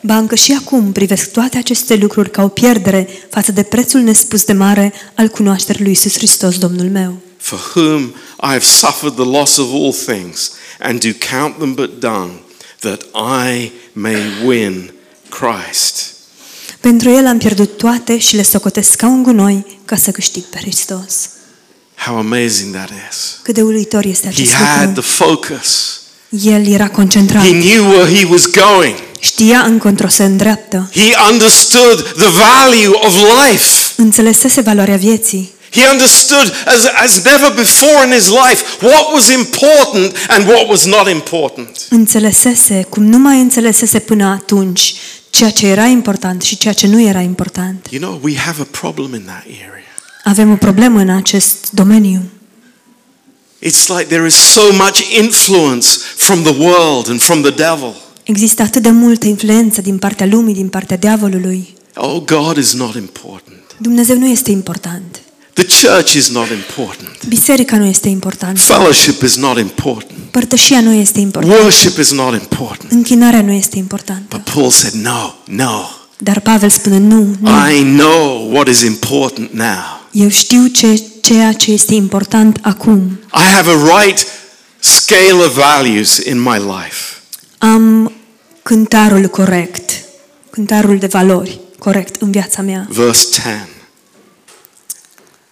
Ba 0.00 0.16
încă 0.16 0.34
și 0.34 0.52
acum 0.52 0.92
privesc 0.92 1.30
toate 1.30 1.58
aceste 1.58 1.94
lucruri 1.94 2.30
ca 2.30 2.42
o 2.42 2.48
pierdere 2.48 3.08
față 3.30 3.52
de 3.52 3.62
prețul 3.62 4.00
nespus 4.00 4.44
de 4.44 4.52
mare 4.52 4.92
al 5.14 5.28
cunoașterii 5.28 5.82
lui 5.82 5.90
Iisus 5.90 6.12
Hristos, 6.12 6.58
Domnul 6.58 6.90
meu, 6.90 7.18
for 7.36 7.72
whom 7.74 8.14
I 8.42 8.52
have 8.52 8.64
suffered 8.64 9.14
the 9.14 9.24
loss 9.24 9.56
of 9.56 9.72
all 9.72 9.92
things, 9.92 10.50
and 10.80 11.00
do 11.00 11.12
count 11.12 11.58
them 11.58 11.74
but 11.74 12.00
dung, 12.00 12.30
that 12.80 13.02
I 13.14 13.72
may 13.92 14.22
win 14.44 14.90
Christ. 15.28 16.15
Pentru 16.86 17.10
El 17.10 17.26
am 17.26 17.38
pierdut 17.38 17.76
toate 17.76 18.18
și 18.18 18.34
le 18.36 18.42
socotesc 18.42 18.94
ca 18.94 19.06
un 19.06 19.22
gunoi 19.22 19.80
ca 19.84 19.96
să 19.96 20.10
câștig 20.10 20.42
pe 20.42 20.58
Hristos. 20.60 21.12
How 21.96 22.16
amazing 22.16 22.74
that 22.74 22.88
is. 23.10 23.38
Cât 23.42 23.54
de 23.54 23.62
uluitor 23.62 24.04
este 24.04 24.26
He 24.26 24.32
acest 24.32 24.52
had 24.52 24.86
lucru. 24.86 25.00
the 25.00 25.10
focus. 25.24 26.00
El 26.44 26.66
era 26.66 26.88
concentrat. 26.88 27.42
He 27.42 27.50
knew 27.50 27.84
where 27.88 28.16
he 28.18 28.24
was 28.30 28.42
going. 28.46 28.94
Știa 29.20 29.60
încotro 29.60 30.08
se 30.08 30.24
îndreaptă. 30.24 30.90
He 30.94 31.12
understood 31.30 32.12
the 32.16 32.28
value 32.28 32.90
of 33.06 33.14
life. 33.48 33.68
Înțelesese 33.96 34.60
valoarea 34.60 34.96
vieții. 34.96 35.54
He 35.70 35.88
understood 35.90 36.54
as, 36.66 36.84
as 37.04 37.22
never 37.24 37.52
before 37.54 38.06
in 38.06 38.12
his 38.12 38.26
life 38.26 38.62
what 38.80 39.12
was 39.12 39.28
important 39.28 40.16
and 40.28 40.46
what 40.48 40.68
was 40.68 40.84
not 40.84 41.08
important. 41.08 41.86
Înțelesese 41.90 42.86
cum 42.88 43.02
nu 43.02 43.18
mai 43.18 43.40
înțelesese 43.40 43.98
până 43.98 44.24
atunci 44.24 44.94
ceea 45.36 45.50
ce 45.50 45.66
era 45.66 45.84
important 45.84 46.42
și 46.42 46.56
ceea 46.56 46.74
ce 46.74 46.86
nu 46.86 47.00
era 47.00 47.20
important. 47.20 47.86
You 47.90 48.00
know, 48.00 48.20
we 48.22 48.36
have 48.36 48.60
a 48.60 48.66
problem 48.70 49.14
in 49.14 49.22
that 49.24 49.44
area. 49.68 49.82
Avem 50.24 50.50
o 50.50 50.56
problemă 50.56 51.00
în 51.00 51.10
acest 51.10 51.70
domeniu. 51.70 52.22
It's 53.62 53.86
like 53.88 54.04
there 54.04 54.26
is 54.26 54.34
so 54.34 54.72
much 54.72 54.98
influence 55.18 55.88
from 56.16 56.42
the 56.42 56.54
world 56.58 57.08
and 57.08 57.20
from 57.20 57.42
the 57.42 57.50
devil. 57.50 57.94
Există 58.22 58.62
atât 58.62 58.82
de 58.82 58.90
multă 58.90 59.26
influență 59.26 59.80
din 59.80 59.98
partea 59.98 60.26
lumii, 60.26 60.54
din 60.54 60.68
partea 60.68 60.96
diavolului. 60.96 61.74
Oh, 61.94 62.22
God 62.24 62.56
is 62.56 62.72
not 62.72 62.94
important. 62.94 63.76
Dumnezeu 63.78 64.18
nu 64.18 64.26
este 64.26 64.50
important. 64.50 65.20
The 65.56 65.64
church 65.64 66.14
is 66.14 66.28
not 66.28 66.50
important. 66.50 67.24
Biserica 67.28 67.76
nu 67.76 67.84
este 67.84 68.08
importantă. 68.08 68.60
Fellowship 68.60 69.22
is 69.22 69.36
not 69.36 69.58
important. 69.58 70.20
Părtășia 70.30 70.80
nu 70.80 70.92
este 70.92 71.20
importantă. 71.20 71.62
Worship 71.62 71.98
is 71.98 72.12
not 72.12 72.32
important. 72.32 72.92
Închinarea 72.92 73.42
nu 73.42 73.52
este 73.52 73.78
importantă. 73.78 74.36
But 74.36 74.54
Paul 74.54 74.70
said, 74.70 74.92
no, 74.92 75.34
no. 75.44 75.88
Dar 76.18 76.40
Pavel 76.40 76.70
spune 76.70 76.98
nu, 76.98 77.36
nu. 77.40 77.50
I 77.70 77.82
know 77.82 78.50
what 78.52 78.68
is 78.68 78.80
important 78.80 79.52
now. 79.52 80.00
Eu 80.10 80.28
știu 80.28 80.66
ce, 80.66 81.02
ceea 81.20 81.52
ce 81.52 81.72
este 81.72 81.94
important 81.94 82.58
acum. 82.62 83.20
I 83.34 83.54
have 83.54 83.70
a 83.70 84.00
right 84.00 84.26
scale 84.78 85.32
of 85.46 85.54
values 85.54 86.16
in 86.16 86.42
my 86.42 86.56
life. 86.56 87.14
Am 87.58 88.12
cântarul 88.62 89.26
corect, 89.26 89.90
cântarul 90.50 90.98
de 90.98 91.06
valori 91.06 91.60
corect 91.78 92.22
în 92.22 92.30
viața 92.30 92.62
mea. 92.62 92.86
Verse 92.90 93.26
10 93.30 93.68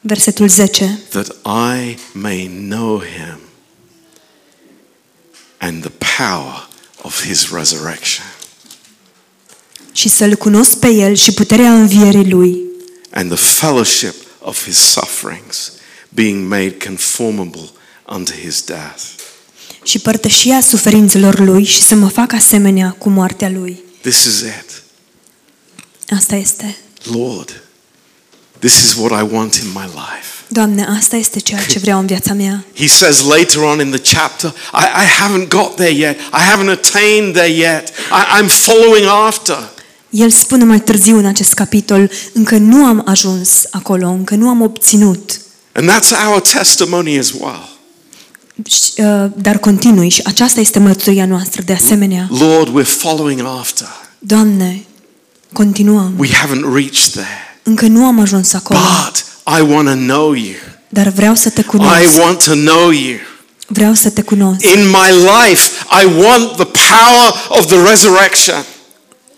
Versetul 0.06 0.48
10. 0.48 1.00
that 1.10 1.26
I 1.46 1.96
may 2.12 2.46
know 2.46 3.00
him 3.02 3.38
and 5.58 5.82
the 5.82 5.92
power 6.18 6.68
of 7.02 7.24
his 7.26 7.50
resurrection 7.50 8.24
Și 9.92 10.08
să-L 10.08 10.34
cunosc 10.36 10.76
pe 10.76 10.88
El 10.88 11.14
și 11.14 11.32
puterea 11.32 11.72
învierii 11.74 12.30
Lui 12.30 12.62
and 13.10 13.30
the 13.34 13.44
fellowship 13.44 14.14
of 14.40 14.64
his 14.64 14.76
sufferings, 14.76 15.72
being 16.08 16.48
made 16.48 16.76
conformable 16.86 17.70
unto 18.14 18.32
his 18.32 18.62
death. 18.62 19.02
și 19.82 19.98
părtășia 19.98 20.60
suferințelor 20.60 21.38
Lui 21.38 21.64
și 21.64 21.82
să 21.82 21.94
mă 21.94 22.08
fac 22.08 22.32
asemenea 22.32 22.90
cu 22.98 23.08
moartea 23.08 23.50
Lui. 23.50 23.82
This 24.00 24.24
is 24.24 24.40
it. 24.40 24.82
Asta 26.16 26.34
este. 26.36 26.76
Lord, 27.12 27.62
this 28.64 28.82
is 28.84 28.96
what 28.96 29.12
I 29.12 29.34
want 29.34 29.54
in 29.54 29.68
my 29.68 29.84
life. 29.84 30.28
Doamne, 30.48 30.86
asta 30.98 31.16
este 31.16 31.38
ceea 31.38 31.62
ce 31.62 31.78
vreau 31.78 31.98
în 31.98 32.06
viața 32.06 32.34
mea. 32.34 32.64
He 32.74 32.86
says 32.86 33.20
later 33.20 33.58
on 33.58 33.80
in 33.80 33.90
the 33.90 34.16
chapter, 34.16 34.54
I, 34.72 34.84
I 35.02 35.06
haven't 35.22 35.48
got 35.48 35.74
there 35.74 35.92
yet. 35.92 36.18
I 36.18 36.42
haven't 36.52 36.70
attained 36.70 37.32
there 37.32 37.52
yet. 37.52 37.88
I, 37.88 38.42
I'm 38.42 38.48
following 38.48 39.06
after. 39.26 39.68
El 40.10 40.30
spune 40.30 40.64
mai 40.64 40.80
târziu 40.80 41.16
în 41.18 41.26
acest 41.26 41.54
capitol, 41.54 42.10
încă 42.32 42.56
nu 42.56 42.84
am 42.84 43.02
ajuns 43.06 43.64
acolo, 43.70 44.08
încă 44.08 44.34
nu 44.34 44.48
am 44.48 44.60
obținut. 44.60 45.40
And 45.72 45.90
that's 45.90 46.26
our 46.28 46.40
testimony 46.40 47.18
as 47.18 47.30
well. 47.30 47.68
Și, 48.68 48.92
uh, 48.96 49.30
Dar 49.36 49.58
continui 49.58 50.08
și 50.08 50.20
aceasta 50.24 50.60
este 50.60 50.78
mărturia 50.78 51.26
noastră 51.26 51.62
de 51.62 51.72
asemenea. 51.72 52.28
Lord, 52.38 52.68
we're 52.68 52.88
following 52.88 53.40
after. 53.60 53.86
Doamne, 54.18 54.84
continuăm. 55.52 56.14
We 56.18 56.28
haven't 56.28 56.74
reached 56.74 57.10
there. 57.12 57.53
Încă 57.66 57.86
nu 57.86 58.04
am 58.06 58.20
ajuns 58.20 58.52
acolo, 58.52 58.78
But 59.04 59.24
I 59.58 59.72
want 59.72 59.88
to 59.88 59.94
know 59.94 60.32
you. 60.32 60.54
dar 60.88 61.08
vreau 61.08 61.34
să 61.34 61.50
te 61.50 61.60
I 61.60 61.64
cunosc. 61.64 62.18
want 62.22 62.44
to 62.44 62.52
know 62.54 62.90
you. 62.90 63.16
Vreau 63.66 63.92
să 63.94 64.10
te 64.10 64.22
cunosc. 64.22 64.64
In 64.64 64.86
my 64.88 65.10
life, 65.48 65.70
I 66.02 66.04
want 66.24 66.52
the 66.56 66.64
power 66.64 67.34
of 67.48 67.66
the 67.66 67.76
resurrection. 67.90 68.64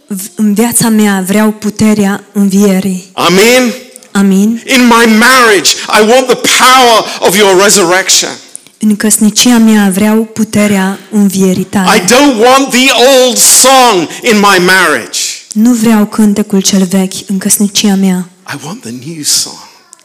V- 0.07 0.31
În 0.35 0.55
viața 0.55 0.89
mea 0.89 1.23
vreau 1.27 1.51
puterea 1.51 2.25
învierii. 2.33 3.11
Amen. 3.13 3.73
Amin. 4.13 4.63
In 4.67 4.83
my 4.87 5.17
marriage, 5.19 5.71
I 6.01 6.11
want 6.11 6.27
the 6.27 6.37
power 6.65 7.05
of 7.29 7.37
your 7.39 7.63
resurrection. 7.63 8.31
În 8.79 8.97
căsnicia 8.97 9.59
mea 9.59 9.91
vreau 9.95 10.17
puterea 10.25 10.99
învierii 11.11 11.61
I 11.61 11.65
tale. 11.71 12.05
don't 12.05 12.45
want 12.47 12.71
the 12.71 12.91
old 12.93 13.37
song 13.37 14.09
in 14.23 14.37
my 14.37 14.65
marriage. 14.67 15.21
Nu 15.57 15.73
vreau 15.73 16.07
cântecul 16.07 16.61
cel 16.63 16.85
vechi 16.85 17.13
în 17.29 17.39
căsnicia 17.39 17.95
mea. 17.95 18.29
I 18.55 18.59
want 18.65 18.81
the 18.81 18.91
new 19.07 19.23
song. 19.23 19.57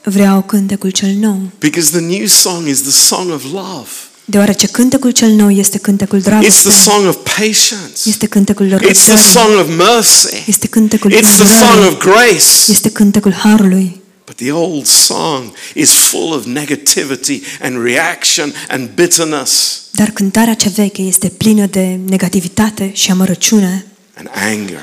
Vreau 0.04 0.42
cântecul 0.42 0.90
cel 0.90 1.10
nou. 1.20 1.42
Because 1.60 1.90
the 1.90 2.00
new 2.18 2.26
song 2.28 2.68
is 2.68 2.82
the 2.82 2.92
song 2.92 3.32
of 3.32 3.44
love. 3.44 3.88
Deoarece 4.26 4.68
cântecul 4.68 5.12
cel 5.12 5.30
nou 5.32 5.52
este 5.52 5.78
cântecul 5.78 6.20
It's 6.20 6.22
the 6.24 6.30
dragostei. 6.30 6.72
song 6.72 7.08
of 7.08 7.16
patience. 7.36 8.00
Este 8.06 8.26
cântecul 8.26 8.66
It's 8.66 8.70
the 8.70 8.78
răbdării. 9.12 9.18
song 9.32 9.60
of 9.60 9.68
mercy. 9.78 10.44
Este 10.48 10.68
cântecul 10.68 11.12
It's 11.12 11.20
the 11.22 11.46
song 11.46 11.70
îndurării. 11.74 11.88
of 11.88 12.04
grace. 12.04 12.72
Este 12.72 12.90
cântecul 12.92 13.34
harului. 13.34 14.02
But 14.26 14.36
the 14.36 14.52
old 14.52 14.86
song 14.86 15.52
is 15.74 15.90
full 15.92 16.34
of 16.34 16.46
negativity 16.46 17.42
and 17.62 17.84
reaction 17.84 18.54
and 18.70 18.90
bitterness 18.96 19.82
Dar 19.92 20.10
cântarea 20.10 20.54
cea 20.54 20.70
veche 20.76 21.02
este 21.02 21.28
plină 21.28 21.66
de 21.66 22.00
negativitate 22.08 22.90
și 22.94 23.12
amărăciune 23.12 23.86
and 24.18 24.30
anger. 24.52 24.80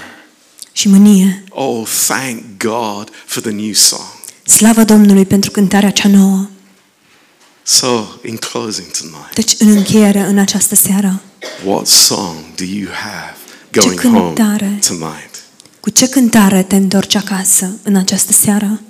Și 0.79 0.89
mânie. 0.89 1.45
Oh, 1.49 1.89
thank 2.07 2.43
God 2.59 3.11
for 3.27 3.43
the 3.43 3.51
new 3.51 3.73
song. 3.73 4.07
Slavă 4.47 4.85
Domnului 4.85 5.27
pentru 5.27 5.51
cântarea 5.51 5.91
cea 5.91 6.09
nouă. 6.09 6.49
So, 7.63 8.05
in 8.25 8.37
closing 8.37 8.87
tonight, 8.87 9.35
Deci, 9.35 9.55
în 9.59 9.69
încheiere, 9.69 10.21
în 10.21 10.39
această 10.39 10.75
seară, 10.75 11.23
what 11.65 11.87
song 11.87 12.37
do 12.57 12.65
you 12.65 12.89
have 12.93 13.37
going 13.73 14.01
home 14.01 14.19
cântare. 14.19 14.79
tonight? 14.87 15.43
cu 15.81 15.91
ce 15.91 16.09
cântare 16.09 16.63
te 16.63 16.77
întorci 16.77 17.15
acasă 17.15 17.71
în 17.83 17.97
această 17.97 18.33
seară? 18.33 18.81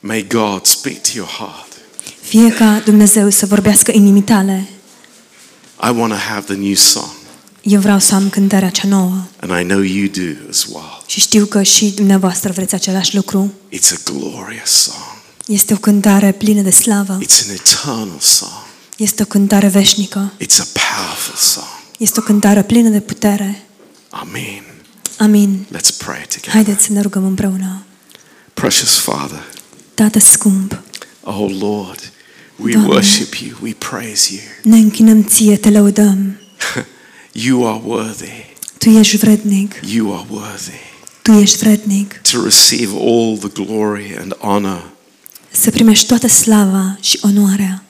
May 0.00 0.26
God 0.28 0.64
speak 0.64 1.00
to 1.00 1.10
your 1.14 1.28
heart. 1.28 1.72
Fie 2.20 2.50
ca 2.52 2.82
Dumnezeu 2.84 3.30
să 3.30 3.46
vorbească 3.46 3.92
inimii 3.94 4.22
tale. 4.22 4.68
I 5.82 5.90
want 5.96 6.12
to 6.12 6.18
have 6.18 6.54
the 6.54 6.54
new 6.54 6.74
song, 6.74 7.10
Eu 7.68 7.80
vreau 7.80 7.98
să 7.98 8.14
am 8.14 8.28
cântarea 8.28 8.70
cea 8.70 8.88
nouă. 8.88 9.24
and 9.40 9.60
I 9.60 9.64
know 9.64 9.80
you 9.80 10.06
do 10.06 10.46
as 10.50 10.64
well. 10.64 11.02
Și 11.06 11.20
știu 11.20 11.44
că 11.46 11.62
și 11.62 11.90
dumneavoastră 11.96 12.52
vreți 12.52 12.74
același 12.74 13.14
lucru. 13.14 13.52
It's 13.76 13.92
a 13.92 14.10
glorious 14.12 14.70
song. 14.70 14.96
Este 15.46 15.72
o 15.74 15.76
cântare 15.76 16.32
plină 16.32 16.60
de 16.62 16.70
slavă. 16.70 17.18
It's 17.22 17.46
an 17.48 17.54
eternal 17.54 18.18
song. 18.20 18.50
Este 18.96 19.22
o 19.22 19.24
cântare 19.26 19.68
veșnică. 19.68 20.32
It's 20.42 20.58
a 20.58 20.66
powerful 20.72 21.36
song. 21.36 21.66
Este 21.98 22.20
o 22.20 22.22
cântare 22.22 22.62
plină 22.62 22.88
de 22.88 23.00
putere. 23.00 23.62
Amen. 24.10 24.62
Amin. 25.18 25.66
Let's 25.76 25.96
pray 25.96 26.26
together. 26.28 26.50
Haideți 26.52 26.84
să 26.84 26.92
ne 26.92 27.00
rugăm 27.00 27.24
împreună. 27.24 27.82
Precious 28.54 28.98
Father, 28.98 29.42
Tată 29.94 30.18
scump, 30.18 30.80
oh 31.22 31.56
Lord, 31.60 32.12
we 32.56 32.72
Doamne. 32.72 32.88
worship 32.92 33.34
you, 33.34 33.56
we 33.62 33.72
praise 33.78 34.32
you. 34.32 34.40
ne 34.62 34.76
închinăm 34.80 35.24
ție, 35.24 35.56
te 35.56 35.70
lăudăm. 35.70 36.36
You 37.40 37.66
are 37.66 37.80
worthy. 37.84 38.44
Tu 38.78 38.88
ești 38.90 39.16
vrednic, 39.16 39.80
You 39.86 40.14
are 40.14 40.26
worthy 40.30 40.80
tu 41.22 41.32
ești 41.34 41.56
vrednic 41.56 42.20
to 42.30 42.42
receive 42.42 42.92
all 43.00 43.36
the 43.38 43.48
glory 43.64 44.16
and 44.20 44.32
honor. 44.38 44.90
să 45.50 45.70
primești 45.70 46.06
toată 46.06 46.28
slava 46.28 46.98
și 47.00 47.18
onoarea. 47.22 47.82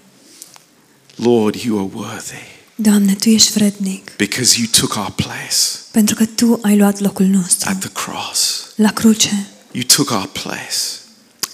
Lord, 1.15 1.55
you 1.55 1.79
are 1.79 1.89
worthy 1.95 2.43
Doamne, 2.75 3.15
Tu 3.15 3.29
ești 3.29 3.53
vrednic, 3.53 4.17
because 4.17 4.59
you 4.59 4.69
took 4.79 4.95
our 4.97 5.13
place 5.17 5.57
pentru 5.91 6.15
că 6.15 6.25
Tu 6.25 6.59
ai 6.63 6.77
luat 6.77 7.01
locul 7.01 7.27
nostru 7.27 7.69
at 7.69 7.79
the 7.79 7.89
cross. 7.89 8.67
la 8.75 8.91
cruce. 8.93 9.47
You 9.73 9.85
took 9.97 10.11
our 10.11 10.29
place. 10.33 10.77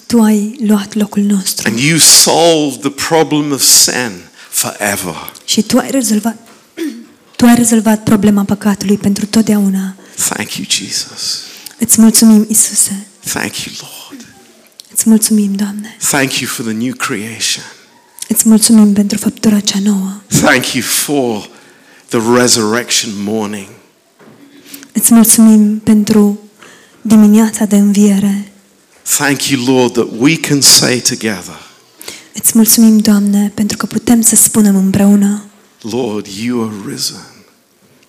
Tu 0.07 0.21
ai 0.23 0.57
luat 0.67 0.95
locul 0.95 1.23
nostru 1.23 1.69
And 1.69 1.79
you 1.79 1.99
solved 1.99 2.81
the 2.81 2.91
problem 3.09 3.53
of 3.53 3.63
sin 3.63 4.11
forever. 4.51 5.33
și 5.45 5.63
Tu 5.63 5.79
ai 5.79 5.91
rezolvat 5.91 6.37
Tu 7.45 7.51
ai 7.51 7.57
rezolvat 7.57 8.03
problema 8.03 8.45
păcatului 8.45 8.97
pentru 8.97 9.27
totdeauna. 9.27 9.95
Thank 10.29 10.55
you, 10.55 10.67
Jesus. 10.69 11.41
Îți 11.79 12.01
mulțumim, 12.01 12.47
Isuse. 12.49 13.07
Thank 13.25 13.57
you, 13.57 13.75
Lord. 13.81 14.27
Îți 14.93 15.09
mulțumim, 15.09 15.55
Doamne. 15.55 15.97
Thank 16.11 16.39
you 16.39 16.51
for 16.51 16.65
the 16.65 16.75
new 16.75 16.95
creation. 16.95 17.65
Îți 18.29 18.49
mulțumim 18.49 18.93
pentru 18.93 19.19
făptura 19.19 19.61
cea 19.61 19.79
nouă. 19.83 20.13
Thank 20.27 20.73
you 20.73 20.83
for 20.83 21.49
the 22.09 22.41
resurrection 22.41 23.13
morning. 23.25 23.67
Îți 24.93 25.15
mulțumim 25.15 25.79
pentru 25.79 26.39
dimineața 27.03 27.65
de 27.65 27.77
înviere. 27.77 28.53
Thank 29.03 29.47
you, 29.47 29.77
Lord, 29.77 29.93
that 29.93 30.09
we 30.19 30.37
can 30.37 30.61
say 30.61 31.01
together, 31.01 31.61
Îți 32.35 32.53
mulțumim, 32.55 32.99
Doamne, 32.99 33.53
pentru 33.55 33.77
că 33.77 33.87
putem 33.87 34.21
să 34.21 34.37
spunem 34.37 34.77
împreună, 34.77 35.45
Lord, 35.81 36.27
you 36.27 36.63
are 36.63 36.93
risen, 36.93 37.34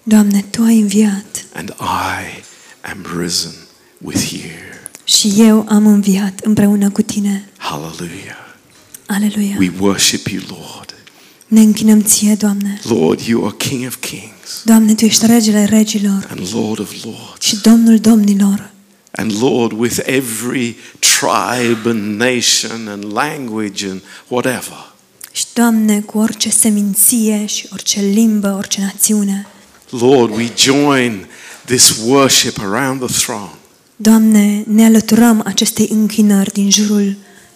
Doamne, 0.07 0.45
Tu 0.49 0.61
ai 0.61 0.79
înviat 0.79 1.45
and 1.53 1.69
I 1.79 2.43
am 2.81 3.05
risen 3.21 3.53
with 3.97 4.31
you. 4.31 4.41
și 5.03 5.33
eu 5.37 5.65
am 5.69 5.87
înviat 5.87 6.39
împreună 6.39 6.89
cu 6.89 7.01
Tine. 7.01 7.49
Hallelujah. 7.57 8.43
Aleluia! 9.05 9.55
We 9.59 9.71
worship 9.79 10.27
you, 10.27 10.41
Lord. 10.47 10.93
Ne 11.47 11.59
închinăm 11.61 12.01
Ție, 12.01 12.35
Doamne. 12.35 12.79
Lord, 12.83 13.19
you 13.19 13.45
are 13.45 13.55
King 13.57 13.85
of 13.87 13.95
kings 13.95 14.61
Doamne, 14.63 14.93
Tu 14.93 15.05
ești 15.05 15.25
regele 15.25 15.63
regilor 15.65 16.27
and 16.29 16.47
Lord 16.53 16.79
of 16.79 17.03
lords. 17.03 17.45
și 17.45 17.57
Domnul 17.61 17.99
domnilor. 17.99 18.69
And 19.11 19.31
Lord, 19.41 19.71
with 19.71 19.97
every 20.03 20.75
tribe 20.99 21.89
and 21.89 22.19
nation 22.19 22.87
and 22.87 23.03
language 23.13 23.89
and 23.89 24.01
whatever, 24.27 24.93
Și, 25.31 25.45
Doamne, 25.53 25.99
cu 25.99 26.17
orice 26.17 26.49
seminție 26.49 27.45
și 27.45 27.67
orice 27.71 28.01
limbă, 28.01 28.53
orice 28.57 28.81
națiune. 28.81 29.47
Lord, 29.89 30.31
we 30.36 30.51
join 30.57 31.27
this 31.65 31.95
worship 32.05 32.57
around 32.59 32.99
the 33.07 33.17
throne. 33.25 33.49
Doamne, 33.95 34.63
ne 34.67 34.86
alăturăm 34.86 35.41
acestei 35.45 35.88
închinări 35.91 36.53
din 36.53 36.71
jurul 36.71 37.15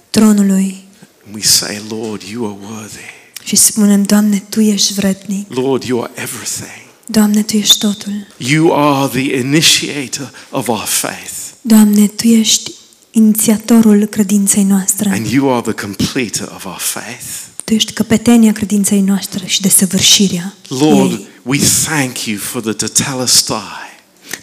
tronului 0.09 0.83
And 1.25 1.35
we 1.35 1.41
say, 1.41 1.81
Lord, 1.89 2.21
you 2.21 2.45
are 2.45 2.57
worthy. 2.71 3.17
și 3.43 3.55
spunem, 3.55 4.03
Doamne, 4.03 4.43
Tu 4.49 4.61
ești 4.61 4.93
vrednic. 4.93 5.53
Lord, 5.53 5.83
you 5.83 6.01
are 6.01 6.11
everything. 6.15 6.87
Doamne, 7.05 7.41
Tu 7.41 7.57
ești 7.57 7.77
totul. 7.77 8.27
You 8.37 8.73
are 8.73 9.07
the 9.21 9.35
initiator 9.37 10.31
of 10.49 10.67
our 10.67 10.83
faith, 10.85 11.31
Doamne, 11.61 12.07
Tu 12.07 12.27
ești 12.27 12.71
inițiatorul 13.11 14.05
credinței 14.05 14.63
noastre. 14.63 15.09
and 15.09 15.25
you 15.27 15.53
are 15.53 15.61
the 15.73 15.85
completer 15.85 16.51
of 16.55 16.65
our 16.65 16.77
faith. 16.79 17.23
Tu 17.63 17.73
ești 17.73 17.93
căpetenia 17.93 18.51
credinței 18.51 19.01
noastre 19.01 19.45
și 19.45 19.61
desăvârșirea 19.61 20.55
Lord, 20.67 21.11
ei. 21.11 21.27
We 21.49 21.57
thank 21.57 22.25
you 22.27 22.37
for 22.37 22.61
the 22.61 22.73
tetelestai, 22.73 23.87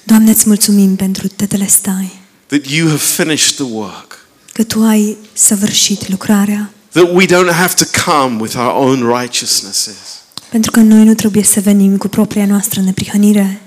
Doamne, 0.03 0.31
îți 0.31 0.45
mulțumim 0.47 0.97
pentru 0.97 1.29
tetelestai, 1.29 2.19
that 2.47 2.67
you 2.67 2.89
have 2.89 3.03
finished 3.03 3.55
the 3.55 3.65
work, 3.65 4.27
că 4.53 4.63
Tu 4.63 4.81
ai 4.83 5.17
săvârșit 5.33 6.09
lucrarea, 6.09 6.71
that 6.93 7.09
we 7.13 7.25
don't 7.27 7.53
have 7.53 7.75
to 7.75 8.11
come 8.11 8.41
with 8.41 8.57
our 8.57 8.89
own 8.89 9.19
righteousnesses, 9.21 9.97
pentru 10.49 10.71
că 10.71 10.81
noi 10.81 11.05
nu 11.05 11.15
trebuie 11.15 11.43
să 11.45 11.61
venim 11.61 11.97
cu 11.97 12.09
propria 12.09 12.47
noastră 12.47 12.81
neprihănire, 12.81 13.61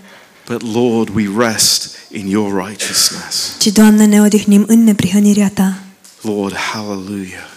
but 0.47 0.73
Lord, 0.73 1.09
we 1.15 1.47
rest 1.47 1.89
in 2.11 2.27
your 2.27 2.65
righteousness. 2.65 3.55
ci, 3.59 3.67
Doamne, 3.67 4.05
ne 4.05 4.21
odihnim 4.21 4.63
în 4.67 4.83
neprihănirea 4.83 5.51
Ta. 5.53 5.79
Lord, 6.21 6.55
hallelujah. 6.55 7.47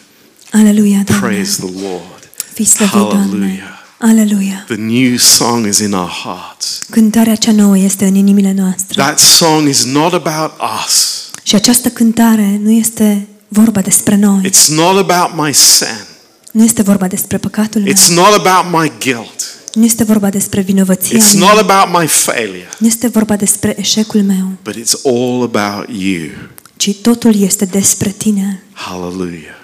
Aleluia, 0.52 1.02
Doamne! 1.04 1.26
Praise 1.26 1.62
the 1.66 1.82
Lord. 1.82 2.28
Fii 2.52 2.64
slăvit, 2.64 2.92
Doamne! 2.92 3.81
Hallelujah. 4.06 4.30
Aleluia! 4.30 4.64
The 4.66 4.76
new 4.76 5.16
song 5.16 5.66
is 5.66 5.78
in 5.78 5.92
our 5.92 6.08
hearts. 6.24 6.78
Cântarea 6.90 7.34
cea 7.34 7.52
nouă 7.52 7.78
este 7.78 8.04
în 8.06 8.14
inimile 8.14 8.52
noastre. 8.52 9.02
That 9.02 9.18
song 9.18 9.68
is 9.68 9.84
not 9.84 10.12
about 10.12 10.52
us. 10.84 11.20
Și 11.42 11.54
această 11.54 11.88
cântare 11.88 12.60
nu 12.62 12.70
este 12.70 13.26
vorba 13.48 13.80
despre 13.80 14.16
noi. 14.16 14.40
It's 14.50 14.66
not 14.68 15.10
about 15.10 15.44
my 15.46 15.54
sin. 15.54 16.04
Nu 16.52 16.64
este 16.64 16.82
vorba 16.82 17.06
despre 17.06 17.38
păcatul 17.38 17.80
meu. 17.80 17.92
It's 17.92 18.08
not 18.14 18.46
about 18.46 18.80
my 18.82 18.92
guilt. 19.00 19.56
Nu 19.74 19.84
este 19.84 20.04
vorba 20.04 20.30
despre 20.30 20.60
vinovăția 20.60 21.18
It's 21.18 21.38
mea. 21.38 21.52
not 21.54 21.70
about 21.70 22.00
my 22.00 22.06
failure. 22.06 22.68
Nu 22.78 22.86
este 22.86 23.06
vorba 23.08 23.36
despre 23.36 23.74
eșecul 23.78 24.22
meu, 24.22 24.46
But 24.62 24.74
it's 24.76 24.94
all 25.04 25.42
about 25.42 25.88
you. 26.00 26.28
ci 26.76 26.94
totul 26.94 27.40
este 27.42 27.64
despre 27.64 28.08
Tine. 28.08 28.62
Hallelujah. 28.72 29.60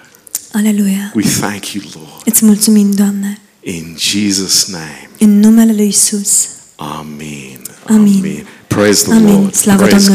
Aleluia! 0.53 1.12
We 1.14 1.22
thank 1.41 1.66
you, 1.72 1.84
Lord. 1.95 2.09
Îți 2.24 2.45
mulțumim, 2.45 2.91
Doamne, 2.93 3.41
In 3.68 3.96
Jesus' 3.98 4.66
name. 4.70 5.10
în 5.18 5.38
numele 5.40 5.72
Lui 5.72 5.86
Isus. 5.86 6.48
Amen. 6.76 7.60
Amen. 7.86 8.16
Amen. 8.16 8.46
Praise 8.66 9.04
the 9.04 9.12
Amin. 9.14 9.34
Lord. 9.34 9.54
Slavă 9.54 9.86
Praise. 9.86 10.08